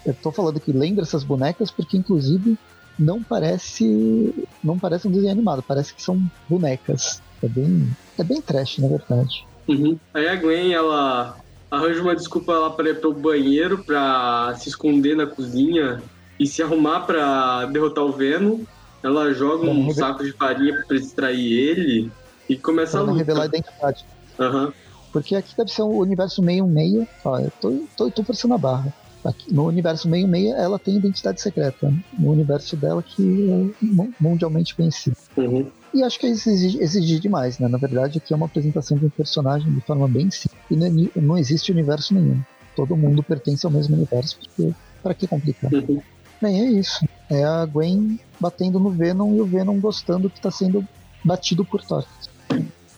eu 0.04 0.14
tô 0.14 0.30
falando 0.30 0.60
que 0.60 0.72
lembra 0.72 1.02
essas 1.02 1.24
bonecas 1.24 1.70
porque 1.70 1.96
inclusive 1.96 2.58
não 2.98 3.22
parece 3.22 4.34
não 4.62 4.78
parece 4.78 5.08
um 5.08 5.10
desenho 5.10 5.32
animado, 5.32 5.62
parece 5.62 5.94
que 5.94 6.02
são 6.02 6.20
bonecas. 6.48 7.22
É 7.42 7.48
bem 7.48 7.90
é 8.18 8.24
bem 8.24 8.40
trash, 8.40 8.78
na 8.78 8.88
verdade. 8.88 9.46
Uhum. 9.66 9.98
Aí 10.12 10.28
a 10.28 10.36
Gwen, 10.36 10.72
ela 10.72 11.36
arranja 11.70 12.02
uma 12.02 12.16
desculpa 12.16 12.52
lá 12.52 12.70
para 12.70 12.90
ir 12.90 13.00
pro 13.00 13.14
banheiro 13.14 13.82
para 13.84 14.54
se 14.56 14.68
esconder 14.68 15.16
na 15.16 15.26
cozinha 15.26 16.02
e 16.38 16.46
se 16.46 16.62
arrumar 16.62 17.00
para 17.00 17.66
derrotar 17.66 18.04
o 18.04 18.12
Venom. 18.12 18.60
Ela 19.02 19.32
joga 19.32 19.70
um 19.70 19.90
saco 19.94 20.22
de 20.22 20.32
farinha 20.32 20.84
para 20.86 20.98
distrair 20.98 21.52
ele 21.52 22.12
e 22.48 22.58
começa 22.58 22.98
a 22.98 23.02
luta. 23.02 23.18
revelar 23.18 23.44
a 23.44 23.46
identidade. 23.46 24.04
Uhum. 24.38 24.72
Porque 25.12 25.34
aqui 25.34 25.56
deve 25.56 25.70
ser 25.70 25.82
um 25.82 25.96
universo 25.96 26.42
meio-meia. 26.42 27.06
Ó, 27.24 27.38
eu 27.38 27.50
tô, 27.60 27.84
tô, 27.96 28.10
tô 28.10 28.24
forçando 28.24 28.54
a 28.54 28.58
barra. 28.58 28.92
Aqui, 29.24 29.52
no 29.52 29.66
universo 29.66 30.08
meio-meia, 30.08 30.54
ela 30.54 30.78
tem 30.78 30.96
identidade 30.96 31.40
secreta. 31.40 31.92
No 32.18 32.32
universo 32.32 32.76
dela, 32.76 33.02
que 33.02 33.50
é 33.50 34.08
mundialmente 34.18 34.74
conhecido. 34.74 35.16
Uhum. 35.36 35.70
E 35.92 36.02
acho 36.02 36.18
que 36.18 36.26
é 36.26 36.30
exigir, 36.30 36.80
exigir 36.80 37.20
demais, 37.20 37.58
né? 37.58 37.68
Na 37.68 37.76
verdade, 37.76 38.18
aqui 38.18 38.32
é 38.32 38.36
uma 38.36 38.46
apresentação 38.46 38.96
de 38.96 39.06
um 39.06 39.10
personagem 39.10 39.70
de 39.72 39.80
forma 39.80 40.08
bem 40.08 40.30
simples. 40.30 40.60
E 40.70 40.76
não, 40.76 40.86
é 40.86 41.20
não 41.20 41.38
existe 41.38 41.72
universo 41.72 42.14
nenhum. 42.14 42.40
Todo 42.74 42.96
mundo 42.96 43.22
pertence 43.22 43.66
ao 43.66 43.72
mesmo 43.72 43.96
universo, 43.96 44.38
porque 44.38 44.72
para 45.02 45.12
que 45.12 45.26
complicar? 45.26 45.72
Uhum. 45.72 46.00
Bem, 46.40 46.60
é 46.60 46.70
isso. 46.70 47.04
É 47.28 47.44
a 47.44 47.66
Gwen 47.66 48.18
batendo 48.38 48.78
no 48.78 48.90
Venom 48.90 49.34
e 49.34 49.40
o 49.40 49.44
Venom 49.44 49.78
gostando 49.78 50.30
que 50.30 50.38
está 50.38 50.50
sendo 50.50 50.86
batido 51.22 51.64
por 51.64 51.82
Thor. 51.82 52.04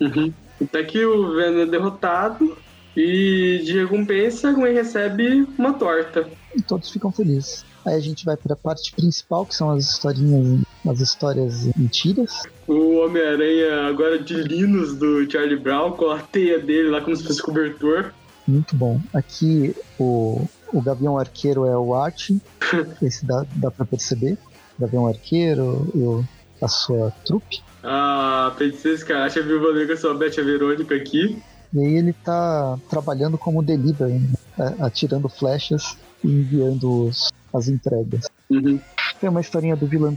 Uhum. 0.00 0.32
Até 0.62 0.84
que 0.84 1.04
o 1.04 1.34
Venom 1.34 1.60
é 1.60 1.66
derrotado 1.66 2.56
e 2.96 3.62
de 3.64 3.80
recompensa 3.80 4.50
a 4.50 4.52
Gwen 4.52 4.74
recebe 4.74 5.46
uma 5.58 5.72
torta. 5.72 6.28
E 6.54 6.62
todos 6.62 6.90
ficam 6.90 7.10
felizes. 7.10 7.64
Aí 7.84 7.94
a 7.94 8.00
gente 8.00 8.24
vai 8.24 8.36
para 8.36 8.52
a 8.52 8.56
parte 8.56 8.92
principal, 8.92 9.44
que 9.44 9.54
são 9.54 9.70
as 9.70 9.84
historinhas, 9.84 10.62
as 10.86 11.00
histórias 11.00 11.64
mentiras. 11.76 12.44
O 12.66 12.98
Homem-Aranha 12.98 13.88
agora 13.88 14.18
de 14.18 14.34
Linus 14.34 14.94
do 14.94 15.28
Charlie 15.30 15.58
Brown, 15.58 15.92
com 15.92 16.10
a 16.10 16.18
teia 16.18 16.60
dele 16.60 16.90
lá 16.90 17.00
como 17.00 17.16
se 17.16 17.24
fosse 17.24 17.42
cobertor. 17.42 18.12
Muito 18.46 18.76
bom. 18.76 19.00
Aqui 19.12 19.74
o, 19.98 20.46
o 20.72 20.80
Gavião 20.80 21.18
Arqueiro 21.18 21.66
é 21.66 21.76
o 21.76 21.94
Art, 21.94 22.30
esse 23.02 23.26
dá, 23.26 23.44
dá 23.56 23.70
para 23.70 23.84
perceber. 23.84 24.38
Gavião 24.78 25.06
Arqueiro 25.06 25.90
e 25.94 25.98
o, 25.98 26.24
a 26.60 26.68
sua 26.68 27.10
trupe. 27.24 27.62
A 27.83 28.53
Princesa 28.57 28.95
Escarlate, 28.95 29.39
a 29.39 29.43
Viúva 29.43 29.72
Negra, 29.72 29.97
sua 29.97 30.14
Beth 30.14 30.37
Verônica 30.37 30.95
aqui. 30.95 31.37
E 31.72 31.78
aí 31.78 31.97
ele 31.97 32.12
tá 32.12 32.78
trabalhando 32.89 33.39
como 33.39 33.62
delivery, 33.62 34.18
né? 34.18 34.76
atirando 34.80 35.28
flechas 35.28 35.97
e 36.22 36.28
enviando 36.28 37.07
os, 37.07 37.33
as 37.53 37.68
entregas. 37.68 38.26
Uhum. 38.51 38.78
Tem 39.20 39.30
uma 39.30 39.41
historinha 39.41 39.74
do 39.74 39.87
Vilã 39.87 40.14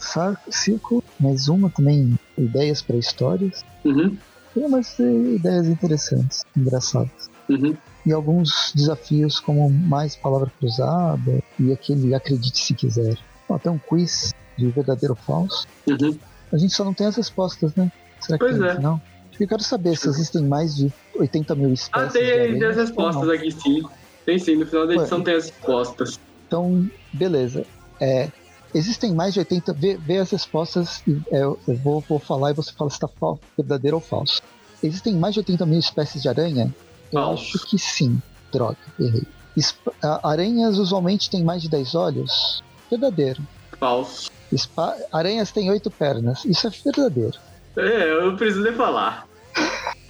Circle, 0.49 1.01
mais 1.19 1.47
uma 1.47 1.69
também, 1.69 2.19
ideias 2.37 2.81
para 2.81 2.97
histórias. 2.97 3.63
Uhum. 3.83 4.17
Tem 4.53 4.65
umas 4.65 4.97
ideias 4.99 5.67
interessantes, 5.67 6.43
engraçadas. 6.55 7.29
Uhum. 7.49 7.75
E 8.05 8.11
alguns 8.11 8.71
desafios 8.75 9.39
como 9.39 9.69
mais 9.69 10.15
palavra 10.15 10.51
cruzada 10.59 11.41
e 11.59 11.71
aquele 11.71 12.13
acredite 12.13 12.59
se 12.59 12.73
quiser. 12.73 13.17
Ó, 13.47 13.57
tem 13.57 13.71
um 13.71 13.77
quiz 13.77 14.33
de 14.57 14.67
verdadeiro 14.67 15.13
ou 15.17 15.23
falso. 15.23 15.67
Uhum. 15.87 16.17
A 16.51 16.57
gente 16.57 16.73
só 16.73 16.83
não 16.83 16.93
tem 16.93 17.07
as 17.07 17.15
respostas, 17.15 17.75
né? 17.75 17.91
Será 18.19 18.37
que 18.37 18.45
pois 18.45 18.57
tem 18.57 18.67
é. 18.67 18.79
Não. 18.79 19.01
Eu 19.39 19.47
quero 19.47 19.63
saber 19.63 19.97
se 19.97 20.07
existem 20.07 20.43
mais 20.43 20.75
de 20.75 20.91
80 21.15 21.55
mil 21.55 21.73
espécies. 21.73 22.07
Ah, 22.07 22.11
tem, 22.11 22.57
tem 22.57 22.63
as 22.63 22.75
respostas 22.75 23.29
aqui 23.29 23.51
sim. 23.51 23.83
Tem 24.25 24.39
sim, 24.39 24.55
no 24.55 24.65
final 24.65 24.87
da 24.87 24.95
edição 24.95 25.19
Ué. 25.19 25.23
tem 25.25 25.35
as 25.35 25.49
respostas. 25.49 26.19
Então, 26.47 26.89
beleza. 27.11 27.65
É, 27.99 28.29
existem 28.73 29.13
mais 29.13 29.33
de 29.33 29.39
80. 29.39 29.73
Vê, 29.73 29.97
vê 29.97 30.17
as 30.17 30.31
respostas 30.31 31.03
e 31.05 31.21
é, 31.31 31.41
eu 31.41 31.59
vou, 31.83 32.01
vou 32.01 32.19
falar 32.19 32.51
e 32.51 32.53
você 32.53 32.71
fala 32.71 32.89
se 32.89 32.95
está 32.95 33.09
verdadeiro 33.57 33.97
ou 33.97 34.01
falso. 34.01 34.41
Existem 34.81 35.15
mais 35.15 35.33
de 35.33 35.41
80 35.41 35.65
mil 35.65 35.79
espécies 35.79 36.21
de 36.21 36.29
aranha? 36.29 36.73
Eu 37.11 37.21
falso. 37.21 37.57
acho 37.57 37.67
que 37.67 37.77
sim. 37.77 38.21
Droga, 38.51 38.77
errei. 38.99 39.23
Esp 39.55 39.77
aranhas 40.01 40.77
usualmente 40.77 41.29
têm 41.29 41.43
mais 41.43 41.61
de 41.61 41.69
10 41.69 41.95
olhos? 41.95 42.63
Verdadeiro. 42.89 43.41
Falso. 43.79 44.31
Espa 44.51 44.95
aranhas 45.11 45.51
têm 45.51 45.69
8 45.69 45.89
pernas. 45.91 46.45
Isso 46.45 46.67
é 46.67 46.69
verdadeiro. 46.69 47.37
É, 47.77 48.11
eu 48.11 48.31
nem 48.31 48.73
falar. 48.73 49.27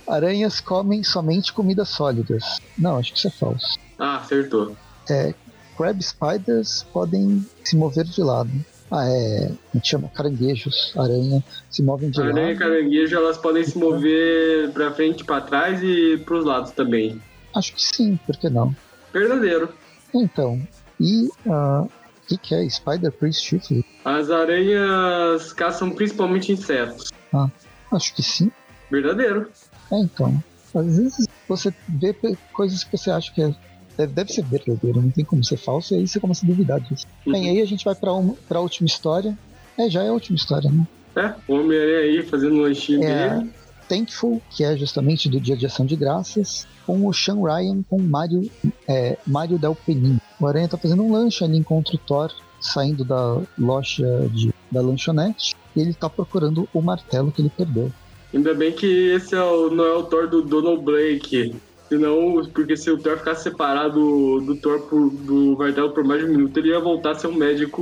Aranhas 0.08 0.60
comem 0.60 1.04
somente 1.04 1.52
comidas 1.52 1.90
sólidas. 1.90 2.60
Não, 2.78 2.98
acho 2.98 3.12
que 3.12 3.18
isso 3.18 3.28
é 3.28 3.32
falso. 3.32 3.80
Ah, 3.98 4.18
acertou. 4.18 4.76
É, 5.10 5.34
crab 5.76 6.00
spiders 6.02 6.84
podem 6.94 7.46
se 7.64 7.76
mover 7.76 8.06
de 8.06 8.22
lado. 8.22 8.52
Ah, 8.92 9.08
é. 9.08 9.52
A 9.74 9.78
gente 9.78 9.90
chama 9.90 10.10
caranguejos. 10.10 10.94
Aranha 10.96 11.44
se 11.70 11.82
movem 11.82 12.12
de 12.12 12.20
Aranha 12.20 12.34
lado. 12.34 12.40
Aranha 12.44 12.56
e 12.56 12.58
caranguejo 12.58 13.16
elas 13.16 13.38
podem 13.38 13.64
se 13.64 13.78
mover 13.78 14.72
pra 14.72 14.92
frente, 14.92 15.24
pra 15.24 15.42
trás 15.42 15.82
e 15.82 16.18
pros 16.24 16.46
lados 16.46 16.72
também. 16.72 17.20
Acho 17.56 17.74
que 17.74 17.82
sim, 17.82 18.20
por 18.26 18.38
que 18.38 18.50
não? 18.50 18.76
Verdadeiro. 19.12 19.70
Então, 20.14 20.62
e 21.00 21.30
o 22.26 22.28
que, 22.28 22.38
que 22.38 22.56
é 22.56 22.68
Spider 22.68 23.12
Priest 23.12 23.46
Chifre? 23.46 23.86
As 24.04 24.32
aranhas 24.32 25.54
caçam 25.54 25.92
principalmente 25.92 26.52
insetos. 26.52 27.12
Ah, 27.32 27.50
acho 27.92 28.16
que 28.16 28.24
sim. 28.24 28.52
Verdadeiro. 28.90 29.50
É, 29.92 30.00
então. 30.00 30.44
Às 30.74 30.98
vezes 30.98 31.28
você 31.48 31.74
vê 31.88 32.14
coisas 32.52 32.84
que 32.84 32.98
você 32.98 33.12
acha 33.12 33.32
que 33.32 33.42
é, 33.42 33.54
deve, 33.96 34.14
deve 34.14 34.34
ser 34.34 34.44
verdadeiro, 34.44 35.02
não 35.02 35.12
tem 35.12 35.24
como 35.24 35.44
ser 35.44 35.58
falso, 35.58 35.94
e 35.94 35.98
aí 36.00 36.08
você 36.08 36.20
começa 36.20 36.46
a 36.46 36.50
duvidar 36.50 36.82
disso. 36.82 37.06
Uhum. 37.26 37.34
Bem, 37.34 37.50
aí 37.50 37.62
a 37.62 37.66
gente 37.66 37.86
vai 37.86 37.96
pra, 37.96 38.14
um, 38.14 38.36
pra 38.48 38.60
última 38.60 38.88
história. 38.88 39.38
É, 39.78 39.90
já 39.90 40.04
é 40.04 40.10
a 40.10 40.14
última 40.14 40.36
história, 40.36 40.70
né? 40.70 40.86
É, 41.16 41.34
o 41.48 41.56
Homem-Aranha 41.56 42.00
aí 42.00 42.24
fazendo 42.24 42.56
um 42.56 42.62
lanchinho 42.62 43.04
É, 43.04 43.38
dele. 43.38 43.52
Thankful, 43.88 44.42
que 44.50 44.64
é 44.64 44.78
justamente 44.78 45.30
do 45.30 45.40
Dia 45.40 45.56
de 45.56 45.66
Ação 45.66 45.86
de 45.86 45.96
Graças, 45.96 46.68
com 46.86 47.08
o 47.08 47.14
Sean 47.14 47.42
Ryan 47.42 47.82
com 47.90 47.98
o 47.98 48.04
Mario, 48.04 48.50
é, 48.88 49.18
Mario 49.26 49.58
Del 49.58 49.76
Penin. 49.76 50.20
O 50.40 50.48
Aranha 50.48 50.68
tá 50.68 50.78
fazendo 50.78 51.04
um 51.04 51.12
lanche 51.12 51.44
ali, 51.44 51.58
encontra 51.58 51.96
o 51.96 52.00
Thor 52.00 52.32
saindo 52.60 53.04
da 53.04 53.42
loja 53.58 54.28
de, 54.32 54.54
da 54.72 54.82
lanchonete 54.82 55.56
e 55.76 55.82
ele 55.82 55.94
tá 55.94 56.10
procurando 56.10 56.68
o 56.74 56.82
martelo 56.82 57.32
que 57.32 57.42
ele 57.42 57.52
perdeu. 57.56 57.92
Ainda 58.34 58.54
bem 58.54 58.72
que 58.72 59.12
esse 59.12 59.36
é 59.36 59.42
o, 59.42 59.70
não 59.70 59.86
é 59.86 59.94
o 59.94 60.04
Thor 60.04 60.28
do 60.28 60.42
Donald 60.42 60.84
Blake. 60.84 61.56
Senão, 61.88 62.44
porque 62.54 62.76
se 62.76 62.90
o 62.90 62.98
Thor 62.98 63.18
ficasse 63.18 63.44
separado 63.44 64.42
do, 64.42 64.56
Thor 64.56 64.82
por, 64.82 65.10
do 65.10 65.56
martelo 65.58 65.92
por 65.92 66.04
mais 66.04 66.22
de 66.22 66.28
um 66.28 66.32
minuto, 66.32 66.58
ele 66.58 66.70
ia 66.70 66.80
voltar 66.80 67.12
a 67.12 67.16
ser 67.16 67.28
um 67.28 67.36
médico. 67.36 67.82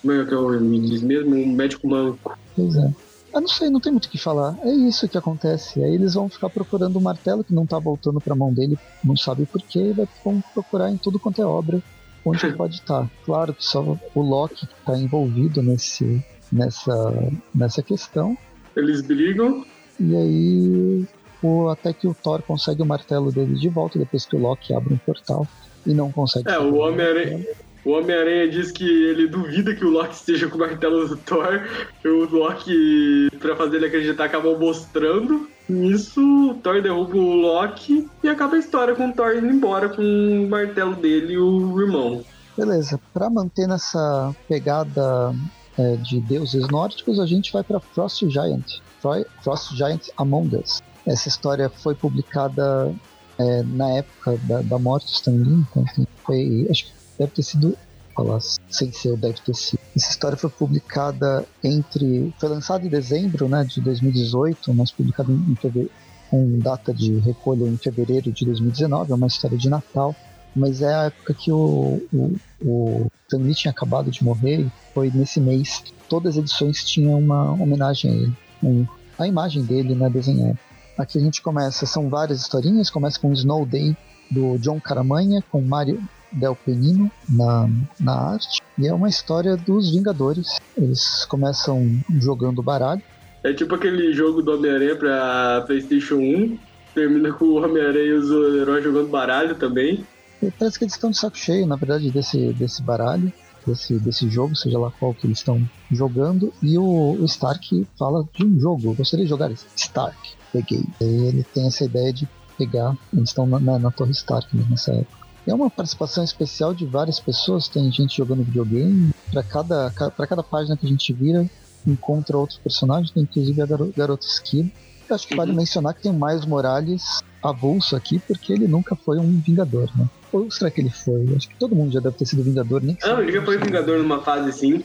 Como 0.00 0.12
é 0.12 0.24
que 0.24 0.32
eu 0.32 0.60
me 0.60 0.80
diz 0.80 1.02
mesmo? 1.02 1.34
Um 1.34 1.52
médico 1.52 1.86
manco. 1.86 2.36
Pois 2.56 2.74
é. 2.76 2.90
Eu 3.32 3.40
não 3.40 3.48
sei, 3.48 3.68
não 3.68 3.80
tem 3.80 3.92
muito 3.92 4.06
o 4.06 4.10
que 4.10 4.18
falar. 4.18 4.56
É 4.62 4.70
isso 4.70 5.08
que 5.08 5.18
acontece. 5.18 5.82
Aí 5.82 5.94
eles 5.94 6.14
vão 6.14 6.28
ficar 6.28 6.48
procurando 6.48 6.96
o 6.96 7.00
martelo 7.00 7.44
que 7.44 7.54
não 7.54 7.66
tá 7.66 7.78
voltando 7.78 8.20
pra 8.20 8.34
mão 8.34 8.52
dele, 8.52 8.78
não 9.04 9.16
sabe 9.16 9.46
porquê, 9.46 9.78
e 9.78 10.08
vão 10.24 10.42
procurar 10.54 10.90
em 10.90 10.96
tudo 10.96 11.18
quanto 11.18 11.42
é 11.42 11.44
obra 11.44 11.82
onde 12.24 12.46
ele 12.46 12.56
pode 12.56 12.76
estar. 12.76 13.08
Claro 13.24 13.54
que 13.54 13.64
só 13.64 13.96
o 14.14 14.20
Loki 14.20 14.66
que 14.66 14.74
tá 14.84 14.96
envolvido 14.96 15.62
nesse, 15.62 16.22
nessa, 16.50 17.14
nessa 17.54 17.82
questão. 17.82 18.36
Eles 18.76 19.00
brigam. 19.00 19.64
E 19.98 20.16
aí, 20.16 21.06
o, 21.42 21.68
até 21.68 21.92
que 21.92 22.06
o 22.06 22.14
Thor 22.14 22.42
consegue 22.42 22.82
o 22.82 22.86
martelo 22.86 23.32
dele 23.32 23.54
de 23.54 23.68
volta, 23.68 23.98
depois 23.98 24.24
que 24.24 24.36
o 24.36 24.40
Loki 24.40 24.72
abre 24.74 24.94
um 24.94 24.98
portal 24.98 25.46
e 25.86 25.92
não 25.92 26.12
consegue. 26.12 26.48
É, 26.48 26.58
o 26.58 26.76
Homem-Aranha. 26.76 27.44
O 27.84 27.92
Homem-Aranha 27.92 28.48
diz 28.50 28.70
que 28.70 28.84
ele 28.84 29.26
duvida 29.28 29.74
que 29.74 29.84
o 29.84 29.90
Loki 29.90 30.14
esteja 30.14 30.48
com 30.48 30.56
o 30.56 30.58
martelo 30.60 31.08
do 31.08 31.16
Thor. 31.16 31.62
O 32.04 32.24
Loki, 32.36 33.30
pra 33.38 33.56
fazer 33.56 33.76
ele 33.76 33.86
acreditar, 33.86 34.24
acabou 34.24 34.58
mostrando. 34.58 35.48
Nisso, 35.68 36.20
o 36.50 36.54
Thor 36.54 36.82
derruba 36.82 37.16
o 37.16 37.34
Loki 37.34 38.08
e 38.22 38.28
acaba 38.28 38.56
a 38.56 38.58
história 38.58 38.94
com 38.94 39.08
o 39.08 39.12
Thor 39.12 39.36
indo 39.36 39.46
embora 39.48 39.88
com 39.88 40.02
o 40.02 40.48
martelo 40.48 40.94
dele 40.96 41.34
e 41.34 41.38
o 41.38 41.80
irmão. 41.80 42.24
Beleza, 42.56 42.98
pra 43.14 43.30
manter 43.30 43.68
nessa 43.68 44.34
pegada 44.48 45.32
é, 45.78 45.96
de 45.96 46.20
deuses 46.20 46.66
nórdicos, 46.68 47.20
a 47.20 47.26
gente 47.26 47.52
vai 47.52 47.62
pra 47.62 47.78
Frost 47.80 48.24
Giant. 48.28 48.80
Fro- 49.00 49.24
Frost 49.42 49.74
Giant 49.76 50.08
Among 50.16 50.56
Us. 50.56 50.82
Essa 51.06 51.28
história 51.28 51.68
foi 51.68 51.94
publicada 51.94 52.92
é, 53.38 53.62
na 53.62 53.90
época 53.92 54.36
da, 54.42 54.60
da 54.62 54.78
morte 54.78 55.06
do 55.06 55.12
Stan 55.12 55.30
Lee, 55.30 55.64
então, 55.70 55.84
foi, 56.24 56.66
acho 56.68 56.86
que 56.86 56.92
deve 57.18 57.32
ter 57.32 57.42
sido, 57.42 57.76
falar 58.14 58.40
sem 58.68 58.92
ser, 58.92 59.16
deve 59.16 59.40
ter 59.40 59.54
sido. 59.54 59.80
Essa 59.96 60.10
história 60.10 60.36
foi 60.36 60.50
publicada 60.50 61.44
entre, 61.62 62.32
foi 62.38 62.48
lançada 62.48 62.86
em 62.86 62.88
dezembro, 62.88 63.48
né, 63.48 63.64
de 63.64 63.80
2018, 63.80 64.72
mas 64.74 64.90
publicada 64.90 65.32
em, 65.32 65.54
fevereiro, 65.56 65.90
com 66.30 66.58
data 66.58 66.92
de 66.92 67.18
recolha 67.18 67.64
em 67.64 67.76
fevereiro 67.76 68.30
de 68.30 68.44
2019, 68.44 69.12
é 69.12 69.14
uma 69.14 69.26
história 69.26 69.56
de 69.56 69.68
Natal, 69.68 70.14
mas 70.54 70.82
é 70.82 70.94
a 70.94 71.02
época 71.04 71.34
que 71.34 71.50
o, 71.50 72.02
o, 72.12 72.36
o 72.62 73.12
Stan 73.26 73.38
Lee 73.38 73.54
tinha 73.54 73.70
acabado 73.70 74.10
de 74.10 74.22
morrer, 74.22 74.70
foi 74.94 75.10
nesse 75.10 75.40
mês, 75.40 75.84
todas 76.08 76.36
as 76.36 76.42
edições 76.42 76.84
tinham 76.84 77.18
uma 77.18 77.52
homenagem 77.52 78.10
a 78.10 78.14
ele, 78.14 78.36
um, 78.62 78.86
a 79.18 79.26
imagem 79.26 79.64
dele 79.64 79.94
né, 79.94 80.08
desenhada. 80.10 80.58
Aqui 80.96 81.16
a 81.16 81.20
gente 81.20 81.40
começa, 81.40 81.86
são 81.86 82.08
várias 82.08 82.40
historinhas, 82.40 82.90
começa 82.90 83.20
com 83.20 83.32
Snow 83.32 83.64
Day 83.64 83.96
do 84.30 84.58
John 84.58 84.80
Caramanha, 84.80 85.42
com 85.50 85.60
Mario 85.60 86.02
Del 86.32 86.56
Penino 86.56 87.10
na, 87.28 87.68
na 88.00 88.32
arte, 88.32 88.60
e 88.78 88.86
é 88.86 88.92
uma 88.92 89.08
história 89.08 89.56
dos 89.56 89.90
Vingadores. 89.90 90.58
Eles 90.76 91.24
começam 91.26 91.98
jogando 92.20 92.62
baralho. 92.62 93.02
É 93.42 93.52
tipo 93.52 93.74
aquele 93.74 94.12
jogo 94.12 94.42
do 94.42 94.54
Homem-Aranha 94.54 94.96
pra 94.96 95.62
PlayStation 95.66 96.16
1, 96.16 96.58
termina 96.94 97.32
com 97.32 97.44
o 97.44 97.64
Homem-Aranha 97.64 98.04
e 98.04 98.12
os 98.12 98.30
heróis 98.56 98.84
jogando 98.84 99.08
baralho 99.08 99.54
também. 99.54 100.04
E 100.42 100.50
parece 100.50 100.78
que 100.78 100.84
eles 100.84 100.94
estão 100.94 101.10
de 101.10 101.18
saco 101.18 101.36
cheio, 101.36 101.66
na 101.66 101.76
verdade, 101.76 102.10
desse, 102.10 102.52
desse 102.52 102.82
baralho, 102.82 103.32
desse, 103.66 103.98
desse 103.98 104.28
jogo, 104.28 104.54
seja 104.54 104.78
lá 104.78 104.92
qual 104.98 105.14
que 105.14 105.26
eles 105.26 105.38
estão 105.38 105.60
jogando. 105.90 106.52
E 106.62 106.78
o, 106.78 107.16
o 107.18 107.24
Stark 107.24 107.86
fala 107.98 108.26
de 108.34 108.44
um 108.44 108.58
jogo, 108.60 108.90
eu 108.90 108.94
gostaria 108.94 109.24
de 109.24 109.30
jogar 109.30 109.50
Stark, 109.76 110.16
peguei. 110.52 110.82
E 111.00 111.04
ele 111.04 111.44
tem 111.54 111.66
essa 111.66 111.84
ideia 111.84 112.12
de 112.12 112.28
pegar, 112.56 112.96
eles 113.12 113.30
estão 113.30 113.46
na, 113.46 113.58
na, 113.58 113.78
na 113.78 113.90
Torre 113.90 114.12
Stark 114.12 114.56
né, 114.56 114.64
nessa 114.68 114.92
época. 114.92 115.17
É 115.48 115.54
uma 115.54 115.70
participação 115.70 116.22
especial 116.22 116.74
de 116.74 116.84
várias 116.84 117.18
pessoas, 117.18 117.68
tem 117.68 117.90
gente 117.90 118.18
jogando 118.18 118.44
videogame, 118.44 119.12
para 119.32 119.42
cada, 119.42 119.90
pra 120.14 120.26
cada 120.26 120.42
página 120.42 120.76
que 120.76 120.84
a 120.84 120.88
gente 120.88 121.10
vira, 121.14 121.48
encontra 121.86 122.36
outros 122.36 122.58
personagens, 122.58 123.10
tem 123.10 123.22
inclusive 123.22 123.62
a 123.62 123.64
garo, 123.64 123.90
Garota 123.96 124.26
Esquilo. 124.26 124.70
Acho 125.08 125.26
que 125.26 125.34
vale 125.34 125.54
mencionar 125.54 125.94
que 125.94 126.02
tem 126.02 126.12
Miles 126.12 126.44
Morales 126.44 127.22
avulso 127.42 127.96
aqui, 127.96 128.18
porque 128.18 128.52
ele 128.52 128.68
nunca 128.68 128.94
foi 128.94 129.18
um 129.18 129.40
Vingador, 129.40 129.88
né? 129.96 130.06
Ou 130.30 130.50
será 130.50 130.70
que 130.70 130.82
ele 130.82 130.90
foi? 130.90 131.34
Acho 131.34 131.48
que 131.48 131.56
todo 131.56 131.74
mundo 131.74 131.92
já 131.92 132.00
deve 132.00 132.16
ter 132.16 132.26
sido 132.26 132.42
Vingador, 132.42 132.82
nem 132.82 132.98
Não, 133.02 133.22
ele 133.22 133.32
já 133.32 133.42
foi 133.42 133.56
Vingador 133.56 133.98
numa 134.00 134.20
fase 134.20 134.52
sim. 134.52 134.84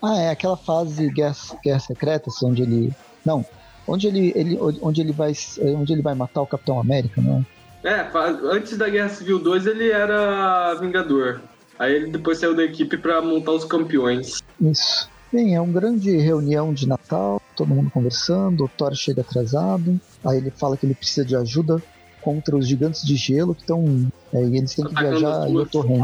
Ah, 0.00 0.18
é 0.18 0.30
aquela 0.30 0.56
fase 0.56 1.10
Guerra, 1.10 1.34
Guerra 1.64 1.80
Secretas, 1.80 2.40
onde 2.44 2.62
ele. 2.62 2.94
Não, 3.24 3.44
onde 3.88 4.06
ele, 4.06 4.32
ele, 4.36 4.56
onde 4.80 5.00
ele 5.00 5.12
vai 5.12 5.32
onde 5.76 5.92
ele 5.92 6.02
vai 6.02 6.14
matar 6.14 6.42
o 6.42 6.46
Capitão 6.46 6.78
América, 6.78 7.20
não 7.20 7.38
é? 7.38 7.59
Antes 8.52 8.76
da 8.76 8.88
Guerra 8.88 9.08
Civil 9.08 9.38
2 9.38 9.66
ele 9.66 9.90
era 9.90 10.74
Vingador. 10.74 11.40
Aí 11.78 11.94
ele 11.94 12.10
depois 12.10 12.38
saiu 12.38 12.54
da 12.54 12.62
equipe 12.62 12.96
para 12.98 13.22
montar 13.22 13.52
os 13.52 13.64
campeões. 13.64 14.42
Isso. 14.60 15.08
Bem, 15.32 15.54
é 15.54 15.60
uma 15.60 15.72
grande 15.72 16.14
reunião 16.16 16.74
de 16.74 16.86
Natal, 16.88 17.40
todo 17.56 17.68
mundo 17.68 17.90
conversando, 17.90 18.64
o 18.64 18.68
Thor 18.68 18.94
chega 18.94 19.20
atrasado, 19.20 19.98
aí 20.24 20.38
ele 20.38 20.50
fala 20.50 20.76
que 20.76 20.84
ele 20.84 20.94
precisa 20.94 21.24
de 21.24 21.36
ajuda 21.36 21.80
contra 22.20 22.56
os 22.56 22.66
gigantes 22.66 23.06
de 23.06 23.16
gelo 23.16 23.54
que 23.54 23.62
estão. 23.62 24.10
É, 24.32 24.44
e 24.44 24.56
eles 24.56 24.74
têm 24.74 24.84
que 24.84 24.94
viajar 24.94 25.48
em 25.48 25.56
Otorren. 25.56 26.02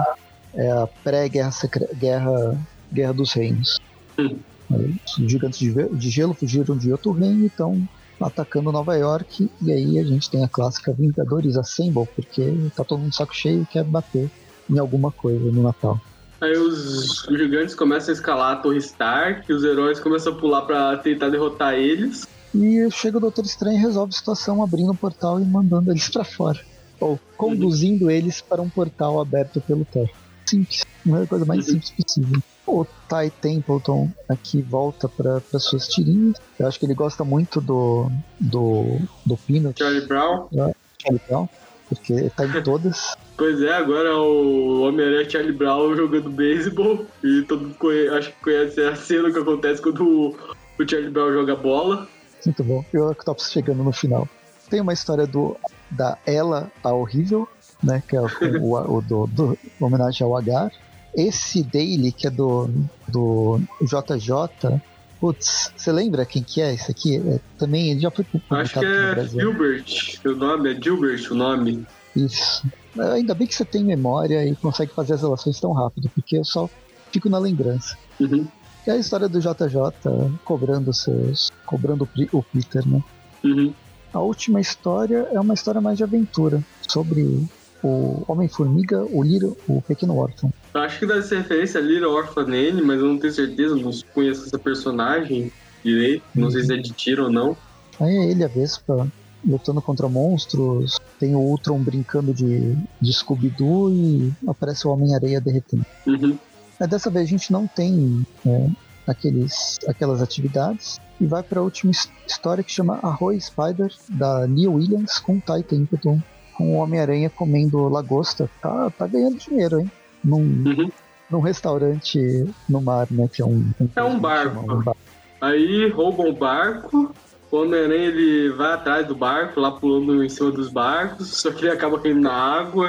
É 0.55 0.71
a 0.71 0.87
pré-guerra 1.05 1.51
guerra, 1.95 2.59
guerra 2.93 3.13
dos 3.13 3.33
Reinos. 3.33 3.79
Hum. 4.19 4.39
Os 4.71 5.31
gigantes 5.31 5.59
de, 5.59 5.73
de 5.73 6.11
gelo 6.11 6.33
fugiram 6.33 6.77
de 6.77 6.93
Otorren 6.93 7.43
e 7.43 7.47
estão 7.47 7.87
atacando 8.21 8.73
Nova 8.73 8.97
York. 8.97 9.51
E 9.63 9.73
aí 9.73 9.99
a 9.99 10.05
gente 10.05 10.31
tem 10.31 10.45
a 10.45 10.49
clássica 10.49 10.93
Vingadores 10.93 11.57
Assemble, 11.57 12.09
porque 12.15 12.55
tá 12.75 12.85
todo 12.85 13.01
mundo 13.01 13.15
saco 13.15 13.35
cheio 13.35 13.63
e 13.63 13.67
quer 13.67 13.85
bater 13.85 14.31
em 14.69 14.79
alguma 14.79 15.11
coisa 15.11 15.51
no 15.51 15.63
Natal. 15.63 16.01
Aí 16.41 16.57
os 16.57 17.27
gigantes 17.31 17.75
começam 17.75 18.11
a 18.11 18.13
escalar 18.13 18.53
a 18.53 18.57
Torre 18.57 18.79
Stark, 18.79 19.51
os 19.51 19.65
heróis 19.65 19.99
começam 19.99 20.33
a 20.35 20.37
pular 20.37 20.63
para 20.63 20.97
tentar 20.99 21.31
derrotar 21.31 21.75
eles. 21.75 22.27
E 22.55 22.91
chega 22.91 23.19
o 23.19 23.21
Doutor 23.21 23.45
Estranho 23.45 23.79
e 23.79 23.81
resolve 23.81 24.13
a 24.15 24.17
situação 24.17 24.63
abrindo 24.63 24.93
o 24.93 24.97
portal 24.97 25.41
e 25.41 25.45
mandando 25.45 25.91
eles 25.91 26.09
para 26.09 26.25
fora. 26.25 26.61
Ou 27.01 27.19
conduzindo 27.37 28.07
uhum. 28.07 28.11
eles 28.11 28.41
para 28.41 28.63
um 28.63 28.69
portal 28.69 29.21
aberto 29.21 29.61
pelo 29.61 29.85
Thor. 29.85 30.09
Simples. 30.45 30.85
Não 31.05 31.19
é 31.19 31.23
a 31.23 31.27
coisa 31.27 31.45
mais 31.45 31.67
uhum. 31.67 31.75
simples 31.75 31.91
possível. 31.91 32.43
O 32.67 32.85
Ty 32.85 33.31
Templeton 33.41 34.11
aqui 34.29 34.61
volta 34.61 35.09
para 35.09 35.41
suas 35.61 35.87
tirinhas. 35.89 36.37
Eu 36.59 36.67
acho 36.67 36.79
que 36.79 36.87
ele 36.87 36.95
gosta 36.95 37.25
muito 37.25 37.61
do 37.61 38.11
do, 38.41 38.99
do 39.25 39.37
Peanut. 39.37 39.79
Charlie 39.79 40.07
Brown. 40.07 40.49
É, 40.53 40.75
Charlie 41.01 41.23
Brown. 41.29 41.49
Porque 41.89 42.31
tá 42.31 42.45
em 42.45 42.63
todas. 42.65 43.17
Pois 43.37 43.63
é, 43.63 43.73
agora 43.73 44.17
o 44.17 44.83
Homem-Aranha 44.83 45.31
Charlie 45.31 45.53
Brown 45.53 45.95
jogando 45.95 46.29
beisebol. 46.29 47.07
E 47.23 47.43
todo 47.43 47.63
mundo 47.63 47.75
conhece, 47.77 48.15
acho 48.15 48.33
que 48.33 48.43
conhece 48.43 48.81
a 48.81 48.97
cena 48.97 49.31
que 49.31 49.39
acontece 49.39 49.81
quando 49.81 50.03
o, 50.05 50.37
o 50.79 50.89
Charlie 50.89 51.11
Brown 51.11 51.33
joga 51.33 51.55
bola. 51.55 52.09
Muito 52.45 52.65
bom. 52.65 52.85
E 52.93 52.99
o 52.99 53.11
Octopus 53.11 53.51
chegando 53.51 53.85
no 53.85 53.93
final. 53.93 54.29
Tem 54.69 54.81
uma 54.81 54.93
história 54.93 55.27
do 55.27 55.57
da 55.91 56.19
Ela 56.27 56.71
a 56.83 56.93
Horrível, 56.93 57.49
né? 57.83 58.03
Que 58.09 58.17
é 58.17 58.21
o, 58.21 58.27
o, 58.61 58.97
o 58.97 59.03
do, 59.03 59.27
do, 59.27 59.59
homenagem 59.81 60.25
ao 60.25 60.37
Agar. 60.37 60.73
Esse 61.17 61.63
Daily, 61.63 62.13
que 62.13 62.27
é 62.27 62.31
do, 62.31 62.69
do 63.09 63.59
JJ, 63.81 64.81
Putz, 65.19 65.73
você 65.75 65.91
lembra 65.91 66.27
quem 66.27 66.43
que 66.43 66.61
é 66.61 66.75
esse 66.75 66.91
aqui? 66.91 67.17
É, 67.17 67.41
também 67.59 67.91
ele 67.91 68.01
já 68.01 68.11
foi 68.11 68.25
publicado 68.25 68.61
Acho 68.61 68.79
que 68.81 68.85
é 68.85 69.27
Gilbert, 69.27 70.21
o 70.25 70.35
nome 70.35 70.73
é 70.73 70.81
Gilbert 70.81 71.27
o 71.31 71.35
nome. 71.35 71.87
Isso. 72.15 72.67
Ainda 73.15 73.35
bem 73.35 73.47
que 73.47 73.55
você 73.55 73.65
tem 73.65 73.83
memória 73.83 74.45
e 74.47 74.55
consegue 74.57 74.93
fazer 74.93 75.15
as 75.15 75.23
relações 75.23 75.59
tão 75.59 75.73
rápido, 75.73 76.11
porque 76.15 76.37
eu 76.37 76.45
só 76.45 76.69
fico 77.11 77.29
na 77.29 77.39
lembrança. 77.39 77.97
Uhum. 78.21 78.47
É 78.87 78.93
a 78.93 78.97
história 78.97 79.29
do 79.29 79.41
JJ 79.41 80.39
cobrando 80.45 80.93
seus. 80.93 81.51
cobrando 81.65 82.09
o 82.33 82.43
Peter, 82.43 82.87
né? 82.87 83.03
Uhum. 83.43 83.73
A 84.13 84.21
última 84.21 84.61
história 84.61 85.29
é 85.33 85.41
uma 85.41 85.55
história 85.55 85.81
mais 85.81 85.97
de 85.99 86.05
aventura, 86.05 86.63
sobre 86.89 87.47
o 87.83 88.25
Homem-Formiga, 88.29 89.05
o 89.05 89.23
Little, 89.23 89.57
o 89.69 89.83
Pequeno 89.83 90.17
Órfão. 90.17 90.53
Acho 90.75 90.99
que 90.99 91.07
deve 91.07 91.23
ser 91.23 91.39
referência 91.39 91.81
a 91.81 91.83
Little 91.83 92.11
Orphan 92.11 92.47
nele, 92.47 92.83
mas 92.83 93.01
eu 93.01 93.07
não 93.07 93.19
tenho 93.19 93.33
certeza, 93.33 93.75
não 93.75 93.91
conheço 94.15 94.47
essa 94.47 94.59
personagem 94.59 95.53
direito, 95.85 96.23
não 96.35 96.51
sei 96.51 96.65
se 96.65 96.75
é 96.75 96.77
de 96.77 96.93
tiro 96.93 97.25
ou 97.25 97.33
não. 97.33 97.57
Aí 98.01 98.17
é 98.17 98.31
ele, 98.31 98.45
a 98.45 98.49
Vespa, 98.49 99.07
lutando 99.47 99.81
contra 99.81 100.09
monstros, 100.09 100.99
tem 101.19 101.35
o 101.35 101.41
Ultron 101.41 101.79
brincando 101.79 102.35
de, 102.35 102.77
de 103.01 103.13
Scooby-Doo 103.13 103.91
e 103.91 104.33
aparece 104.47 104.87
o 104.87 104.91
Homem-Areia 104.91 105.41
derretendo. 105.41 105.87
Uhum. 106.07 106.37
Mas 106.79 106.89
dessa 106.89 107.11
vez 107.11 107.27
a 107.27 107.31
gente 107.31 107.53
não 107.53 107.67
tem 107.67 108.27
é, 108.45 108.69
aqueles, 109.07 109.79
aquelas 109.87 110.21
atividades 110.21 111.01
e 111.21 111.27
vai 111.27 111.43
para 111.43 111.61
a 111.61 111.63
última 111.63 111.93
história 112.27 112.63
que 112.63 112.71
chama 112.71 112.99
Arroz 113.03 113.47
Spider, 113.47 113.91
da 114.11 114.41
Lee 114.41 114.69
Williams 114.69 115.19
com 115.19 115.41
Ty 115.41 115.63
Templeton, 115.63 116.21
com 116.57 116.75
o 116.75 116.79
Homem-Aranha 116.79 117.31
comendo 117.31 117.89
lagosta. 117.89 118.49
Tá, 118.61 118.91
tá 118.91 119.07
ganhando 119.07 119.37
dinheiro, 119.37 119.81
hein? 119.81 119.91
Num, 120.25 120.39
uhum. 120.39 120.91
num 121.31 121.41
restaurante 121.41 122.47
no 122.69 122.81
mar, 122.81 123.07
né? 123.11 123.29
Que 123.33 123.43
é 123.43 123.45
um, 123.45 123.71
um 123.81 123.89
é 123.95 124.03
um 124.03 124.19
barco. 124.19 124.61
um 124.61 124.83
barco. 124.83 125.01
Aí 125.41 125.89
roubam 125.91 126.31
o 126.31 126.33
barco, 126.33 127.15
o 127.51 127.57
Homem-Aranha 127.57 128.07
ele 128.07 128.51
vai 128.51 128.73
atrás 128.73 129.07
do 129.07 129.15
barco, 129.15 129.61
lá 129.61 129.71
pulando 129.71 130.25
em 130.25 130.29
cima 130.29 130.51
dos 130.51 130.71
barcos, 130.71 131.29
só 131.29 131.53
que 131.53 131.65
ele 131.65 131.73
acaba 131.73 132.01
caindo 132.01 132.21
na 132.21 132.33
água, 132.33 132.89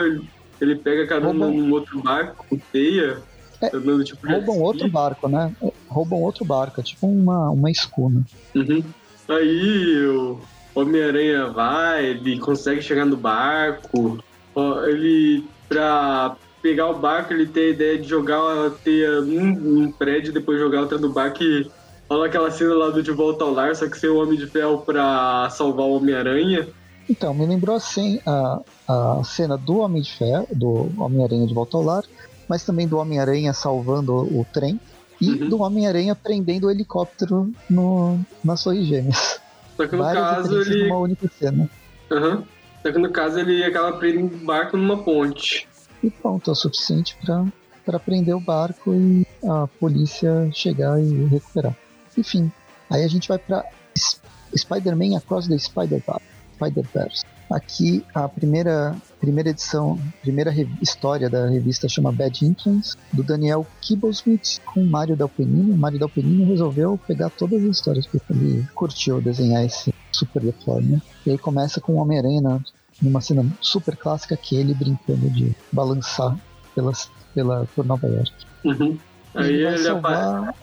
ele 0.60 0.76
pega 0.76 1.06
carona 1.06 1.46
roubam... 1.46 1.62
num 1.62 1.72
outro 1.74 2.02
barco 2.02 2.46
com 2.50 2.58
teia. 2.72 3.22
É, 3.60 3.70
tipo 3.70 4.28
roubam 4.28 4.60
outro 4.60 4.90
barco, 4.90 5.28
né? 5.28 5.54
Roubam 5.88 6.22
outro 6.22 6.46
barco, 6.46 6.80
é 6.80 6.84
tipo 6.84 7.08
uma, 7.08 7.50
uma 7.50 7.70
escuna. 7.70 8.24
Uhum. 8.56 8.84
Aí 9.28 10.06
o 10.08 10.40
Homem-Aranha 10.80 11.48
vai, 11.48 12.06
ele 12.06 12.40
consegue 12.40 12.82
chegar 12.82 13.06
no 13.06 13.18
barco, 13.18 14.20
ele 14.88 15.46
pra 15.68 16.36
pegar 16.62 16.90
o 16.90 17.00
barco, 17.00 17.34
ele 17.34 17.46
tem 17.46 17.64
a 17.64 17.70
ideia 17.70 17.98
de 17.98 18.08
jogar 18.08 18.66
a 18.66 18.70
teia 18.70 19.22
num, 19.22 19.56
num 19.56 19.92
prédio, 19.92 20.34
depois 20.34 20.60
jogar 20.60 20.82
outra 20.82 20.98
no 20.98 21.10
barco 21.10 21.44
e 21.44 21.70
Fala 22.08 22.28
aquela 22.28 22.50
cena 22.50 22.74
lá 22.74 22.90
do 22.90 23.04
De 23.04 23.12
Volta 23.12 23.44
ao 23.44 23.52
Lar, 23.52 23.76
só 23.76 23.88
que 23.88 24.00
sem 24.00 24.10
o 24.10 24.24
Homem 24.24 24.40
de 24.40 24.48
Ferro 24.48 24.80
pra 24.80 25.50
salvar 25.50 25.86
o 25.86 25.98
Homem-Aranha. 25.98 26.66
Então, 27.10 27.34
me 27.34 27.46
lembrou 27.46 27.76
assim 27.76 28.20
a, 28.26 28.62
a 28.88 29.22
cena 29.26 29.58
do 29.58 29.80
Homem 29.80 30.02
de 30.02 30.14
Ferro, 30.14 30.48
do 30.54 30.90
Homem-Aranha 30.98 31.46
de 31.46 31.54
Volta 31.54 31.76
ao 31.76 31.84
Lar, 31.84 32.04
mas 32.48 32.64
também 32.64 32.88
do 32.88 32.98
Homem-Aranha 32.98 33.52
salvando 33.54 34.14
o, 34.14 34.46
trem 34.54 34.80
e 35.20 35.32
uhum. 35.32 35.50
do 35.50 35.62
Homem-Aranha 35.62 36.16
prendendo 36.16 36.68
o 36.68 36.72
helicóptero 36.72 37.52
no, 37.70 38.18
nas 38.42 38.64
Torres 38.64 38.88
Gêmeas. 38.88 39.42
Só 39.78 39.88
que 39.88 39.96
no 39.96 40.04
Várias 40.04 40.24
caso 40.24 40.62
ele. 40.62 40.84
Numa 40.88 40.98
única 40.98 41.30
cena. 41.40 41.70
Uhum. 42.12 42.44
Só 42.82 42.92
que 42.92 42.98
no 42.98 43.12
caso 43.12 43.40
ele 43.40 43.64
acaba 43.64 43.94
prendendo 43.94 44.36
o 44.36 44.46
barco 44.46 44.76
numa 44.76 44.98
ponte. 45.04 45.68
E 46.04 46.10
pronto, 46.10 46.50
é 46.50 46.54
o 46.54 46.56
suficiente 46.56 47.18
para 47.86 48.00
prender 48.00 48.36
o 48.36 48.40
barco 48.40 48.94
e 48.94 49.26
a 49.44 49.68
polícia 49.80 50.50
chegar 50.52 51.00
e 51.00 51.26
recuperar. 51.26 51.76
Enfim, 52.18 52.52
aí 52.90 53.04
a 53.04 53.08
gente 53.08 53.28
vai 53.28 53.38
para 53.38 53.64
Spider-Man 54.56 55.18
Across 55.18 55.48
the 55.48 55.58
Spider-Verse. 55.58 56.24
Spider 56.56 56.86
Aqui 57.52 58.06
a 58.14 58.28
primeira, 58.28 58.96
primeira 59.20 59.50
edição, 59.50 60.00
primeira 60.22 60.54
história 60.82 61.30
da 61.30 61.48
revista 61.48 61.88
chama 61.88 62.12
Bad 62.12 62.46
Influence, 62.46 62.96
do 63.12 63.24
Daniel 63.24 63.66
Kibblesmith 63.82 64.60
com 64.66 64.84
Mário 64.86 65.16
Dalpenino. 65.16 65.76
Mário 65.76 66.00
Dalpenino 66.00 66.46
resolveu 66.46 67.00
pegar 67.08 67.30
todas 67.30 67.64
as 67.64 67.70
histórias 67.70 68.06
porque 68.06 68.32
ele 68.32 68.68
curtiu 68.74 69.22
desenhar 69.22 69.66
esse 69.66 69.94
super 70.12 70.42
deforme. 70.42 71.02
E 71.26 71.32
aí 71.32 71.38
começa 71.38 71.82
com 71.82 71.94
o 71.94 71.98
Homem-Aranha 71.98 72.62
numa 73.02 73.22
cena 73.22 73.46
super 73.62 73.96
clássica 73.96 74.36
que 74.36 74.58
é 74.58 74.60
ele 74.60 74.74
brincando 74.74 75.30
de 75.30 75.56
balançar 75.72 76.38
pelas, 76.74 77.10
pela, 77.34 77.68
por 77.76 77.86
Nova 77.86 78.08
York. 78.08 78.34
Uhum. 78.64 78.98
Aí 79.36 79.54
Ele 79.54 79.64
vai, 79.64 79.74
ele 79.74 79.84
salvar, 79.84 80.56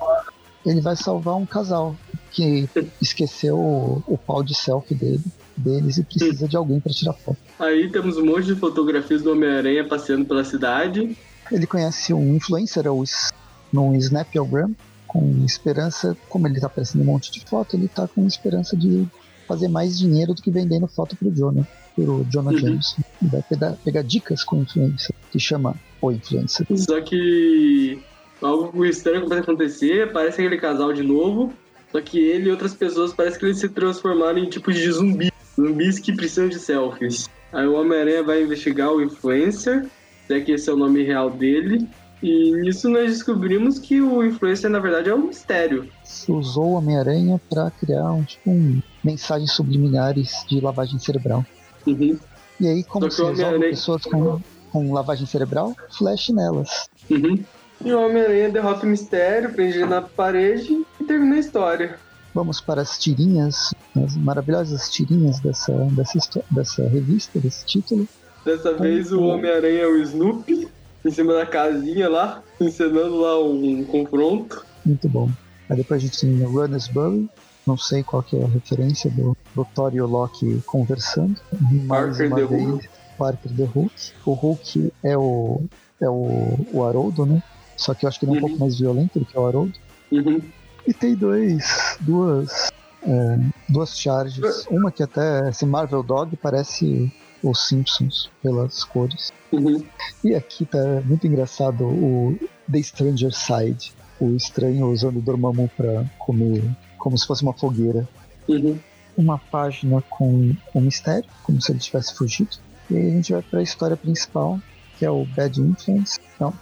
ele 0.66 0.80
vai 0.80 0.96
salvar 0.96 1.36
um 1.36 1.46
casal 1.46 1.94
que 2.32 2.68
esqueceu 3.00 3.56
o, 3.56 4.02
o 4.06 4.18
pau 4.18 4.42
de 4.42 4.54
selfie 4.54 4.94
dele, 4.94 5.22
deles 5.56 5.98
e 5.98 6.02
precisa 6.04 6.48
de 6.48 6.56
alguém 6.56 6.80
para 6.80 6.92
tirar 6.92 7.12
foto. 7.14 7.38
Aí 7.58 7.88
temos 7.90 8.16
um 8.16 8.24
monte 8.26 8.46
de 8.46 8.56
fotografias 8.56 9.22
do 9.22 9.32
Homem-Aranha 9.32 9.86
passeando 9.86 10.24
pela 10.24 10.44
cidade. 10.44 11.16
Ele 11.52 11.66
conhece 11.66 12.12
um 12.14 12.34
influencer 12.36 12.86
o 12.92 13.02
S- 13.02 13.32
no 13.72 13.94
Snapgram 13.96 14.72
com 15.06 15.44
esperança, 15.44 16.16
como 16.28 16.48
ele 16.48 16.58
tá 16.60 16.66
aparecendo 16.66 17.02
um 17.02 17.04
monte 17.06 17.30
de 17.30 17.40
foto, 17.44 17.76
ele 17.76 17.86
tá 17.88 18.08
com 18.08 18.26
esperança 18.26 18.76
de 18.76 19.06
fazer 19.46 19.68
mais 19.68 19.98
dinheiro 19.98 20.34
do 20.34 20.42
que 20.42 20.50
vendendo 20.50 20.88
foto 20.88 21.14
pro 21.16 21.30
Jonah, 21.30 21.66
pro 21.94 22.24
Jonah 22.30 22.50
Uhum. 22.50 22.58
James. 22.58 22.96
Ele 23.22 23.30
vai 23.30 23.42
pegar, 23.42 23.72
pegar 23.84 24.02
dicas 24.02 24.42
com 24.42 24.56
o 24.56 24.62
influencer, 24.62 25.14
que 25.30 25.38
chama 25.38 25.74
o 26.00 26.10
influencer. 26.10 26.66
Só 26.76 27.00
que 27.00 28.02
algo 28.42 28.84
estranho 28.84 29.22
começa 29.22 29.40
a 29.40 29.44
acontecer, 29.44 30.02
aparece 30.08 30.40
aquele 30.40 30.58
casal 30.60 30.92
de 30.92 31.02
novo. 31.02 31.52
Só 31.92 32.00
que 32.00 32.18
ele 32.18 32.48
e 32.48 32.50
outras 32.50 32.74
pessoas 32.74 33.12
parece 33.12 33.38
que 33.38 33.44
eles 33.44 33.58
se 33.58 33.68
transformaram 33.68 34.38
em 34.38 34.48
tipos 34.48 34.74
de 34.74 34.90
zumbi. 34.90 35.30
Zumbis 35.56 35.98
que 35.98 36.12
precisam 36.12 36.48
de 36.48 36.58
selfies. 36.58 37.28
Aí 37.52 37.66
o 37.66 37.74
Homem-Aranha 37.74 38.22
vai 38.22 38.42
investigar 38.42 38.92
o 38.92 39.00
influencer, 39.00 39.86
se 40.26 40.34
é 40.34 40.40
que 40.40 40.52
esse 40.52 40.68
é 40.68 40.72
o 40.72 40.76
nome 40.76 41.02
real 41.04 41.30
dele. 41.30 41.88
E 42.22 42.52
nisso 42.52 42.88
nós 42.88 43.10
descobrimos 43.10 43.78
que 43.78 44.00
o 44.00 44.24
influencer 44.24 44.70
na 44.70 44.78
verdade 44.78 45.10
é 45.10 45.14
um 45.14 45.26
mistério. 45.26 45.88
Usou 46.26 46.70
o 46.70 46.72
Homem-Aranha 46.72 47.40
para 47.50 47.70
criar 47.70 48.10
um, 48.12 48.24
tipo, 48.24 48.50
um 48.50 48.82
mensagens 49.04 49.52
subliminares 49.52 50.44
de 50.48 50.60
lavagem 50.60 50.98
cerebral. 50.98 51.44
Uhum. 51.86 52.18
E 52.58 52.66
aí, 52.66 52.82
como 52.82 53.10
se 53.10 53.22
resolve 53.22 53.58
pessoas 53.58 54.04
com, 54.04 54.40
com 54.72 54.92
lavagem 54.92 55.26
cerebral? 55.26 55.76
Flash 55.90 56.30
nelas. 56.30 56.88
Uhum. 57.10 57.38
E 57.84 57.92
o 57.92 58.00
Homem-Aranha 58.00 58.48
derrota 58.48 58.86
o 58.86 58.88
mistério, 58.88 59.52
prende 59.52 59.84
na 59.84 60.00
parede 60.00 60.84
e 60.98 61.04
termina 61.04 61.36
a 61.36 61.40
história. 61.40 61.98
Vamos 62.34 62.60
para 62.60 62.82
as 62.82 62.98
tirinhas, 62.98 63.72
as 63.96 64.16
maravilhosas 64.16 64.90
tirinhas 64.90 65.38
dessa, 65.40 65.72
dessa, 65.92 66.18
dessa 66.50 66.88
revista, 66.88 67.38
desse 67.38 67.64
título. 67.64 68.08
Dessa 68.44 68.74
vez 68.74 69.12
o 69.12 69.22
Homem-Aranha 69.22 69.82
é 69.82 69.86
o 69.86 69.96
Snoopy, 70.02 70.68
em 71.04 71.10
cima 71.10 71.32
da 71.34 71.46
casinha 71.46 72.08
lá, 72.08 72.42
encenando 72.60 73.16
lá 73.20 73.42
um 73.42 73.84
confronto. 73.84 74.64
Muito 74.84 75.08
bom. 75.08 75.30
Aí 75.70 75.76
depois 75.76 76.02
a 76.02 76.06
gente 76.06 76.20
tem 76.20 76.42
o 76.42 76.50
Runnersbury, 76.50 77.28
não 77.66 77.76
sei 77.78 78.02
qual 78.02 78.22
que 78.22 78.36
é 78.36 78.42
a 78.44 78.48
referência 78.48 79.10
do, 79.10 79.36
do 79.54 79.64
Thor 79.74 79.94
e 79.94 80.00
o 80.00 80.06
Loki 80.06 80.60
conversando. 80.66 81.40
Mais 81.86 82.18
Parker 82.18 82.34
the 82.34 82.46
vez, 82.46 82.62
Hulk. 82.68 82.88
Parker 83.16 83.52
the 83.56 83.64
Hulk. 83.64 83.94
O 84.26 84.32
Hulk 84.32 84.92
é 85.04 85.16
o, 85.16 85.62
é 86.00 86.08
o, 86.10 86.58
o 86.72 86.84
Haroldo, 86.84 87.24
né? 87.24 87.42
Só 87.76 87.94
que 87.94 88.04
eu 88.04 88.08
acho 88.08 88.18
que 88.20 88.26
ele 88.26 88.32
é 88.32 88.34
um 88.34 88.36
Uhum. 88.36 88.48
pouco 88.48 88.58
mais 88.60 88.78
violento 88.78 89.18
do 89.20 89.24
que 89.24 89.38
o 89.38 89.46
Haroldo. 89.46 89.72
Uhum. 90.12 90.42
E 90.86 90.92
tem 90.92 91.14
dois, 91.14 91.96
duas, 92.00 92.70
é, 93.02 93.38
duas 93.68 93.98
charges. 93.98 94.66
Uma 94.70 94.90
que 94.90 95.02
até 95.02 95.48
esse 95.48 95.64
Marvel 95.64 96.02
Dog 96.02 96.36
parece 96.36 97.12
os 97.42 97.68
Simpsons 97.68 98.30
pelas 98.42 98.84
cores. 98.84 99.32
Uhum. 99.52 99.82
E 100.22 100.34
aqui 100.34 100.64
tá 100.64 100.78
muito 101.04 101.26
engraçado 101.26 101.84
o 101.84 102.38
The 102.70 102.82
Stranger 102.82 103.32
Side, 103.32 103.92
o 104.18 104.30
estranho 104.30 104.90
usando 104.90 105.18
o 105.18 105.22
Dormammu 105.22 105.70
pra 105.76 106.04
comer 106.18 106.64
como 106.98 107.18
se 107.18 107.26
fosse 107.26 107.42
uma 107.42 107.52
fogueira. 107.52 108.08
Uhum. 108.48 108.78
Uma 109.16 109.38
página 109.38 110.02
com 110.08 110.54
um 110.74 110.80
mistério, 110.80 111.28
como 111.42 111.60
se 111.60 111.70
ele 111.70 111.78
tivesse 111.78 112.14
fugido. 112.14 112.56
E 112.90 112.96
aí 112.96 113.08
a 113.08 113.10
gente 113.10 113.32
vai 113.32 113.42
pra 113.42 113.62
história 113.62 113.96
principal, 113.96 114.58
que 114.98 115.04
é 115.04 115.10
o 115.10 115.24
Bad 115.24 115.60
Influence. 115.60 116.18
Não, 116.40 116.52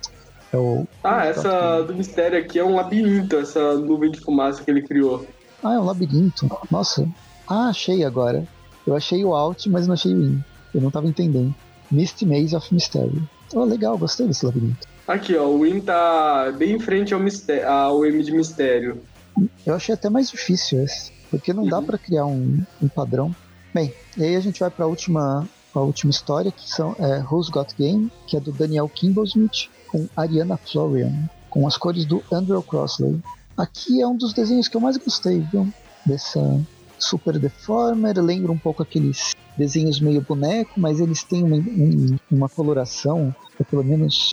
é 0.52 0.56
o. 0.56 0.86
Ah, 1.02 1.24
essa 1.26 1.82
do 1.82 1.94
mistério 1.94 2.38
aqui 2.38 2.58
é 2.58 2.64
um 2.64 2.74
labirinto, 2.76 3.36
essa 3.36 3.74
nuvem 3.76 4.10
de 4.10 4.20
fumaça 4.20 4.62
que 4.62 4.70
ele 4.70 4.82
criou. 4.82 5.26
Ah, 5.62 5.74
é 5.74 5.78
um 5.78 5.84
labirinto. 5.84 6.48
Nossa. 6.70 7.08
Ah, 7.48 7.68
achei 7.68 8.04
agora. 8.04 8.46
Eu 8.86 8.94
achei 8.96 9.24
o 9.24 9.34
Alt, 9.34 9.66
mas 9.66 9.86
não 9.86 9.94
achei 9.94 10.12
o 10.14 10.22
In. 10.22 10.42
Eu 10.74 10.80
não 10.80 10.90
tava 10.90 11.06
entendendo. 11.06 11.54
Misty 11.90 12.24
Maze 12.26 12.56
of 12.56 12.72
Mystery. 12.72 13.22
Oh, 13.54 13.64
legal, 13.64 13.96
gostei 13.98 14.26
desse 14.26 14.44
labirinto. 14.46 14.88
Aqui, 15.06 15.36
ó, 15.36 15.46
o 15.46 15.60
Win 15.62 15.80
tá 15.80 16.50
bem 16.56 16.72
em 16.72 16.78
frente 16.80 17.12
ao, 17.12 17.20
mistério, 17.20 17.68
ao 17.68 18.04
M 18.06 18.22
de 18.22 18.32
mistério. 18.32 19.00
Eu 19.66 19.74
achei 19.74 19.94
até 19.94 20.08
mais 20.08 20.30
difícil 20.30 20.82
esse, 20.82 21.12
porque 21.30 21.52
não 21.52 21.66
dá 21.66 21.78
Uhum. 21.78 21.84
pra 21.84 21.98
criar 21.98 22.24
um, 22.26 22.60
um 22.82 22.88
padrão. 22.88 23.34
Bem, 23.74 23.92
e 24.16 24.24
aí 24.24 24.36
a 24.36 24.40
gente 24.40 24.60
vai 24.60 24.70
pra 24.70 24.86
última, 24.86 25.46
pra 25.72 25.82
última 25.82 26.10
história, 26.10 26.50
que 26.52 26.68
são 26.70 26.94
é, 26.98 27.22
Who's 27.30 27.48
Got 27.50 27.74
Game, 27.78 28.10
que 28.26 28.36
é 28.36 28.40
do 28.40 28.52
Daniel 28.52 28.88
Kimblesmith, 28.88 29.68
com 29.92 30.08
Ariana 30.16 30.56
Florian, 30.56 31.12
com 31.50 31.66
as 31.68 31.76
cores 31.76 32.04
do 32.06 32.22
Andrew 32.32 32.62
Crossley. 32.62 33.20
Aqui 33.56 34.00
é 34.00 34.06
um 34.08 34.16
dos 34.16 34.32
desenhos 34.32 34.66
que 34.66 34.76
eu 34.76 34.80
mais 34.80 34.96
gostei, 34.96 35.40
viu? 35.52 35.68
Dessa 36.06 36.40
Super 36.98 37.38
Deformer, 37.38 38.18
lembra 38.18 38.50
um 38.50 38.58
pouco 38.58 38.82
aqueles 38.82 39.34
desenhos 39.56 40.00
meio 40.00 40.22
boneco, 40.22 40.80
mas 40.80 40.98
eles 40.98 41.22
têm 41.22 41.44
uma, 41.44 41.56
um- 41.56 42.16
uma 42.30 42.48
coloração, 42.48 43.34
ou 43.58 43.66
pelo 43.66 43.84
menos 43.84 44.32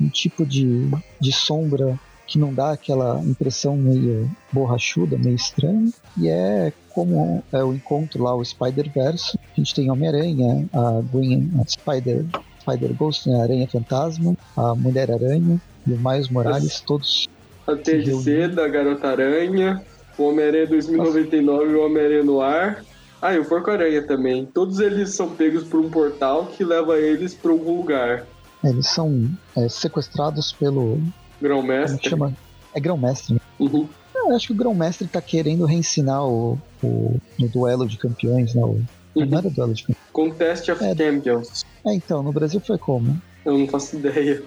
um 0.00 0.08
tipo 0.08 0.44
de, 0.44 0.90
de 1.20 1.32
sombra 1.32 1.98
que 2.26 2.38
não 2.38 2.52
dá 2.52 2.72
aquela 2.72 3.20
impressão 3.24 3.74
meio 3.76 4.30
borrachuda, 4.52 5.16
meio 5.16 5.36
estranha. 5.36 5.90
E 6.16 6.28
é 6.28 6.72
como 6.92 7.42
é 7.52 7.62
o 7.64 7.72
encontro 7.72 8.22
lá, 8.22 8.34
o 8.34 8.44
Spider-Verse. 8.44 9.38
A 9.38 9.54
gente 9.56 9.74
tem 9.74 9.90
Homem-Aranha, 9.90 10.68
a 10.72 11.00
Gwen, 11.10 11.50
a 11.58 11.64
Spider, 11.66 12.26
Spider-Ghost, 12.72 13.28
né, 13.28 13.42
Aranha 13.42 13.68
Fantasma, 13.68 14.36
a 14.56 14.74
Mulher-Aranha 14.74 15.60
e 15.86 15.92
o 15.92 15.98
Miles 15.98 16.28
Morales, 16.28 16.80
todos 16.80 17.26
A 17.66 17.74
Teia 17.76 17.98
de 18.00 18.06
Deu- 18.10 18.20
Seda, 18.20 18.64
a 18.64 18.68
Garota-Aranha, 18.68 19.82
o 20.18 20.24
Homem-Aranha 20.28 20.66
2099 20.66 21.70
e 21.70 21.74
o 21.74 21.84
Homem-Aranha 21.86 22.24
no 22.24 22.40
ar. 22.40 22.84
Ah, 23.20 23.34
e 23.34 23.38
o 23.38 23.44
Porco-Aranha 23.44 24.02
também. 24.06 24.46
Todos 24.46 24.78
eles 24.78 25.10
são 25.14 25.30
pegos 25.30 25.64
por 25.64 25.80
um 25.80 25.90
portal 25.90 26.46
que 26.46 26.62
leva 26.64 26.96
eles 26.98 27.34
para 27.34 27.50
algum 27.50 27.78
lugar. 27.78 28.24
eles 28.62 28.86
são 28.88 29.28
é, 29.56 29.68
sequestrados 29.68 30.52
pelo. 30.52 31.00
Grão-Mestre. 31.42 32.08
chama? 32.10 32.32
É 32.74 32.80
Grão-Mestre. 32.80 33.34
né? 33.34 33.40
Uhum. 33.58 33.88
Eu 34.14 34.34
acho 34.36 34.48
que 34.48 34.52
o 34.52 34.56
Grão-Mestre 34.56 35.06
tá 35.08 35.20
querendo 35.20 35.64
reensinar 35.64 36.24
o, 36.26 36.58
o, 36.82 37.16
no 37.38 37.48
duelo 37.48 37.86
de 37.88 37.96
campeões, 37.98 38.54
né? 38.54 38.62
O, 38.62 38.80
Uhum. 39.14 39.24
Não 39.26 39.38
era 39.38 39.50
duelo 39.50 39.72
de 39.74 39.82
campeões. 39.82 40.08
Contest 40.12 40.68
of 40.68 40.84
É. 40.84 40.94
Champions. 40.94 41.64
É, 41.88 41.94
então, 41.94 42.22
no 42.22 42.32
Brasil 42.32 42.60
foi 42.60 42.78
como? 42.78 43.20
Eu 43.44 43.56
não 43.58 43.66
faço 43.66 43.96
ideia. 43.96 44.42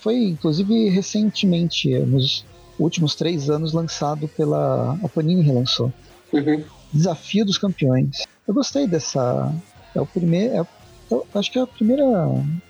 Foi, 0.00 0.16
inclusive, 0.16 0.88
recentemente, 0.90 1.96
nos 2.00 2.44
últimos 2.78 3.14
três 3.14 3.48
anos, 3.48 3.72
lançado 3.72 4.28
pela. 4.28 4.98
A 5.02 5.08
Panini 5.08 5.42
relançou. 5.42 5.92
Uhum. 6.32 6.62
Desafio 6.92 7.44
dos 7.44 7.58
Campeões. 7.58 8.24
Eu 8.46 8.54
gostei 8.54 8.86
dessa. 8.86 9.54
É 9.94 10.00
o 10.00 10.06
primeiro. 10.06 10.54
É, 10.54 10.66
eu 11.10 11.26
acho 11.34 11.50
que 11.50 11.58
é 11.58 11.62
a 11.62 11.66
primeira. 11.66 12.04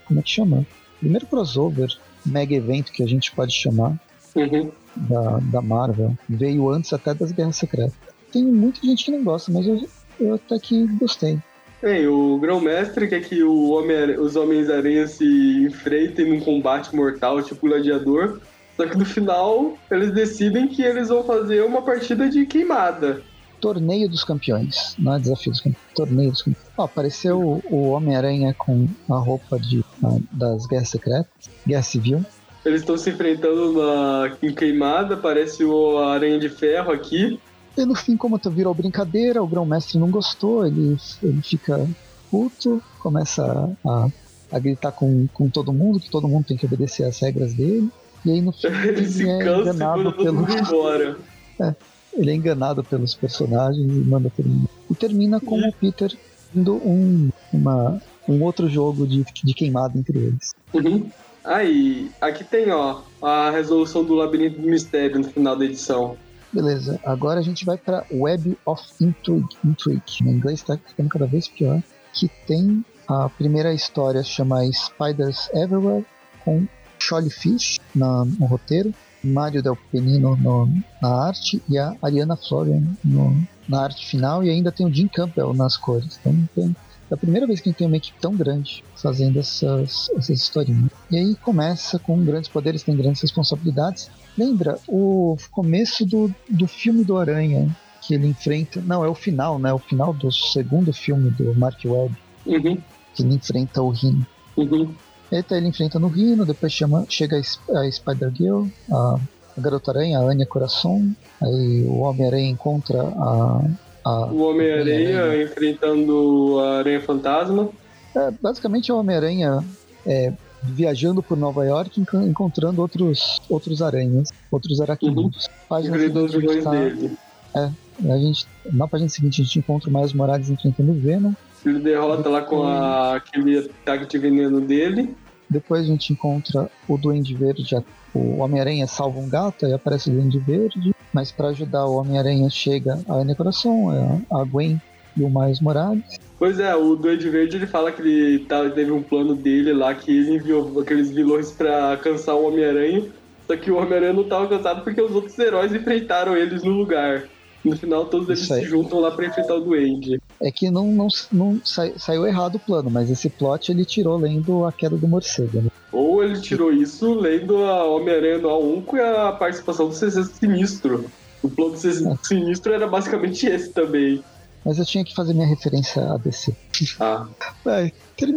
Como 0.07 0.21
é 0.21 0.23
que 0.23 0.31
chama? 0.31 0.67
Primeiro 1.01 1.27
crossover, 1.27 1.89
mega 2.27 2.55
evento 2.55 2.93
que 2.93 3.03
a 3.03 3.07
gente 3.07 3.33
pode 3.33 3.53
chamar 3.53 3.99
Uhum. 4.35 4.71
da, 4.97 5.39
da 5.39 5.63
Marvel. 5.63 6.17
Veio 6.29 6.69
antes 6.71 6.93
até 6.93 7.15
das 7.15 7.33
Guerras 7.33 7.57
Secretas. 7.57 7.95
Tem 8.33 8.45
muita 8.45 8.81
gente 8.87 9.05
que 9.05 9.11
não 9.11 9.25
gosta, 9.25 9.51
mas 9.51 9.67
eu, 9.67 9.89
eu 10.21 10.35
até 10.35 10.59
que 10.59 10.87
gostei. 10.99 11.39
Bem, 11.81 12.07
o 12.09 12.39
Grão-Mestre 12.39 13.07
quer 13.09 13.21
que 13.23 13.43
o 13.43 13.71
Homem 13.71 14.19
os 14.19 14.35
Homens-Aranha 14.35 15.07
se 15.07 15.25
enfrentem 15.65 16.29
num 16.29 16.41
combate 16.41 16.95
mortal, 16.95 17.41
tipo 17.43 17.69
gladiador. 17.69 18.41
Só 18.77 18.87
que 18.87 18.97
no 18.97 19.05
final, 19.05 19.77
eles 19.91 20.13
decidem 20.13 20.67
que 20.69 20.83
eles 20.83 21.09
vão 21.09 21.23
fazer 21.25 21.65
uma 21.65 21.83
partida 21.83 22.29
de 22.29 22.47
queimada. 22.47 23.23
Torneio 23.61 24.09
dos 24.09 24.23
Campeões, 24.23 24.95
não 24.99 25.15
é 25.17 25.19
desafio 25.19 25.51
dos 25.51 25.61
campeões, 25.61 25.87
torneio 25.95 26.31
dos 26.31 26.43
campeões. 26.43 26.69
Ó, 26.77 26.85
apareceu 26.85 27.61
o, 27.69 27.89
Homem-Aranha 27.91 28.55
com 28.57 28.87
a 29.11 29.17
roupa 29.17 29.59
de, 29.59 29.85
a- 30.03 30.19
das 30.31 30.65
Guerras 30.67 30.89
Secretas, 30.91 31.27
Guerra 31.67 31.83
Civil. 31.83 32.25
Eles 32.65 32.83
estão 32.83 32.97
se 32.97 33.11
enfrentando 33.11 33.73
na, 33.73 34.37
em 34.43 34.55
queimada, 34.55 35.15
aparece 35.15 35.65
o 35.65 35.99
Aranha 35.99 36.39
de 36.39 36.49
Ferro 36.49 36.93
aqui. 36.93 37.41
E 37.79 37.87
no 37.87 37.95
fim, 37.95 38.17
como 38.17 38.41
tu 38.41 38.51
virou 38.51 38.75
brincadeira, 38.75 39.41
o 39.41 39.47
Grão-Mestre 39.47 40.01
não 40.01 40.11
gostou, 40.11 40.67
ele, 40.67 40.97
ele 41.23 41.41
fica 41.43 41.89
puto, 42.29 42.83
começa 42.99 43.73
a, 43.87 44.09
a 44.51 44.59
gritar 44.59 44.91
com, 44.91 45.29
com 45.33 45.49
todo 45.49 45.73
mundo, 45.73 46.01
que 46.01 46.11
todo 46.11 46.27
mundo 46.27 46.47
tem 46.47 46.57
que 46.57 46.67
obedecer 46.67 47.05
às 47.05 47.21
regras 47.21 47.55
dele. 47.55 47.89
E 48.27 48.33
aí 48.33 48.41
no 48.41 48.51
fim 48.51 48.67
Ele 48.83 49.07
ele 49.07 49.29
é 49.31 49.61
enganado 49.61 50.13
pelo, 50.13 50.45
embora. 50.51 51.17
ele 52.15 52.31
é 52.33 52.35
enganado 52.35 52.83
pelos 52.83 53.15
personagens 53.15 53.89
e 53.89 54.01
manda 54.01 54.29
todo 54.29 54.49
mundo. 54.49 54.69
E 54.91 54.95
termina 54.97 55.39
com 55.41 55.61
o 55.61 55.73
Peter 55.75 56.13
indo 56.53 56.75
um, 56.75 57.31
uma, 57.53 58.03
um 58.29 58.43
outro 58.43 58.69
jogo 58.69 59.07
de, 59.07 59.23
de 59.23 59.55
queimada 59.55 59.97
entre 59.97 60.19
eles. 60.19 60.53
Uhum. 60.75 61.09
Aí, 61.45 62.11
aqui 62.21 62.43
tem, 62.43 62.73
ó, 62.73 63.03
a 63.23 63.53
resolução 63.53 64.03
do 64.03 64.15
labirinto 64.15 64.61
do 64.61 64.69
mistério 64.69 65.21
no 65.21 65.31
final 65.31 65.57
da 65.57 65.65
edição. 65.65 66.17
Beleza, 66.53 66.99
agora 67.05 67.41
a 67.41 67.43
gente 67.43 67.65
vai 67.65 67.77
para 67.77 68.05
Web 68.11 68.57
of 68.65 68.83
Intrigue. 69.01 69.57
Intrigue. 69.65 70.23
No 70.23 70.31
inglês 70.31 70.61
está 70.61 70.77
ficando 70.77 71.09
cada 71.09 71.27
vez 71.27 71.49
pior. 71.49 71.83
Que 72.13 72.29
tem 72.47 72.85
a 73.07 73.29
primeira 73.29 73.73
história 73.73 74.23
chama 74.23 74.65
Spiders 74.73 75.49
Everywhere, 75.55 76.05
com 76.45 76.67
Charlie 76.99 77.31
Fish 77.31 77.79
na, 77.95 78.25
no 78.25 78.47
roteiro, 78.47 78.93
Mário 79.23 79.63
Del 79.63 79.77
Penino 79.91 80.37
no, 80.37 80.67
na 81.01 81.27
arte 81.27 81.63
e 81.69 81.79
a 81.79 81.95
Ariana 82.03 82.37
Florian 82.37 82.83
no, 83.05 83.43
na 83.69 83.83
arte 83.83 84.07
final, 84.07 84.43
e 84.43 84.51
ainda 84.51 84.73
tem 84.73 84.87
o 84.87 84.93
Jim 84.93 85.09
Campbell 85.09 85.55
nas 85.55 85.77
cores. 85.77 86.19
Então 86.21 86.49
tem, 86.55 86.77
é 87.11 87.15
a 87.15 87.17
primeira 87.17 87.47
vez 87.47 87.61
que 87.61 87.69
a 87.69 87.71
gente 87.71 87.79
tem 87.79 87.87
uma 87.87 87.97
equipe 87.97 88.19
tão 88.21 88.35
grande 88.35 88.85
fazendo 88.97 89.39
essas, 89.39 90.11
essas 90.11 90.29
historinhas. 90.29 90.91
E 91.11 91.17
aí 91.17 91.35
começa 91.37 91.99
com 91.99 92.23
grandes 92.23 92.49
poderes, 92.49 92.83
tem 92.83 92.97
grandes 92.97 93.23
responsabilidades. 93.23 94.11
Lembra 94.37 94.79
o 94.87 95.37
começo 95.51 96.05
do, 96.05 96.33
do 96.49 96.67
filme 96.67 97.05
do 97.05 97.17
Aranha, 97.17 97.75
que 98.03 98.15
ele 98.15 98.27
enfrenta. 98.27 98.81
Não, 98.81 99.05
é 99.05 99.09
o 99.09 99.15
final, 99.15 99.59
né? 99.59 99.73
O 99.73 99.79
final 99.79 100.13
do 100.13 100.31
segundo 100.31 100.93
filme 100.93 101.31
do 101.31 101.55
Mark 101.55 101.81
Webb. 101.85 102.15
Uhum. 102.47 102.79
Que 103.15 103.23
ele 103.23 103.35
enfrenta 103.35 103.83
o 103.83 103.91
Rino. 103.91 104.27
Uhum. 104.57 104.95
Eita, 105.31 105.57
ele 105.57 105.69
enfrenta 105.69 105.99
no 105.99 106.09
Rino, 106.09 106.47
depois 106.47 106.73
chama, 106.73 107.05
chega 107.09 107.39
a 107.39 107.91
Spider-Girl, 107.91 108.67
a, 108.91 109.19
a 109.57 109.61
Garota-Aranha, 109.61 110.19
a 110.19 110.23
Anya 110.23 110.47
Coração, 110.47 111.15
aí 111.43 111.85
o 111.87 111.99
Homem-Aranha 111.99 112.49
encontra 112.49 113.03
a... 113.03 113.63
a 114.09 114.27
o 114.27 114.43
Homem-Aranha 114.43 115.43
enfrentando 115.43 116.59
a 116.61 116.79
Aranha 116.79 117.01
Fantasma. 117.01 117.69
É, 118.15 118.31
basicamente 118.41 118.91
é 118.91 118.95
o 118.95 118.99
Homem-Aranha 118.99 119.63
é, 120.07 120.33
viajando 120.63 121.23
por 121.23 121.37
Nova 121.37 121.65
York 121.65 122.03
encontrando 122.15 122.81
outros, 122.81 123.41
outros 123.49 123.83
aranhas, 123.83 124.31
outros 124.51 124.81
aracnídeos. 124.81 125.47
Uhum. 125.47 125.53
Página 125.69 125.99
seguinte, 125.99 126.63
tá, 126.63 126.71
dele. 126.71 127.17
É, 127.55 127.71
a 128.11 128.19
gente, 128.19 128.47
na 128.73 128.89
página 128.89 129.09
seguinte 129.09 129.43
a 129.43 129.45
gente 129.45 129.59
encontra 129.59 129.91
o 129.91 129.93
Miles 129.93 130.13
Morales 130.13 130.51
enfrentando 130.51 130.93
o 130.93 130.95
Venom, 130.95 131.33
ele 131.67 131.81
derrota 131.81 132.29
lá 132.29 132.43
com 132.43 132.63
a, 132.63 133.17
aquele 133.17 133.59
ataque 133.59 134.07
de 134.07 134.19
veneno 134.19 134.61
dele. 134.61 135.15
Depois 135.51 135.83
a 135.83 135.87
gente 135.87 136.13
encontra 136.13 136.71
o 136.87 136.97
Duende 136.97 137.35
Verde, 137.35 137.75
o 138.15 138.39
Homem-Aranha 138.39 138.87
salva 138.87 139.19
um 139.19 139.29
gato 139.29 139.67
e 139.67 139.73
aparece 139.73 140.11
o 140.11 140.13
Duende 140.13 140.39
Verde. 140.39 140.95
Mas 141.13 141.33
para 141.33 141.49
ajudar 141.49 141.87
o 141.87 141.97
Homem-Aranha 141.97 142.49
chega 142.51 143.01
a 143.09 143.15
Ana 143.15 143.35
Coração, 143.35 143.93
é 143.93 144.21
a 144.35 144.45
Gwen 144.45 144.81
e 145.17 145.23
o 145.23 145.31
Miles 145.31 145.61
Morales. 145.61 146.19
Pois 146.39 146.61
é, 146.61 146.75
o 146.77 146.95
Duende 146.95 147.29
Verde 147.29 147.57
ele 147.57 147.67
fala 147.67 147.91
que 147.91 148.01
ele 148.01 148.45
tá, 148.45 148.69
teve 148.71 148.93
um 148.93 149.03
plano 149.03 149.35
dele 149.35 149.73
lá 149.73 149.95
que 149.95 150.11
ele 150.11 150.37
enviou 150.37 150.81
aqueles 150.81 151.11
vilões 151.11 151.51
para 151.51 151.97
cansar 151.97 152.37
o 152.37 152.47
Homem-Aranha. 152.47 153.07
Só 153.47 153.57
que 153.57 153.71
o 153.71 153.77
Homem-Aranha 153.77 154.13
não 154.13 154.25
tava 154.25 154.47
cansado 154.47 154.83
porque 154.83 155.01
os 155.01 155.13
outros 155.13 155.39
heróis 155.39 155.75
enfrentaram 155.75 156.37
eles 156.37 156.63
no 156.63 156.73
lugar. 156.73 157.25
No 157.65 157.77
final, 157.77 158.05
todos 158.07 158.29
eles 158.29 158.47
se 158.47 158.63
juntam 158.63 159.01
lá 159.01 159.11
pra 159.11 159.27
enfrentar 159.27 159.55
o 159.55 159.61
Duende. 159.61 160.21
É 160.41 160.53
que 160.53 160.71
não, 160.71 160.87
não, 160.93 161.09
não 161.33 161.61
saiu 161.65 162.27
errado 162.27 162.57
o 162.57 162.61
plano, 162.61 162.89
mas 162.89 163.11
esse 163.11 163.29
plot 163.29 163.73
ele 163.73 163.85
tirou 163.85 164.17
lendo 164.17 164.65
a 164.65 164.73
queda 164.73 164.97
do 164.97 165.09
morcego. 165.09 165.63
Né? 165.63 165.71
Ou 165.91 166.23
ele 166.23 166.41
tirou 166.41 166.73
isso 166.73 167.13
lendo 167.15 167.65
a 167.65 167.85
Homem-Aranha 167.85 168.39
no 168.39 168.49
A1 168.49 168.95
e 168.95 169.01
a 169.01 169.33
participação 169.33 169.89
do 169.89 169.95
CC 169.95 170.23
Sinistro. 170.25 171.07
O 171.43 171.49
plano 171.49 171.73
do 171.73 171.79
CC 171.79 172.07
é. 172.07 172.17
Sinistro 172.23 172.73
era 172.73 172.87
basicamente 172.87 173.47
esse 173.47 173.71
também. 173.71 174.23
Mas 174.65 174.79
eu 174.79 174.85
tinha 174.85 175.05
que 175.05 175.15
fazer 175.15 175.35
minha 175.35 175.47
referência 175.47 176.03
a 176.03 176.17
DC. 176.17 176.55
Ah. 177.01 177.27
É, 177.67 177.93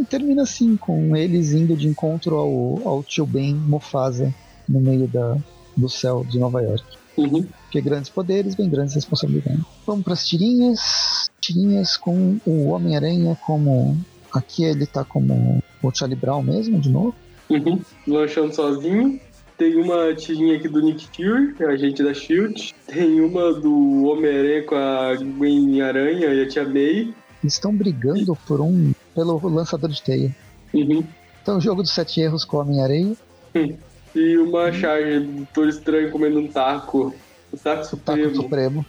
termina 0.10 0.44
assim, 0.44 0.76
com 0.76 1.16
eles 1.16 1.54
indo 1.54 1.76
de 1.76 1.88
encontro 1.88 2.36
ao, 2.36 2.82
ao 2.86 3.04
tio 3.04 3.26
Ben 3.26 3.56
Mofasa 3.56 4.34
no 4.68 4.82
meio 4.82 5.08
da, 5.08 5.38
do 5.76 5.88
céu 5.88 6.26
de 6.28 6.38
Nova 6.38 6.62
York. 6.62 6.84
Uhum. 7.18 7.46
Porque 7.72 7.80
grandes 7.80 8.10
poderes 8.10 8.54
vêm 8.54 8.70
grandes 8.70 8.96
responsabilidades. 8.96 9.62
Vamos 9.88 10.04
para 10.04 10.12
as 10.12 10.28
tirinhas. 10.28 11.32
Tirinhas 11.40 11.96
com 11.96 12.38
o 12.46 12.68
Homem-Aranha 12.68 13.38
como. 13.46 13.98
Aqui 14.30 14.66
ele 14.66 14.86
tá 14.86 15.06
como 15.06 15.64
o 15.82 15.92
Charlie 15.96 16.20
Brown 16.20 16.44
mesmo, 16.44 16.82
de 16.82 16.90
novo. 16.90 17.16
Uhum. 17.50 17.80
Lanchando 18.06 18.54
sozinho. 18.54 19.18
Tem 19.58 19.74
uma 19.78 20.14
tirinha 20.14 20.58
aqui 20.58 20.68
do 20.68 20.82
Nick 20.82 21.08
Fury, 21.16 21.56
agente 21.64 22.04
da 22.04 22.14
Shield. 22.14 22.76
Tem 22.88 23.22
uma 23.22 23.54
do 23.54 24.04
Homem-Aranha 24.04 24.64
com 24.64 24.76
a 24.76 25.16
Gwen 25.16 25.82
Aranha 25.82 26.28
e 26.28 26.42
a 26.42 26.48
Tia 26.50 26.68
May. 26.68 27.14
Estão 27.42 27.74
brigando 27.74 28.38
por 28.46 28.60
um. 28.60 28.92
pelo 29.16 29.40
lançador 29.48 29.90
de 29.90 30.02
teia. 30.02 30.36
Uhum. 30.74 31.06
Então, 31.42 31.58
o 31.58 31.62
jogo 31.62 31.84
dos 31.84 31.94
sete 31.94 32.20
erros 32.20 32.44
com 32.44 32.58
o 32.58 32.60
Homem-Aranha. 32.60 33.16
Uhum. 33.56 33.78
E 34.14 34.38
uma 34.38 34.74
charge 34.74 35.22
do 35.22 35.32
Doutor 35.32 35.70
Estranho 35.70 36.12
comendo 36.12 36.38
um 36.38 36.48
taco. 36.48 37.16
O 37.52 37.58
taco 37.58 37.86
supremo. 37.86 38.36
Supremo. 38.36 38.86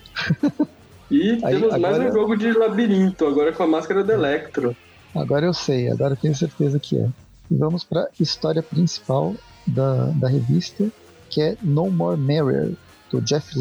E 1.10 1.38
Aí, 1.44 1.60
temos 1.60 1.78
mais 1.78 1.98
um 1.98 2.10
jogo 2.10 2.36
de 2.36 2.52
labirinto, 2.52 3.26
agora 3.26 3.52
com 3.52 3.62
a 3.64 3.66
máscara 3.66 4.02
do 4.02 4.12
Electro. 4.12 4.74
Agora 5.14 5.44
eu 5.44 5.52
sei, 5.52 5.90
agora 5.90 6.14
eu 6.14 6.16
tenho 6.16 6.34
certeza 6.34 6.78
que 6.78 6.98
é. 6.98 7.06
E 7.50 7.54
vamos 7.54 7.84
para 7.84 8.04
a 8.04 8.08
história 8.18 8.62
principal 8.62 9.34
da, 9.66 10.06
da 10.06 10.26
revista, 10.26 10.88
que 11.28 11.42
é 11.42 11.56
No 11.60 11.90
More 11.90 12.18
Merrier, 12.18 12.72
do 13.10 13.20
Jeff 13.20 13.54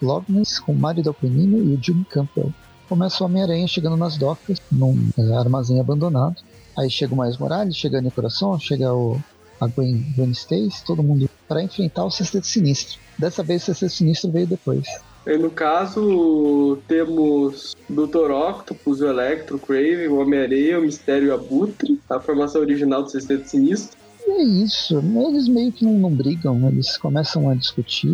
Loveness 0.00 0.60
com 0.60 0.72
Mario 0.72 1.02
Del 1.02 1.14
Penino 1.14 1.58
e 1.58 1.74
o 1.74 1.82
Jim 1.82 2.04
Campbell. 2.08 2.52
Começa 2.88 3.24
o 3.24 3.26
Homem-Aranha 3.26 3.66
chegando 3.66 3.96
nas 3.96 4.16
docas, 4.16 4.62
num 4.70 5.10
é, 5.18 5.36
armazém 5.36 5.80
abandonado. 5.80 6.36
Aí 6.78 6.88
chega 6.88 7.12
o 7.12 7.20
Miles 7.20 7.38
Morales, 7.38 7.76
chega 7.76 7.96
a 7.96 8.00
Annie 8.00 8.12
Coração, 8.12 8.58
chega 8.60 8.94
o, 8.94 9.20
a 9.64 9.68
Gwen, 9.68 10.04
Gwen 10.16 10.30
Stacy, 10.30 10.84
todo 10.84 11.02
mundo 11.02 11.28
para 11.48 11.62
enfrentar 11.62 12.04
o 12.04 12.10
Sexteto 12.10 12.46
Sinistro. 12.46 12.98
Dessa 13.18 13.42
vez 13.42 13.62
o 13.62 13.66
Sexteto 13.66 13.92
Sinistro 13.92 14.30
veio 14.30 14.46
depois. 14.46 14.86
E 15.26 15.38
no 15.38 15.50
caso, 15.50 16.78
temos 16.86 17.74
Dr. 17.88 18.30
Octopus, 18.30 19.00
o 19.00 19.06
Electro, 19.06 19.56
o 19.56 19.58
Craven, 19.58 20.08
o 20.08 20.18
Homem-Areia, 20.18 20.78
o 20.78 20.82
Mistério 20.82 21.28
e 21.28 21.30
o 21.30 21.34
Abutre, 21.34 21.98
a 22.10 22.20
formação 22.20 22.60
original 22.60 23.02
do 23.02 23.10
Sexteto 23.10 23.48
Sinistro. 23.48 23.96
E 24.26 24.30
é 24.30 24.42
isso, 24.42 25.02
eles 25.28 25.48
meio 25.48 25.70
que 25.70 25.84
não, 25.84 25.94
não, 25.94 26.10
brigam, 26.10 26.68
eles 26.68 26.96
começam 26.96 27.48
a 27.48 27.54
discutir, 27.54 28.08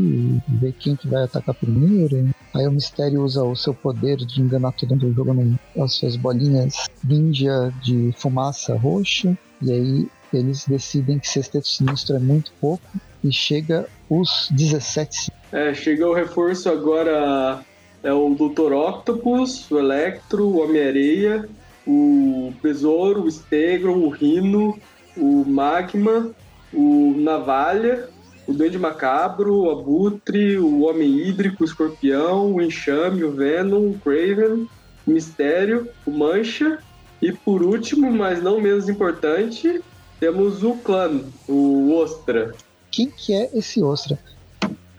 ver 0.48 0.72
quem 0.72 0.96
que 0.96 1.06
vai 1.06 1.22
atacar 1.22 1.54
primeiro. 1.54 2.28
Aí 2.54 2.66
o 2.66 2.72
Mistério 2.72 3.22
usa 3.22 3.44
o 3.44 3.54
seu 3.54 3.72
poder 3.72 4.16
de 4.16 4.40
enganar 4.40 4.72
todo 4.72 4.90
mundo 4.90 5.12
jogando 5.12 5.58
as 5.78 5.94
suas 5.94 6.16
bolinhas 6.16 6.74
ninja 7.02 7.72
de 7.82 8.12
fumaça 8.16 8.76
roxa. 8.76 9.38
E 9.62 9.70
aí 9.70 10.08
eles 10.36 10.66
decidem 10.66 11.18
que 11.18 11.28
Sexteto 11.28 11.68
Sinistro 11.68 12.16
é 12.16 12.18
muito 12.18 12.52
pouco 12.60 12.84
e 13.22 13.32
chega 13.32 13.86
os 14.08 14.48
17. 14.50 15.32
É, 15.52 15.74
chega 15.74 16.08
o 16.08 16.14
reforço 16.14 16.68
agora 16.68 17.60
é 18.02 18.12
o 18.12 18.34
Dr. 18.34 18.72
Octopus, 18.72 19.70
o 19.70 19.78
Electro, 19.78 20.46
o 20.46 20.62
Homem-Areia, 20.62 21.48
o 21.86 22.52
Besouro, 22.62 23.24
o 23.24 23.30
Stegron, 23.30 23.98
o 23.98 24.08
Rino, 24.08 24.78
o 25.16 25.44
Magma, 25.44 26.30
o 26.72 27.14
Navalha, 27.16 28.08
o 28.46 28.52
Duende 28.52 28.78
Macabro, 28.78 29.54
o 29.54 29.70
Abutre, 29.70 30.58
o 30.58 30.82
Homem 30.82 31.28
Hídrico, 31.28 31.62
o 31.62 31.66
Escorpião, 31.66 32.54
o 32.54 32.62
Enxame, 32.62 33.22
o 33.22 33.32
Venom, 33.32 33.90
o 33.90 34.00
Craven, 34.02 34.66
o 35.06 35.10
Mistério, 35.10 35.88
o 36.06 36.10
Mancha 36.10 36.78
e 37.20 37.32
por 37.32 37.62
último, 37.62 38.10
mas 38.10 38.42
não 38.42 38.60
menos 38.60 38.88
importante, 38.88 39.82
temos 40.20 40.62
o 40.62 40.74
Clã, 40.74 41.22
o 41.48 41.94
Ostra. 41.94 42.54
Quem 42.90 43.10
que 43.10 43.32
é 43.32 43.50
esse 43.54 43.82
Ostra? 43.82 44.18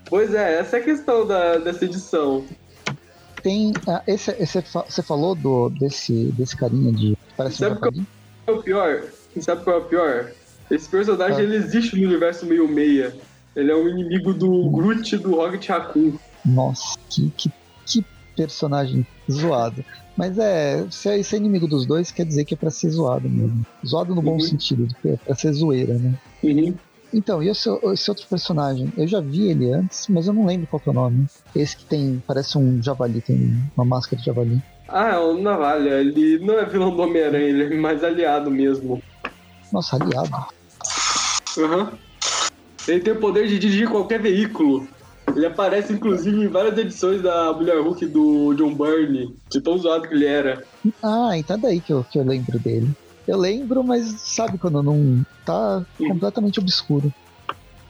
Pois 0.09 0.33
é, 0.33 0.59
essa 0.59 0.77
é 0.77 0.79
a 0.81 0.83
questão 0.83 1.25
da, 1.25 1.57
dessa 1.57 1.85
edição. 1.85 2.43
Tem. 3.41 3.73
Ah, 3.87 4.01
esse, 4.07 4.31
esse, 4.31 4.61
você 4.61 5.01
falou 5.01 5.35
do, 5.35 5.69
desse, 5.69 6.25
desse 6.33 6.57
carinha 6.57 6.91
de. 6.91 7.17
Parece 7.37 7.57
sabe 7.57 7.75
um 7.75 7.79
qual 7.79 7.93
é 8.47 8.51
o 8.51 8.63
pior? 8.63 9.03
Sabe 9.39 9.63
qual 9.63 9.77
é 9.77 9.79
o 9.79 9.85
pior? 9.85 10.31
Esse 10.69 10.89
personagem 10.89 11.37
ah. 11.37 11.43
ele 11.43 11.55
existe 11.55 11.95
no 11.95 12.07
universo 12.07 12.45
meio 12.45 12.67
meia. 12.67 13.15
Ele 13.55 13.71
é 13.71 13.75
um 13.75 13.87
inimigo 13.87 14.33
do. 14.33 14.69
Groot 14.69 15.17
do 15.17 15.35
Rocket 15.35 15.69
Raccoon. 15.69 16.17
Nossa, 16.45 16.97
que, 17.09 17.31
que 17.37 17.51
personagem 18.35 19.05
zoado. 19.29 19.83
Mas 20.17 20.37
é, 20.37 20.85
se 20.89 21.09
é, 21.09 21.23
se 21.23 21.35
é 21.35 21.37
inimigo 21.37 21.67
dos 21.67 21.85
dois, 21.85 22.11
quer 22.11 22.25
dizer 22.25 22.45
que 22.45 22.53
é 22.53 22.57
pra 22.57 22.69
ser 22.69 22.89
zoado 22.89 23.29
mesmo. 23.29 23.65
Zoado 23.85 24.13
no 24.13 24.21
bom 24.21 24.33
uhum. 24.33 24.39
sentido, 24.39 24.87
é 25.05 25.15
pra 25.17 25.35
ser 25.35 25.53
zoeira, 25.53 25.93
né? 25.95 26.13
Uhum. 26.43 26.73
Então, 27.13 27.43
e 27.43 27.49
esse, 27.49 27.69
esse, 27.93 28.09
outro 28.09 28.25
personagem? 28.27 28.91
Eu 28.95 29.05
já 29.05 29.19
vi 29.19 29.49
ele 29.49 29.71
antes, 29.73 30.07
mas 30.07 30.27
eu 30.27 30.33
não 30.33 30.45
lembro 30.45 30.67
qual 30.67 30.81
é 30.85 30.89
o 30.89 30.93
nome. 30.93 31.25
Esse 31.55 31.75
que 31.75 31.85
tem, 31.85 32.23
parece 32.25 32.57
um 32.57 32.81
javali, 32.81 33.19
tem 33.19 33.53
uma 33.75 33.85
máscara 33.85 34.17
de 34.17 34.25
javali. 34.25 34.61
Ah, 34.87 35.09
é 35.09 35.19
o 35.19 35.41
Navalha. 35.41 35.99
Ele 35.99 36.39
não 36.39 36.57
é 36.57 36.65
vilão 36.65 36.95
do 36.95 37.01
Homem-Aranha, 37.01 37.45
ele 37.45 37.75
é 37.75 37.77
mais 37.77 38.03
aliado 38.03 38.49
mesmo. 38.49 39.01
Nossa, 39.71 39.97
aliado? 39.97 40.29
Aham. 41.57 41.79
Uhum. 41.79 41.87
Ele 42.87 42.99
tem 42.99 43.13
o 43.13 43.19
poder 43.19 43.47
de 43.47 43.59
dirigir 43.59 43.89
qualquer 43.89 44.21
veículo. 44.21 44.87
Ele 45.35 45.45
aparece, 45.45 45.93
inclusive, 45.93 46.43
em 46.43 46.47
várias 46.47 46.77
edições 46.77 47.21
da 47.21 47.53
Mulher 47.53 47.79
Hulk 47.81 48.05
do 48.07 48.53
John 48.55 48.75
Byrne, 48.75 49.33
de 49.49 49.61
tão 49.61 49.77
zoado 49.77 50.07
que 50.07 50.13
ele 50.13 50.25
era. 50.25 50.63
Ah, 51.01 51.37
então 51.37 51.55
é 51.55 51.59
daí 51.59 51.79
que 51.79 51.93
eu, 51.93 52.03
que 52.03 52.19
eu 52.19 52.23
lembro 52.23 52.59
dele. 52.59 52.89
Eu 53.27 53.37
lembro, 53.37 53.83
mas 53.83 54.19
sabe 54.21 54.57
quando 54.57 54.83
não 54.83 55.23
tá 55.45 55.85
completamente 55.97 56.59
obscuro. 56.59 57.13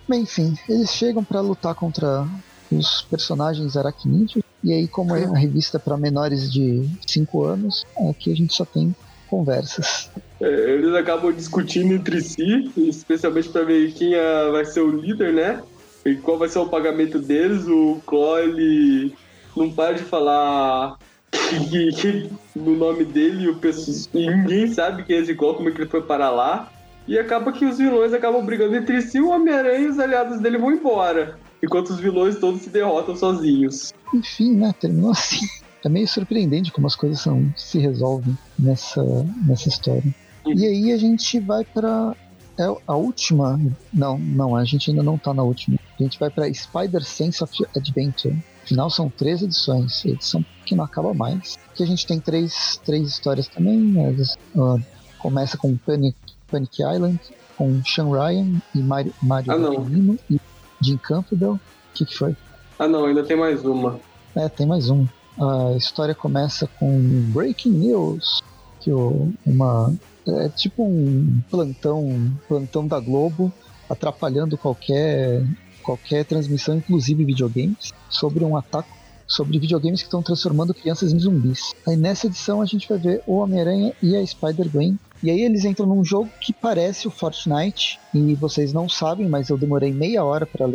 Bem, 0.07 0.21
enfim, 0.21 0.53
eles 0.67 0.91
chegam 0.91 1.23
para 1.23 1.41
lutar 1.41 1.73
contra 1.73 2.27
os 2.71 3.01
personagens 3.03 3.75
aracnídeos. 3.75 4.43
E 4.63 4.71
aí, 4.71 4.87
como 4.87 5.15
é 5.15 5.25
uma 5.25 5.37
revista 5.37 5.79
para 5.79 5.97
menores 5.97 6.51
de 6.51 6.85
5 7.07 7.43
anos, 7.43 7.85
aqui 8.09 8.31
a 8.31 8.35
gente 8.35 8.53
só 8.53 8.65
tem 8.65 8.93
conversas. 9.27 10.11
É, 10.41 10.73
eles 10.73 10.93
acabam 10.93 11.31
discutindo 11.33 11.93
entre 11.93 12.21
si, 12.21 12.71
especialmente 12.75 13.49
para 13.49 13.63
ver 13.63 13.93
quem 13.93 14.13
é, 14.13 14.51
vai 14.51 14.65
ser 14.65 14.81
o 14.81 14.91
líder, 14.91 15.33
né? 15.33 15.63
E 16.05 16.15
qual 16.15 16.37
vai 16.37 16.49
ser 16.49 16.59
o 16.59 16.67
pagamento 16.67 17.19
deles. 17.19 17.67
O 17.67 18.01
Chloe, 18.07 18.41
ele 18.43 19.13
não 19.55 19.71
para 19.71 19.93
de 19.93 20.03
falar 20.03 20.97
que, 21.31 21.91
que, 21.91 22.29
no 22.55 22.75
nome 22.75 23.05
dele 23.05 23.49
o 23.49 23.55
pessoal, 23.55 24.09
ninguém 24.13 24.67
sabe 24.67 25.03
quem 25.03 25.17
é 25.17 25.19
esse 25.19 25.35
Chloe, 25.35 25.55
como 25.55 25.69
é 25.69 25.71
que 25.71 25.81
ele 25.81 25.89
foi 25.89 26.01
parar 26.01 26.31
lá. 26.31 26.71
E 27.07 27.17
acaba 27.17 27.51
que 27.51 27.65
os 27.65 27.77
vilões 27.77 28.13
acabam 28.13 28.45
brigando 28.45 28.75
entre 28.75 29.01
si, 29.01 29.19
o 29.19 29.29
Homem-Aranha 29.29 29.79
e 29.79 29.87
os 29.87 29.99
aliados 29.99 30.39
dele 30.39 30.57
vão 30.57 30.71
embora. 30.71 31.37
Enquanto 31.63 31.89
os 31.89 31.99
vilões 31.99 32.37
todos 32.37 32.61
se 32.61 32.69
derrotam 32.69 33.15
sozinhos. 33.15 33.93
Enfim, 34.13 34.55
né? 34.55 34.73
Terminou 34.79 35.11
assim. 35.11 35.45
É 35.83 35.89
meio 35.89 36.07
surpreendente 36.07 36.71
como 36.71 36.85
as 36.85 36.95
coisas 36.95 37.19
são, 37.19 37.51
se 37.57 37.79
resolvem 37.79 38.37
nessa, 38.57 39.03
nessa 39.45 39.67
história. 39.67 40.03
Uhum. 40.45 40.53
E 40.53 40.65
aí 40.65 40.91
a 40.91 40.97
gente 40.97 41.39
vai 41.39 41.65
para 41.65 42.15
é 42.61 42.75
a 42.87 42.95
última. 42.95 43.59
Não, 43.93 44.17
não, 44.17 44.55
a 44.55 44.63
gente 44.63 44.89
ainda 44.89 45.03
não 45.03 45.17
tá 45.17 45.33
na 45.33 45.43
última. 45.43 45.77
A 45.99 46.03
gente 46.03 46.19
vai 46.19 46.29
para 46.29 46.51
Spider 46.53 47.03
Sense 47.03 47.43
of 47.43 47.53
Adventure. 47.75 48.37
Afinal, 48.63 48.89
são 48.89 49.09
três 49.09 49.41
edições. 49.41 50.05
Edição 50.05 50.45
que 50.65 50.75
não 50.75 50.83
acaba 50.83 51.13
mais. 51.13 51.57
Que 51.75 51.83
a 51.83 51.85
gente 51.85 52.05
tem 52.05 52.19
três, 52.19 52.79
três 52.85 53.07
histórias 53.07 53.47
também. 53.47 53.77
Né? 53.77 54.15
Uh, 54.55 54.81
começa 55.19 55.57
com 55.57 55.75
Panic, 55.77 56.15
Panic 56.49 56.81
Island, 56.81 57.19
com 57.57 57.81
Sean 57.83 58.09
Ryan 58.09 58.61
e 58.73 58.79
Mario, 58.79 59.13
Mario 59.21 59.51
ah, 59.51 60.15
e 60.29 60.39
Jim 60.81 60.97
Campbell. 60.97 61.53
O 61.53 61.59
que, 61.93 62.05
que 62.05 62.17
foi? 62.17 62.35
Ah, 62.79 62.87
não, 62.87 63.05
ainda 63.05 63.23
tem 63.23 63.37
mais 63.37 63.63
uma. 63.63 63.99
É, 64.35 64.49
tem 64.49 64.65
mais 64.65 64.89
uma. 64.89 65.07
A 65.39 65.75
história 65.77 66.15
começa 66.15 66.67
com 66.79 66.99
Breaking 67.33 67.71
News, 67.71 68.41
que 68.79 68.91
uma 68.91 69.93
é 70.27 70.49
tipo 70.49 70.83
um 70.83 71.41
plantão, 71.49 72.31
plantão 72.47 72.87
da 72.87 72.99
Globo 72.99 73.51
atrapalhando 73.89 74.57
qualquer 74.57 75.43
qualquer 75.83 76.23
transmissão, 76.25 76.77
inclusive 76.77 77.25
videogames, 77.25 77.91
sobre 78.09 78.43
um 78.43 78.55
ataque 78.55 78.89
sobre 79.31 79.57
videogames 79.57 80.01
que 80.01 80.07
estão 80.07 80.21
transformando 80.21 80.73
crianças 80.73 81.13
em 81.13 81.19
zumbis. 81.19 81.73
Aí 81.87 81.95
nessa 81.95 82.27
edição 82.27 82.61
a 82.61 82.65
gente 82.65 82.87
vai 82.87 82.97
ver 82.97 83.23
o 83.25 83.37
Homem-Aranha 83.37 83.93
e 84.03 84.15
a 84.15 84.25
Spider-Gwen. 84.25 84.99
E 85.23 85.31
aí 85.31 85.41
eles 85.41 85.63
entram 85.63 85.85
num 85.85 86.03
jogo 86.03 86.29
que 86.41 86.51
parece 86.51 87.07
o 87.07 87.11
Fortnite, 87.11 87.97
e 88.13 88.35
vocês 88.35 88.73
não 88.73 88.89
sabem, 88.89 89.29
mas 89.29 89.49
eu 89.49 89.57
demorei 89.57 89.93
meia 89.93 90.23
hora 90.23 90.45
para 90.45 90.67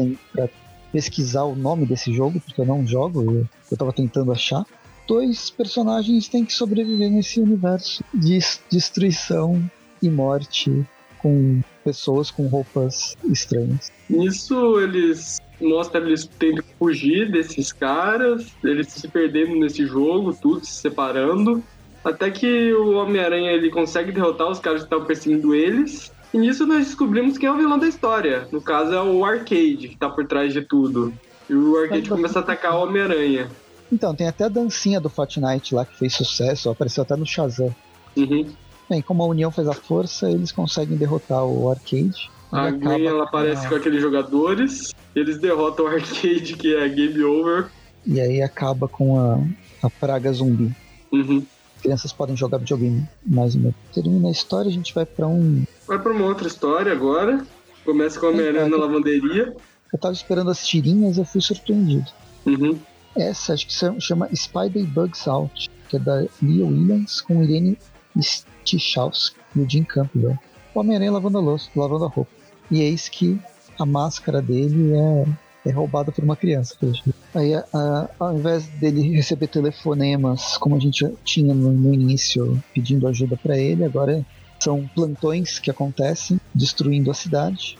pesquisar 0.90 1.44
o 1.44 1.55
nome 1.55 1.84
desse 1.84 2.12
jogo, 2.14 2.40
porque 2.40 2.61
eu 2.61 2.64
não 2.64 2.86
jogo, 2.86 3.22
eu, 3.22 3.49
eu 3.70 3.76
tava 3.76 3.92
tentando 3.92 4.32
achar 4.32 4.64
dois 5.07 5.51
personagens 5.51 6.29
têm 6.29 6.45
que 6.45 6.53
sobreviver 6.53 7.11
nesse 7.11 7.41
universo 7.41 8.03
de 8.13 8.39
destruição 8.71 9.63
e 10.03 10.11
morte 10.11 10.85
com 11.19 11.61
pessoas 11.85 12.31
com 12.31 12.47
roupas 12.47 13.17
estranhas. 13.25 13.91
Nisso 14.09 14.81
eles 14.81 15.39
mostram 15.61 16.07
eles 16.07 16.29
tendo 16.39 16.63
que 16.63 16.75
fugir 16.79 17.31
desses 17.31 17.73
caras, 17.73 18.53
eles 18.63 18.89
se 18.89 19.09
perdendo 19.09 19.57
nesse 19.57 19.87
jogo, 19.87 20.35
tudo 20.35 20.65
se 20.65 20.73
separando, 20.73 21.63
até 22.05 22.31
que 22.31 22.73
o 22.75 22.93
Homem-Aranha 22.93 23.53
ele 23.53 23.71
consegue 23.71 24.13
derrotar 24.13 24.51
os 24.51 24.61
caras 24.61 24.83
que 24.83 24.87
estavam 24.87 25.07
perseguindo 25.07 25.55
eles. 25.55 26.13
E 26.33 26.39
nisso 26.39 26.67
nós 26.67 26.87
descobrimos 26.87 27.39
quem 27.39 27.49
é 27.49 27.53
o 27.53 27.57
vilão 27.57 27.79
da 27.79 27.89
história. 27.89 28.47
No 28.53 28.61
caso 28.61 28.93
é 28.93 29.03
o 29.03 29.25
Arcade, 29.25 29.89
que 29.89 29.95
está 29.95 30.09
por 30.09 30.27
trás 30.27 30.53
de 30.53 30.63
tudo. 30.63 31.13
E 31.49 31.55
o 31.55 31.77
Arcade 31.79 32.09
começa 32.09 32.39
a 32.39 32.43
atacar 32.43 32.77
o 32.77 32.83
Homem-Aranha. 32.83 33.49
Então, 33.91 34.14
tem 34.14 34.26
até 34.26 34.45
a 34.45 34.49
dancinha 34.49 35.01
do 35.01 35.09
Fortnite 35.09 35.74
lá 35.74 35.84
que 35.84 35.97
fez 35.97 36.14
sucesso, 36.14 36.70
apareceu 36.70 37.03
até 37.03 37.16
no 37.16 37.26
Shazam. 37.26 37.74
Uhum. 38.16 38.51
Bem, 38.89 39.03
como 39.03 39.22
a 39.22 39.26
União 39.26 39.51
fez 39.51 39.68
a 39.68 39.72
força, 39.72 40.30
eles 40.30 40.53
conseguem 40.53 40.97
derrotar 40.97 41.45
o 41.45 41.70
Arcade. 41.70 42.30
A 42.53 42.70
Gwen, 42.70 43.07
ela 43.07 43.24
aparece 43.24 43.62
com, 43.62 43.66
a... 43.66 43.70
com 43.70 43.74
aqueles 43.76 44.01
jogadores, 44.01 44.95
eles 45.14 45.39
derrotam 45.39 45.87
o 45.87 45.89
Arcade, 45.89 46.57
que 46.57 46.74
é 46.74 46.89
Game 46.89 47.22
Over. 47.24 47.66
E 48.07 48.20
aí 48.20 48.41
acaba 48.41 48.87
com 48.87 49.18
a, 49.18 49.41
a 49.82 49.91
praga 49.91 50.32
zumbi. 50.32 50.74
Uhum. 51.12 51.45
As 51.76 51.82
crianças 51.82 52.12
podem 52.12 52.37
jogar 52.37 52.59
videogame 52.59 53.07
mais 53.24 53.55
uma. 53.55 53.74
Termina 53.93 54.28
a 54.28 54.30
história, 54.30 54.68
a 54.68 54.72
gente 54.72 54.95
vai 54.95 55.05
para 55.05 55.26
um. 55.26 55.64
Vai 55.87 55.99
para 55.99 56.12
uma 56.12 56.24
outra 56.24 56.47
história 56.47 56.93
agora. 56.93 57.45
Começa 57.84 58.18
com 58.18 58.26
a 58.26 58.30
Homem-Aranha 58.30 58.68
na 58.68 58.76
lavanderia. 58.76 59.55
Eu 59.93 59.99
tava 59.99 60.14
esperando 60.14 60.51
as 60.51 60.66
tirinhas 60.66 61.16
e 61.16 61.20
eu 61.20 61.24
fui 61.24 61.41
surpreendido. 61.41 62.07
Uhum. 62.45 62.78
Essa 63.17 63.55
acho 63.55 63.67
que 63.67 64.01
chama 64.01 64.29
Spider 64.35 64.85
Bugs 64.87 65.27
Out, 65.27 65.71
que 65.89 65.97
é 65.97 65.99
da 65.99 66.27
Leah 66.43 66.67
Williams 66.67 67.21
com 67.23 67.43
Irene 67.43 67.79
Stichowski 68.21 69.37
e 69.55 69.61
o 69.61 69.69
Jim 69.69 69.85
Campbell. 69.85 70.39
O 70.75 70.81
Homem-Aranha 70.81 71.12
lavando 71.12 71.39
a 71.39 71.41
louça, 71.41 71.71
lavando 71.75 72.05
a 72.05 72.09
roupa. 72.09 72.31
E 72.71 72.81
eis 72.83 73.09
que 73.09 73.41
a 73.79 73.87
máscara 73.87 74.43
dele 74.43 74.93
é, 74.95 75.71
é 75.71 75.73
roubada 75.73 76.12
por 76.12 76.23
uma 76.23 76.37
criança. 76.37 76.77
Aí, 77.35 77.55
a, 77.55 77.64
a, 77.73 78.09
ao 78.19 78.37
invés 78.37 78.67
dele 78.67 79.14
receber 79.14 79.47
telefonemas, 79.47 80.59
como 80.59 80.77
a 80.77 80.79
gente 80.79 81.11
tinha 81.25 81.55
no, 81.55 81.73
no 81.73 81.95
início, 81.95 82.62
pedindo 82.75 83.09
ajuda 83.09 83.37
para 83.37 83.57
ele, 83.57 83.85
agora 83.85 84.25
são 84.61 84.87
plantões 84.95 85.59
que 85.59 85.71
acontecem, 85.71 86.41
destruindo 86.55 87.11
a 87.11 87.14
cidade. 87.14 87.79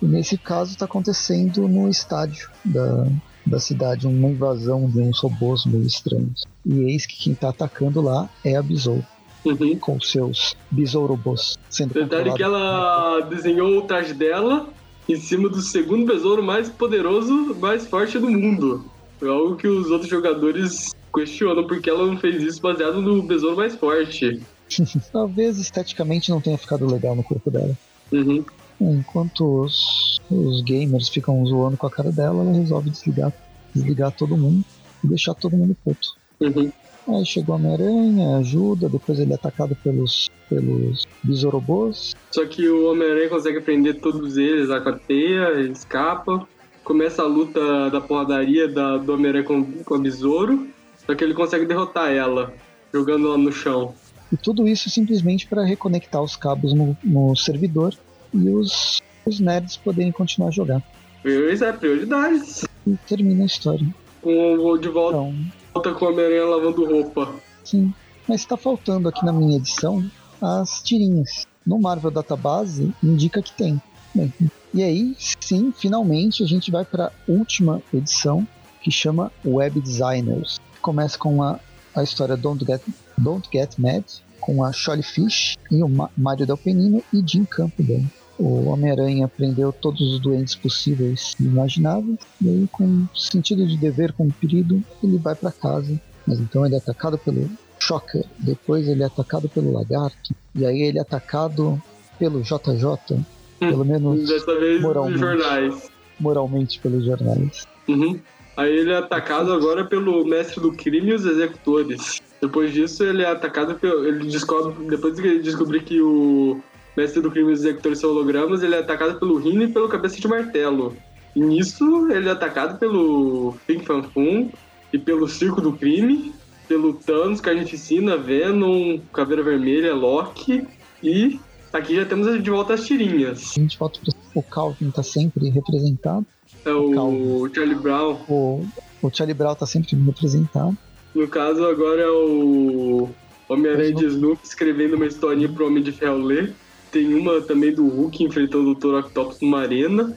E 0.00 0.06
nesse 0.06 0.38
caso 0.38 0.72
está 0.72 0.86
acontecendo 0.86 1.68
no 1.68 1.88
estádio 1.88 2.50
da, 2.64 3.06
da 3.50 3.58
cidade 3.58 4.06
uma 4.06 4.28
invasão 4.28 4.88
de 4.88 5.00
uns 5.00 5.18
robôs 5.20 5.66
meio 5.66 5.84
estranhos. 5.84 6.46
E 6.64 6.80
eis 6.84 7.04
que 7.04 7.16
quem 7.16 7.34
tá 7.34 7.48
atacando 7.48 8.00
lá 8.00 8.30
é 8.44 8.56
a 8.56 8.62
Besouro. 8.62 9.04
Uhum. 9.44 9.76
Com 9.78 9.98
seus 10.00 10.54
besourobos 10.70 11.58
sendo 11.70 11.94
Detalhe 11.94 12.34
que 12.34 12.42
ela 12.42 13.20
desenhou 13.20 13.78
o 13.78 13.82
traje 13.82 14.12
dela 14.12 14.68
em 15.08 15.16
cima 15.16 15.48
do 15.48 15.62
segundo 15.62 16.04
besouro 16.06 16.42
mais 16.42 16.68
poderoso, 16.68 17.56
mais 17.58 17.86
forte 17.86 18.18
do 18.18 18.28
mundo. 18.28 18.84
É 19.20 19.26
algo 19.26 19.56
que 19.56 19.66
os 19.66 19.90
outros 19.90 20.10
jogadores 20.10 20.94
questionam 21.12 21.66
porque 21.66 21.88
ela 21.88 22.06
não 22.06 22.18
fez 22.18 22.42
isso 22.42 22.60
baseado 22.60 23.00
no 23.00 23.22
besouro 23.22 23.56
mais 23.56 23.74
forte. 23.74 24.40
Talvez 25.10 25.58
esteticamente 25.58 26.30
não 26.30 26.40
tenha 26.40 26.58
ficado 26.58 26.86
legal 26.86 27.16
no 27.16 27.24
corpo 27.24 27.50
dela. 27.50 27.76
Uhum. 28.12 28.44
Enquanto 28.80 29.62
os, 29.62 30.20
os 30.30 30.62
gamers 30.62 31.08
ficam 31.08 31.44
zoando 31.44 31.76
com 31.76 31.86
a 31.86 31.90
cara 31.90 32.10
dela, 32.10 32.42
ela 32.42 32.52
resolve 32.52 32.88
desligar, 32.90 33.32
desligar 33.74 34.10
todo 34.12 34.36
mundo 34.36 34.64
e 35.04 35.06
deixar 35.06 35.34
todo 35.34 35.56
mundo 35.56 35.76
puto. 35.84 36.08
Uhum. 36.40 36.72
Aí 37.08 37.26
chegou 37.26 37.56
Homem-Aranha, 37.56 38.38
ajuda, 38.38 38.88
depois 38.88 39.18
ele 39.18 39.32
é 39.32 39.34
atacado 39.34 39.76
pelos, 39.76 40.30
pelos 40.48 41.06
bisorobôs. 41.22 42.14
Só 42.30 42.46
que 42.46 42.68
o 42.68 42.90
Homem-Aranha 42.90 43.28
consegue 43.28 43.60
prender 43.60 44.00
todos 44.00 44.36
eles 44.36 44.70
a 44.70 44.80
teia, 44.92 45.60
escapa. 45.60 46.46
Começa 46.84 47.22
a 47.22 47.26
luta 47.26 47.90
da 47.90 48.00
porradaria 48.00 48.68
da, 48.68 48.96
do 48.96 49.14
Homem-Aranha 49.14 49.44
com, 49.44 49.64
com 49.84 49.94
a 49.94 49.98
Besouro. 49.98 50.68
Só 51.06 51.14
que 51.14 51.24
ele 51.24 51.34
consegue 51.34 51.66
derrotar 51.66 52.10
ela, 52.10 52.54
jogando 52.92 53.26
ela 53.26 53.38
no 53.38 53.52
chão. 53.52 53.94
E 54.32 54.36
tudo 54.36 54.68
isso 54.68 54.88
simplesmente 54.88 55.46
para 55.46 55.64
reconectar 55.64 56.22
os 56.22 56.36
cabos 56.36 56.72
no, 56.72 56.96
no 57.02 57.34
servidor 57.36 57.94
e 58.32 58.48
os, 58.50 59.00
os 59.26 59.40
nerds 59.40 59.76
poderem 59.76 60.12
continuar 60.12 60.48
a 60.48 60.52
jogar. 60.52 60.82
Pois 61.22 61.62
é, 61.62 61.72
prioridades. 61.72 62.64
E 62.86 62.96
termina 63.06 63.42
a 63.42 63.46
história. 63.46 63.86
Com 64.22 64.54
o 64.56 64.78
de 64.78 64.88
volta, 64.88 65.18
então, 65.18 65.34
volta 65.74 65.94
com 65.94 66.06
a 66.06 66.08
Homem-Aranha 66.10 66.44
lavando 66.44 66.84
roupa. 66.84 67.34
Sim, 67.64 67.92
mas 68.26 68.40
está 68.40 68.56
faltando 68.56 69.08
aqui 69.08 69.24
na 69.24 69.32
minha 69.32 69.56
edição 69.56 70.04
as 70.40 70.82
tirinhas. 70.82 71.46
No 71.66 71.78
Marvel 71.78 72.10
Database 72.10 72.92
indica 73.02 73.42
que 73.42 73.52
tem. 73.52 73.80
Bem, 74.14 74.32
e 74.72 74.82
aí, 74.82 75.14
sim, 75.18 75.72
finalmente 75.76 76.42
a 76.42 76.46
gente 76.46 76.70
vai 76.70 76.84
para 76.84 77.06
a 77.06 77.12
última 77.28 77.82
edição 77.92 78.46
que 78.82 78.90
chama 78.90 79.30
Web 79.44 79.80
Designers. 79.80 80.58
Começa 80.80 81.18
com 81.18 81.42
a, 81.42 81.60
a 81.94 82.02
história 82.02 82.36
Don't 82.36 82.64
Get, 82.64 82.82
Don't 83.16 83.48
Get 83.52 83.78
Mad, 83.78 84.04
com 84.40 84.64
a 84.64 84.72
Sholly 84.72 85.02
Fish 85.02 85.56
e 85.70 85.82
o 85.82 85.88
Mario 86.16 86.46
Del 86.46 86.56
Penino 86.56 87.02
e 87.12 87.22
Jim 87.24 87.44
Campbell 87.44 88.04
o 88.40 88.70
Homem-Aranha 88.70 89.28
prendeu 89.28 89.72
todos 89.72 90.00
os 90.00 90.18
doentes 90.18 90.54
possíveis 90.54 91.36
e 91.38 91.44
imagináveis, 91.44 92.18
e 92.40 92.48
aí, 92.48 92.68
com 92.72 93.06
sentido 93.14 93.66
de 93.66 93.76
dever 93.76 94.12
cumprido, 94.12 94.82
ele 95.04 95.18
vai 95.18 95.34
para 95.34 95.52
casa. 95.52 96.00
Mas 96.26 96.40
então 96.40 96.64
ele 96.64 96.74
é 96.74 96.78
atacado 96.78 97.18
pelo 97.18 97.48
Shocker, 97.78 98.24
depois 98.38 98.88
ele 98.88 99.02
é 99.02 99.06
atacado 99.06 99.48
pelo 99.48 99.72
Lagarto, 99.72 100.34
e 100.54 100.64
aí 100.64 100.82
ele 100.82 100.98
é 100.98 101.02
atacado 101.02 101.80
pelo 102.18 102.40
JJ, 102.42 103.18
pelo 103.58 103.84
menos 103.84 104.28
Dessa 104.28 104.58
vez 104.58 104.80
moralmente, 104.80 105.18
jornais. 105.18 105.90
moralmente 106.18 106.78
pelos 106.80 107.04
jornais. 107.04 107.66
Uhum. 107.88 108.18
Aí 108.56 108.72
ele 108.72 108.92
é 108.92 108.96
atacado 108.96 109.52
agora 109.52 109.84
pelo 109.84 110.24
mestre 110.24 110.60
do 110.60 110.72
crime 110.72 111.10
e 111.10 111.14
os 111.14 111.24
executores. 111.24 112.20
Depois 112.40 112.72
disso, 112.72 113.04
ele 113.04 113.22
é 113.22 113.30
atacado 113.30 113.74
pelo. 113.74 114.06
Ele 114.06 114.28
descobre. 114.28 114.86
Depois 114.88 115.18
que 115.18 115.26
ele 115.26 115.42
descobrir 115.42 115.82
que 115.82 116.00
o 116.00 116.60
mestre 117.00 117.22
do 117.22 117.30
crime 117.30 117.50
e 117.50 117.54
os 117.54 117.60
executores 117.60 118.04
hologramas, 118.04 118.62
ele 118.62 118.74
é 118.74 118.78
atacado 118.78 119.18
pelo 119.18 119.38
Rino 119.38 119.62
e 119.62 119.68
pelo 119.68 119.88
cabeça 119.88 120.20
de 120.20 120.28
martelo. 120.28 120.94
E 121.34 121.40
nisso, 121.40 122.10
ele 122.10 122.28
é 122.28 122.32
atacado 122.32 122.78
pelo 122.78 123.54
Fin 123.66 123.80
Fan 123.80 124.02
Fum 124.02 124.50
e 124.92 124.98
pelo 124.98 125.26
Circo 125.26 125.60
do 125.60 125.72
Crime, 125.72 126.34
pelo 126.68 126.92
Thanos, 126.92 127.40
Carnificina, 127.40 128.16
Venom, 128.16 128.98
Caveira 129.12 129.42
Vermelha, 129.42 129.94
Loki 129.94 130.66
e 131.02 131.40
aqui 131.72 131.96
já 131.96 132.04
temos 132.04 132.42
de 132.42 132.50
volta 132.50 132.74
as 132.74 132.84
tirinhas. 132.84 133.52
A 133.56 133.60
gente 133.60 133.78
volta. 133.78 133.98
O 134.34 134.42
Calvin 134.42 134.90
tá 134.90 135.02
sempre 135.02 135.48
representado. 135.48 136.26
É 136.64 136.72
o, 136.72 137.42
o 137.42 137.54
Charlie 137.54 137.76
Brown. 137.76 138.18
O, 138.28 138.66
o 139.00 139.10
Charlie 139.10 139.34
Brown 139.34 139.54
tá 139.54 139.66
sempre 139.66 139.96
representado. 139.96 140.76
No 141.14 141.26
caso, 141.26 141.64
agora 141.64 142.02
é 142.02 142.10
o 142.10 143.08
Homem-Aranha 143.48 143.94
de 143.94 144.06
Snoopy 144.06 144.46
escrevendo 144.46 144.94
uma 144.94 145.06
historinha 145.06 145.48
pro 145.48 145.66
Homem 145.66 145.82
de 145.82 145.90
Ferro 145.90 146.18
ler. 146.18 146.54
Tem 146.90 147.14
uma 147.14 147.40
também 147.40 147.72
do 147.72 147.88
Hulk 147.88 148.24
enfrentando 148.24 148.70
o 148.70 148.74
Dr. 148.74 149.06
Octopus 149.06 149.40
numa 149.40 149.60
arena. 149.60 150.16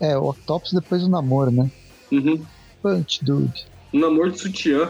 É, 0.00 0.16
o 0.16 0.30
Octopus 0.30 0.72
depois 0.72 1.02
do 1.02 1.08
namoro, 1.08 1.50
né? 1.50 1.70
Uhum. 2.10 2.42
Punch, 2.82 3.24
dude. 3.24 3.66
Um 3.92 4.00
namoro 4.00 4.32
de 4.32 4.40
sutiã. 4.40 4.88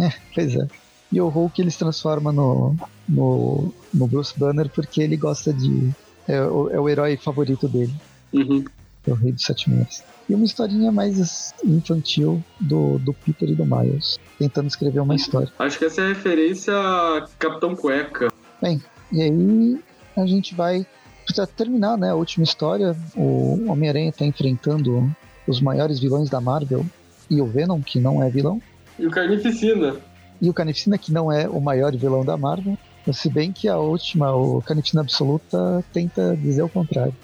É, 0.00 0.10
pois 0.34 0.56
é. 0.56 0.66
E 1.12 1.20
o 1.20 1.28
Hulk 1.28 1.60
ele 1.60 1.70
se 1.70 1.78
transforma 1.78 2.32
no, 2.32 2.74
no, 3.06 3.72
no 3.92 4.06
Bruce 4.06 4.32
Banner 4.38 4.68
porque 4.70 5.02
ele 5.02 5.16
gosta 5.16 5.52
de. 5.52 5.90
É 6.26 6.40
o, 6.42 6.70
é 6.70 6.80
o 6.80 6.88
herói 6.88 7.16
favorito 7.16 7.68
dele. 7.68 7.92
Uhum. 8.32 8.64
É 9.06 9.10
o 9.10 9.14
Rei 9.14 9.32
dos 9.32 9.42
Sete 9.42 9.68
Meses. 9.68 10.02
E 10.28 10.34
uma 10.34 10.44
historinha 10.44 10.90
mais 10.90 11.52
infantil 11.64 12.42
do, 12.58 12.98
do 12.98 13.12
Peter 13.12 13.50
e 13.50 13.54
do 13.54 13.66
Miles, 13.66 14.18
tentando 14.38 14.68
escrever 14.68 15.00
uma 15.00 15.16
história. 15.16 15.52
Acho 15.58 15.78
que 15.78 15.84
essa 15.84 16.00
é 16.00 16.04
a 16.04 16.08
referência 16.08 16.72
a 16.72 17.26
Capitão 17.38 17.74
Cueca. 17.74 18.32
Bem, 18.62 18.80
e 19.10 19.20
aí 19.20 19.80
a 20.16 20.26
gente 20.26 20.54
vai 20.54 20.86
terminar, 21.56 21.96
né, 21.96 22.10
a 22.10 22.14
última 22.14 22.44
história, 22.44 22.96
o 23.16 23.70
Homem-Aranha 23.70 24.10
está 24.10 24.24
enfrentando 24.24 25.10
os 25.46 25.60
maiores 25.60 25.98
vilões 25.98 26.28
da 26.28 26.40
Marvel 26.40 26.84
e 27.30 27.40
o 27.40 27.46
Venom, 27.46 27.80
que 27.80 27.98
não 27.98 28.22
é 28.22 28.28
vilão. 28.28 28.60
E 28.98 29.06
o 29.06 29.10
Carnificina. 29.10 29.96
E 30.40 30.50
o 30.50 30.52
Carnificina, 30.52 30.98
que 30.98 31.12
não 31.12 31.30
é 31.30 31.48
o 31.48 31.60
maior 31.60 31.96
vilão 31.96 32.24
da 32.24 32.36
Marvel. 32.36 32.76
Se 33.12 33.28
bem 33.28 33.50
que 33.50 33.68
a 33.68 33.78
última, 33.78 34.34
o 34.34 34.60
Carnificina 34.62 35.02
Absoluta, 35.02 35.84
tenta 35.92 36.36
dizer 36.36 36.62
o 36.62 36.68
contrário. 36.68 37.14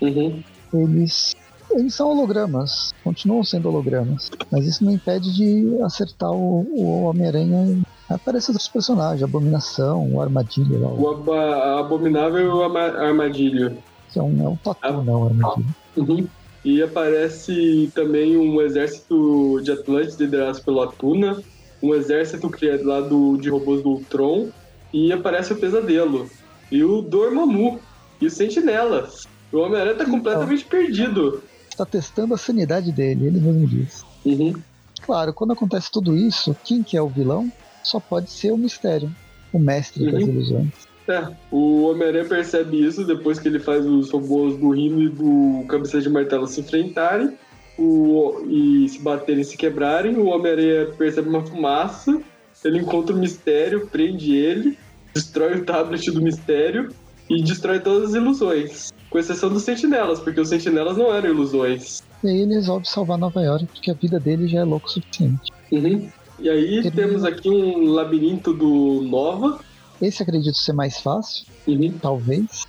Uhum. 0.00 0.42
Eles, 0.72 1.36
eles 1.70 1.94
são 1.94 2.08
hologramas, 2.08 2.92
continuam 3.04 3.44
sendo 3.44 3.68
hologramas. 3.68 4.30
Mas 4.50 4.66
isso 4.66 4.84
não 4.84 4.92
impede 4.92 5.32
de 5.34 5.82
acertar 5.82 6.30
o, 6.30 6.66
o 6.72 7.02
Homem-Aranha 7.04 7.82
Aparecem 8.14 8.52
outros 8.52 8.68
personagens, 8.68 9.22
Abominação, 9.22 10.12
o 10.12 10.20
Armadilho 10.20 10.80
lá. 10.80 10.88
O 10.88 11.10
aba 11.10 11.80
Abominável 11.80 12.40
e 12.40 12.48
o 12.48 12.62
Armadilho. 12.62 13.76
Que 14.12 14.18
é 14.18 14.22
um, 14.22 14.44
é 14.44 14.48
um 14.48 14.56
tatu, 14.56 14.78
ah. 14.82 14.92
não, 14.92 15.26
Armadilho. 15.26 15.74
Uhum. 15.96 16.26
E 16.64 16.82
aparece 16.82 17.90
também 17.94 18.36
um 18.36 18.60
exército 18.60 19.60
de 19.62 19.72
Atlantes 19.72 20.16
liderado 20.16 20.62
pelo 20.62 20.82
Atuna, 20.82 21.42
um 21.82 21.94
exército 21.94 22.48
criado 22.48 22.84
lá 22.84 23.00
do, 23.00 23.36
de 23.36 23.48
robôs 23.48 23.82
do 23.82 23.90
Ultron, 23.90 24.48
e 24.92 25.12
aparece 25.12 25.52
o 25.52 25.56
Pesadelo. 25.56 26.28
E 26.70 26.84
o 26.84 27.02
Dormammu, 27.02 27.80
e 28.20 28.26
os 28.26 28.34
Sentinelas. 28.34 29.26
O 29.52 29.58
Homem-Aranha 29.58 29.96
tá 29.96 30.04
então, 30.04 30.16
completamente 30.16 30.64
perdido. 30.64 31.42
Está 31.68 31.84
testando 31.84 32.34
a 32.34 32.38
sanidade 32.38 32.92
dele, 32.92 33.26
ele 33.26 33.40
mesmo 33.40 33.66
diz. 33.66 34.04
Uhum. 34.24 34.54
Claro, 35.02 35.34
quando 35.34 35.52
acontece 35.52 35.90
tudo 35.90 36.16
isso, 36.16 36.56
quem 36.64 36.82
que 36.82 36.96
é 36.96 37.02
o 37.02 37.08
vilão? 37.08 37.50
Só 37.82 38.00
pode 38.00 38.30
ser 38.30 38.52
o 38.52 38.58
mistério, 38.58 39.10
o 39.52 39.58
mestre 39.58 40.04
uhum. 40.04 40.12
das 40.12 40.22
ilusões. 40.22 40.92
É, 41.08 41.26
o 41.50 41.90
Homem-Aranha 41.90 42.24
percebe 42.24 42.86
isso 42.86 43.04
depois 43.04 43.38
que 43.40 43.48
ele 43.48 43.58
faz 43.58 43.84
os 43.84 44.10
robôs 44.10 44.56
do 44.56 44.70
Rino 44.70 45.02
e 45.02 45.08
do 45.08 45.66
Cabeça 45.66 46.00
de 46.00 46.08
Martelo 46.08 46.46
se 46.46 46.60
enfrentarem 46.60 47.36
o, 47.76 48.44
e 48.48 48.88
se 48.88 49.00
baterem 49.00 49.42
e 49.42 49.44
se 49.44 49.56
quebrarem. 49.56 50.16
O 50.16 50.26
Homem-Aranha 50.26 50.86
percebe 50.96 51.28
uma 51.28 51.44
fumaça, 51.44 52.20
ele 52.64 52.78
encontra 52.78 53.14
o 53.14 53.18
mistério, 53.18 53.88
prende 53.88 54.34
ele, 54.34 54.78
destrói 55.12 55.58
o 55.58 55.64
tablet 55.64 56.08
do 56.10 56.22
mistério 56.22 56.88
e 57.28 57.42
destrói 57.42 57.80
todas 57.80 58.10
as 58.10 58.14
ilusões. 58.14 58.92
Com 59.10 59.18
exceção 59.18 59.50
dos 59.50 59.62
sentinelas, 59.62 60.20
porque 60.20 60.40
os 60.40 60.48
sentinelas 60.48 60.96
não 60.96 61.12
eram 61.12 61.30
ilusões. 61.30 62.02
E 62.22 62.28
aí 62.28 62.40
ele 62.42 62.54
resolve 62.54 62.86
salvar 62.86 63.18
Nova 63.18 63.42
York, 63.42 63.66
porque 63.66 63.90
a 63.90 63.94
vida 63.94 64.20
dele 64.20 64.46
já 64.46 64.60
é 64.60 64.64
louco 64.64 64.86
o 64.86 64.90
suficiente. 64.90 65.50
Uhum. 65.70 66.08
E 66.42 66.50
aí 66.50 66.90
temos 66.90 67.24
aqui 67.24 67.48
um 67.48 67.92
labirinto 67.92 68.52
do 68.52 69.00
Nova. 69.02 69.60
Esse 70.00 70.24
acredito 70.24 70.56
ser 70.58 70.72
mais 70.72 70.98
fácil, 70.98 71.46
uhum. 71.68 71.94
talvez. 72.02 72.64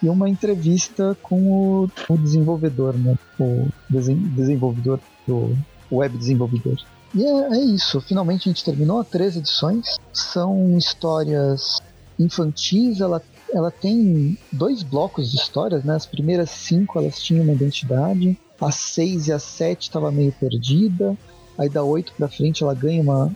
E 0.00 0.08
uma 0.08 0.28
entrevista 0.28 1.18
com 1.20 1.50
o, 1.50 1.90
o 2.08 2.16
desenvolvedor, 2.16 2.96
né? 2.96 3.18
O 3.40 3.66
desen 3.90 4.16
desenvolvedor, 4.36 5.00
o 5.26 5.56
web 5.90 6.16
desenvolvedor. 6.16 6.76
E 7.12 7.24
é, 7.24 7.56
é, 7.56 7.58
isso, 7.58 8.00
finalmente 8.00 8.48
a 8.48 8.52
gente 8.52 8.64
terminou 8.64 9.02
três 9.02 9.36
edições. 9.36 9.98
São 10.12 10.78
histórias 10.78 11.82
infantis, 12.20 13.00
ela, 13.00 13.20
ela 13.52 13.72
tem 13.72 14.38
dois 14.52 14.84
blocos 14.84 15.32
de 15.32 15.38
histórias, 15.38 15.82
né? 15.82 15.96
As 15.96 16.06
primeiras 16.06 16.50
cinco 16.50 17.00
elas 17.00 17.20
tinham 17.20 17.42
uma 17.42 17.52
identidade, 17.52 18.38
a 18.60 18.70
seis 18.70 19.26
e 19.26 19.32
a 19.32 19.40
sete 19.40 19.82
estava 19.88 20.12
meio 20.12 20.30
perdida, 20.30 21.16
Aí 21.58 21.68
da 21.68 21.82
8 21.82 22.12
para 22.16 22.28
frente 22.28 22.62
ela 22.62 22.72
ganha 22.72 23.02
uma, 23.02 23.32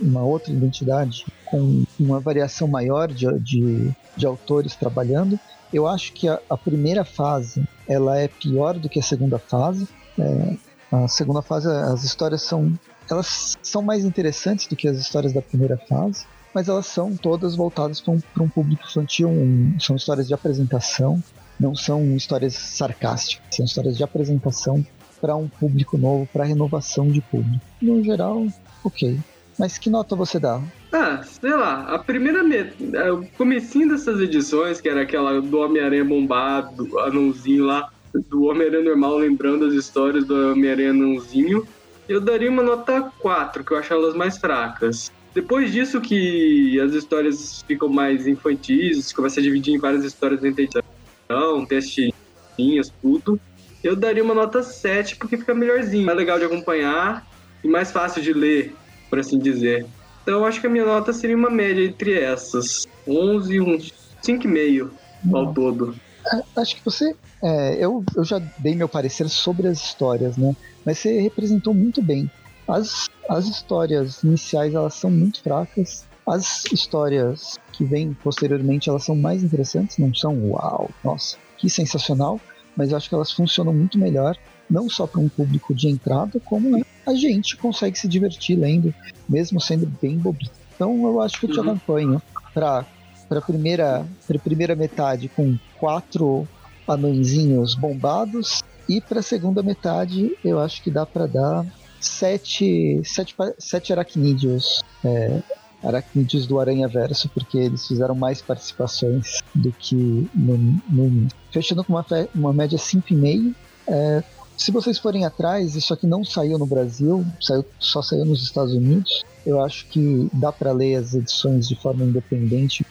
uma, 0.00 0.22
outra 0.22 0.52
identidade 0.52 1.26
com 1.46 1.84
uma 1.98 2.20
variação 2.20 2.68
maior 2.68 3.08
de, 3.08 3.26
de, 3.40 3.92
de 4.16 4.26
autores 4.26 4.76
trabalhando. 4.76 5.38
Eu 5.72 5.88
acho 5.88 6.12
que 6.12 6.28
a, 6.28 6.40
a, 6.48 6.56
primeira 6.56 7.04
fase 7.04 7.66
ela 7.88 8.16
é 8.16 8.28
pior 8.28 8.78
do 8.78 8.88
que 8.88 9.00
a 9.00 9.02
segunda 9.02 9.40
fase. 9.40 9.88
É, 10.16 10.56
a 10.92 11.08
segunda 11.08 11.42
fase 11.42 11.68
as 11.68 12.04
histórias 12.04 12.42
são 12.42 12.72
elas 13.10 13.56
são 13.60 13.82
mais 13.82 14.04
interessantes 14.04 14.66
do 14.66 14.76
que 14.76 14.88
as 14.88 14.96
histórias 14.96 15.32
da 15.32 15.42
primeira 15.42 15.76
fase, 15.76 16.26
mas 16.54 16.68
elas 16.68 16.86
são 16.86 17.16
todas 17.16 17.56
voltadas 17.56 18.00
para 18.00 18.12
um, 18.12 18.22
um, 18.40 18.48
público 18.48 18.84
infantil. 18.86 19.28
Um, 19.28 19.76
são 19.80 19.96
histórias 19.96 20.28
de 20.28 20.34
apresentação, 20.34 21.22
não 21.58 21.74
são 21.74 22.16
histórias 22.16 22.54
sarcásticas, 22.54 23.56
são 23.56 23.64
histórias 23.64 23.96
de 23.96 24.04
apresentação 24.04 24.84
para 25.24 25.34
um 25.34 25.48
público 25.48 25.96
novo, 25.96 26.28
para 26.30 26.44
renovação 26.44 27.08
de 27.08 27.22
público. 27.22 27.64
No 27.80 28.04
geral, 28.04 28.46
ok. 28.84 29.18
Mas 29.58 29.78
que 29.78 29.88
nota 29.88 30.14
você 30.14 30.38
dá? 30.38 30.60
Ah, 30.92 31.22
sei 31.22 31.54
lá, 31.54 31.84
a 31.94 31.98
primeira 31.98 32.42
met... 32.42 32.74
É, 32.92 33.10
o 33.10 33.26
comecinho 33.38 33.88
dessas 33.88 34.20
edições, 34.20 34.82
que 34.82 34.88
era 34.88 35.00
aquela 35.00 35.40
do 35.40 35.60
Homem-Aranha 35.60 36.04
bombado, 36.04 36.84
do 36.84 36.98
anãozinho 36.98 37.64
lá, 37.64 37.88
do 38.12 38.44
Homem-Aranha 38.44 38.84
normal 38.84 39.16
lembrando 39.16 39.64
as 39.64 39.72
histórias 39.72 40.26
do 40.26 40.52
Homem-Aranha 40.52 40.90
anãozinho, 40.90 41.66
eu 42.06 42.20
daria 42.20 42.50
uma 42.50 42.62
nota 42.62 43.10
4, 43.20 43.64
que 43.64 43.72
eu 43.72 43.78
acho 43.78 43.94
elas 43.94 44.14
mais 44.14 44.36
fracas. 44.36 45.10
Depois 45.34 45.72
disso 45.72 46.02
que 46.02 46.78
as 46.80 46.92
histórias 46.92 47.62
ficam 47.66 47.88
mais 47.88 48.26
infantis, 48.26 49.10
começa 49.10 49.40
a 49.40 49.42
dividir 49.42 49.72
em 49.72 49.78
várias 49.78 50.04
histórias 50.04 50.44
entre 50.44 50.64
edição, 50.64 51.64
testinhas, 51.64 52.92
tudo 53.00 53.40
eu 53.84 53.94
daria 53.94 54.24
uma 54.24 54.34
nota 54.34 54.62
7 54.62 55.16
porque 55.16 55.36
fica 55.36 55.54
melhorzinho, 55.54 56.06
mais 56.06 56.16
legal 56.16 56.38
de 56.38 56.46
acompanhar 56.46 57.26
e 57.62 57.68
mais 57.68 57.92
fácil 57.92 58.22
de 58.22 58.32
ler, 58.32 58.74
por 59.10 59.18
assim 59.18 59.38
dizer. 59.38 59.86
Então 60.22 60.38
eu 60.38 60.44
acho 60.46 60.58
que 60.58 60.66
a 60.66 60.70
minha 60.70 60.86
nota 60.86 61.12
seria 61.12 61.36
uma 61.36 61.50
média 61.50 61.84
entre 61.84 62.18
essas, 62.18 62.86
11 63.06 63.52
e 63.52 63.60
uns 63.60 63.92
5,5 64.22 64.90
ao 65.34 65.52
todo. 65.52 65.94
É, 66.32 66.60
acho 66.60 66.76
que 66.76 66.84
você. 66.84 67.14
É, 67.42 67.76
eu, 67.84 68.02
eu 68.16 68.24
já 68.24 68.40
dei 68.58 68.74
meu 68.74 68.88
parecer 68.88 69.28
sobre 69.28 69.68
as 69.68 69.78
histórias, 69.78 70.38
né? 70.38 70.56
Mas 70.82 70.98
você 70.98 71.20
representou 71.20 71.74
muito 71.74 72.02
bem. 72.02 72.30
As, 72.66 73.10
as 73.28 73.44
histórias 73.46 74.22
iniciais 74.22 74.72
elas 74.72 74.94
são 74.94 75.10
muito 75.10 75.42
fracas. 75.42 76.06
As 76.26 76.64
histórias 76.72 77.58
que 77.70 77.84
vêm 77.84 78.16
posteriormente 78.24 78.88
elas 78.88 79.04
são 79.04 79.14
mais 79.14 79.44
interessantes, 79.44 79.98
não 79.98 80.14
são 80.14 80.34
uau, 80.48 80.90
nossa, 81.04 81.36
que 81.58 81.68
sensacional 81.68 82.40
mas 82.76 82.90
eu 82.90 82.96
acho 82.96 83.08
que 83.08 83.14
elas 83.14 83.32
funcionam 83.32 83.72
muito 83.72 83.98
melhor, 83.98 84.36
não 84.68 84.88
só 84.88 85.06
para 85.06 85.20
um 85.20 85.28
público 85.28 85.74
de 85.74 85.88
entrada, 85.88 86.40
como 86.40 86.70
né, 86.70 86.82
a 87.06 87.14
gente 87.14 87.56
consegue 87.56 87.98
se 87.98 88.08
divertir 88.08 88.56
lendo, 88.56 88.94
mesmo 89.28 89.60
sendo 89.60 89.86
bem 90.00 90.18
bobinho. 90.18 90.50
Então 90.74 91.04
eu 91.06 91.20
acho 91.20 91.38
que 91.38 91.46
eu 91.46 91.50
te 91.50 91.60
uhum. 91.60 91.70
acompanho 91.70 92.22
para 92.52 92.84
para 93.28 93.40
primeira 93.40 94.06
primeira 94.42 94.76
metade 94.76 95.28
com 95.28 95.56
quatro 95.78 96.46
anõezinhos 96.86 97.74
bombados 97.74 98.62
e 98.88 99.00
para 99.00 99.20
a 99.20 99.22
segunda 99.22 99.62
metade 99.62 100.36
eu 100.44 100.60
acho 100.60 100.82
que 100.82 100.90
dá 100.90 101.06
para 101.06 101.26
dar 101.26 101.66
sete, 102.00 103.00
sete, 103.02 103.34
sete 103.58 103.92
aracnídeos 103.92 104.82
é, 105.02 105.40
aracnídeos 105.84 106.46
do 106.46 106.58
Aranha 106.58 106.88
Verso, 106.88 107.28
porque 107.28 107.58
eles 107.58 107.86
fizeram 107.86 108.14
mais 108.14 108.40
participações 108.40 109.40
do 109.54 109.70
que 109.72 110.28
no, 110.34 110.56
no 110.88 111.28
Fechando 111.50 111.84
com 111.84 111.92
uma, 111.92 112.06
uma 112.34 112.52
média 112.52 112.78
5,5, 112.78 113.54
é, 113.86 114.22
Se 114.56 114.70
vocês 114.70 114.98
forem 114.98 115.24
atrás, 115.24 115.74
isso 115.76 115.92
aqui 115.92 116.06
não 116.06 116.24
saiu 116.24 116.58
no 116.58 116.66
Brasil, 116.66 117.24
saiu, 117.40 117.64
só 117.78 118.02
saiu 118.02 118.24
nos 118.24 118.42
Estados 118.42 118.72
Unidos. 118.72 119.24
Eu 119.44 119.60
acho 119.62 119.86
que 119.88 120.28
dá 120.32 120.50
para 120.50 120.72
ler 120.72 120.96
as 120.96 121.14
edições 121.14 121.68
de 121.68 121.76
forma 121.76 122.04
independente, 122.04 122.84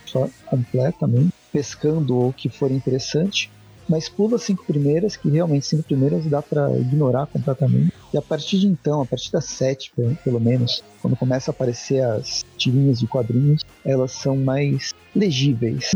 completamente, 0.46 1.34
pescando 1.52 2.28
o 2.28 2.34
que 2.34 2.48
for 2.48 2.72
interessante. 2.72 3.50
Mas 3.90 4.08
pula 4.08 4.36
as 4.36 4.44
cinco 4.44 4.64
primeiras, 4.66 5.18
que 5.18 5.30
realmente 5.30 5.66
cinco 5.66 5.84
primeiras 5.84 6.26
dá 6.26 6.42
para 6.42 6.72
ignorar 6.78 7.28
completamente. 7.28 7.92
E 8.14 8.18
a 8.18 8.22
partir 8.22 8.60
de 8.60 8.68
então, 8.68 9.02
a 9.02 9.06
partir 9.06 9.32
das 9.32 9.46
sete, 9.46 9.92
pelo 10.24 10.40
menos, 10.40 10.84
quando 11.02 11.16
começa 11.16 11.50
a 11.50 11.54
aparecer 11.54 12.04
as 12.04 12.46
tirinhas 12.58 13.00
de 13.00 13.08
quadrinhos, 13.08 13.64
elas 13.84 14.12
são 14.12 14.38
mais 14.38 14.94
legíveis. 15.16 15.92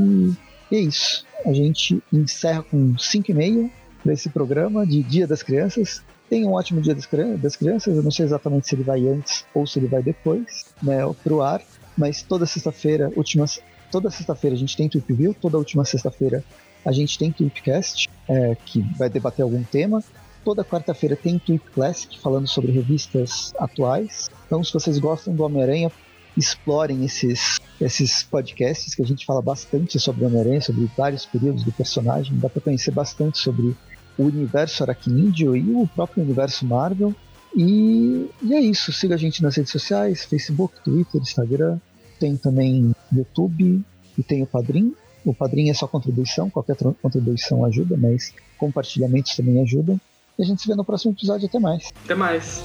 E 0.72 0.76
é 0.76 0.80
isso. 0.80 1.26
A 1.45 1.53
gente 1.53 2.01
encerra 2.11 2.63
com 2.63 2.95
5,5 2.95 3.70
desse 4.03 4.30
programa 4.30 4.86
de 4.86 5.03
Dia 5.03 5.28
das 5.28 5.43
Crianças. 5.43 6.01
Tenha 6.28 6.47
um 6.47 6.53
ótimo 6.53 6.82
Dia 6.82 6.95
das 6.95 7.55
Crianças. 7.55 7.95
Eu 7.95 8.01
não 8.01 8.11
sei 8.11 8.26
exatamente 8.26 8.68
se 8.68 8.74
ele 8.74 8.84
vai 8.84 9.07
antes 9.07 9.45
ou 9.53 9.68
se 9.68 9.78
ele 9.78 9.88
vai 9.88 10.01
depois, 10.01 10.65
né, 10.82 10.97
pro 11.24 11.41
ar. 11.41 11.61
Mas 11.95 12.24
toda 12.24 12.47
sexta-feira, 12.47 13.11
últimas, 13.15 13.59
toda 13.91 14.09
sexta-feira 14.09 14.55
a 14.55 14.59
gente 14.59 14.76
tem 14.76 14.89
Tweep 14.89 15.13
View, 15.13 15.36
toda 15.39 15.57
última 15.57 15.86
sexta-feira 15.86 16.43
a 16.86 16.91
gente 16.91 17.18
tem 17.18 17.32
Tweepcast, 17.32 18.07
é, 18.30 18.55
que 18.65 18.82
vai 18.97 19.09
debater 19.09 19.43
algum 19.43 19.63
tema. 19.63 20.03
Toda 20.48 20.64
quarta-feira 20.64 21.14
tem 21.14 21.38
Tweep 21.38 21.72
Classic, 21.72 22.18
falando 22.22 22.48
sobre 22.48 22.72
revistas 22.72 23.54
atuais. 23.60 24.30
Então, 24.45 24.64
se 24.64 24.72
vocês 24.72 24.98
gostam 24.98 25.36
do 25.36 25.43
Homem-Aranha, 25.43 25.91
explorem 26.38 27.04
esses, 27.04 27.60
esses 27.82 28.24
podcasts 28.24 28.95
que 28.95 29.02
a 29.02 29.06
gente 29.06 29.26
fala 29.26 29.41
bastante 29.41 30.00
sobre 30.00 30.24
Homem-Aranha, 30.24 30.62
sobre 30.62 30.89
vários 30.98 31.26
períodos 31.26 31.64
do 31.64 31.72
personagem. 31.74 32.39
Dá 32.39 32.48
para 32.48 32.62
conhecer 32.62 32.91
bastante 32.91 33.39
sobre 33.39 33.76
o 34.18 34.24
universo 34.24 34.84
aracnídeo 34.84 35.54
e 35.54 35.70
o 35.70 35.86
próprio 35.86 36.24
universo 36.24 36.66
Marvel. 36.66 37.14
E, 37.54 38.30
e, 38.41 38.54
é 38.54 38.62
isso. 38.62 38.93
Siga 38.93 39.16
a 39.16 39.18
gente 39.18 39.43
nas 39.43 39.58
redes 39.58 39.74
sociais: 39.74 40.24
Facebook, 40.24 40.82
Twitter, 40.82 41.20
Instagram. 41.20 41.78
Tem 42.22 42.38
também 42.38 42.95
YouTube 43.12 43.84
e 44.18 44.24
tem 44.24 44.43
o 44.43 44.48
Padrim. 44.48 44.95
O 45.26 45.34
Padrim 45.34 45.70
é 45.70 45.74
só 45.74 45.89
contribuição, 45.89 46.50
qualquer 46.50 46.78
contribuição 47.02 47.66
ajuda, 47.66 47.98
mas 47.98 48.34
compartilhamentos 48.58 49.36
também 49.36 49.62
ajudam. 49.62 50.00
E 50.38 50.44
a 50.44 50.46
gente 50.46 50.62
se 50.62 50.68
vê 50.68 50.76
no 50.76 50.86
próximo 50.86 51.14
episódio. 51.14 51.48
Até 51.48 51.60
mais. 51.60 51.92
Até 52.04 52.16
mais. 52.16 52.64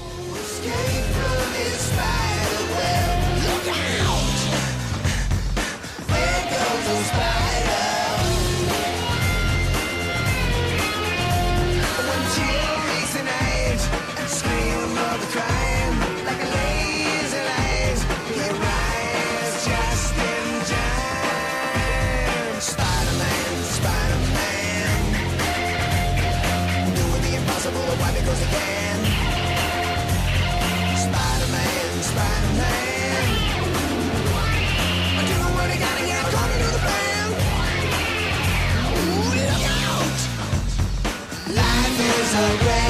surrender. 42.33 42.82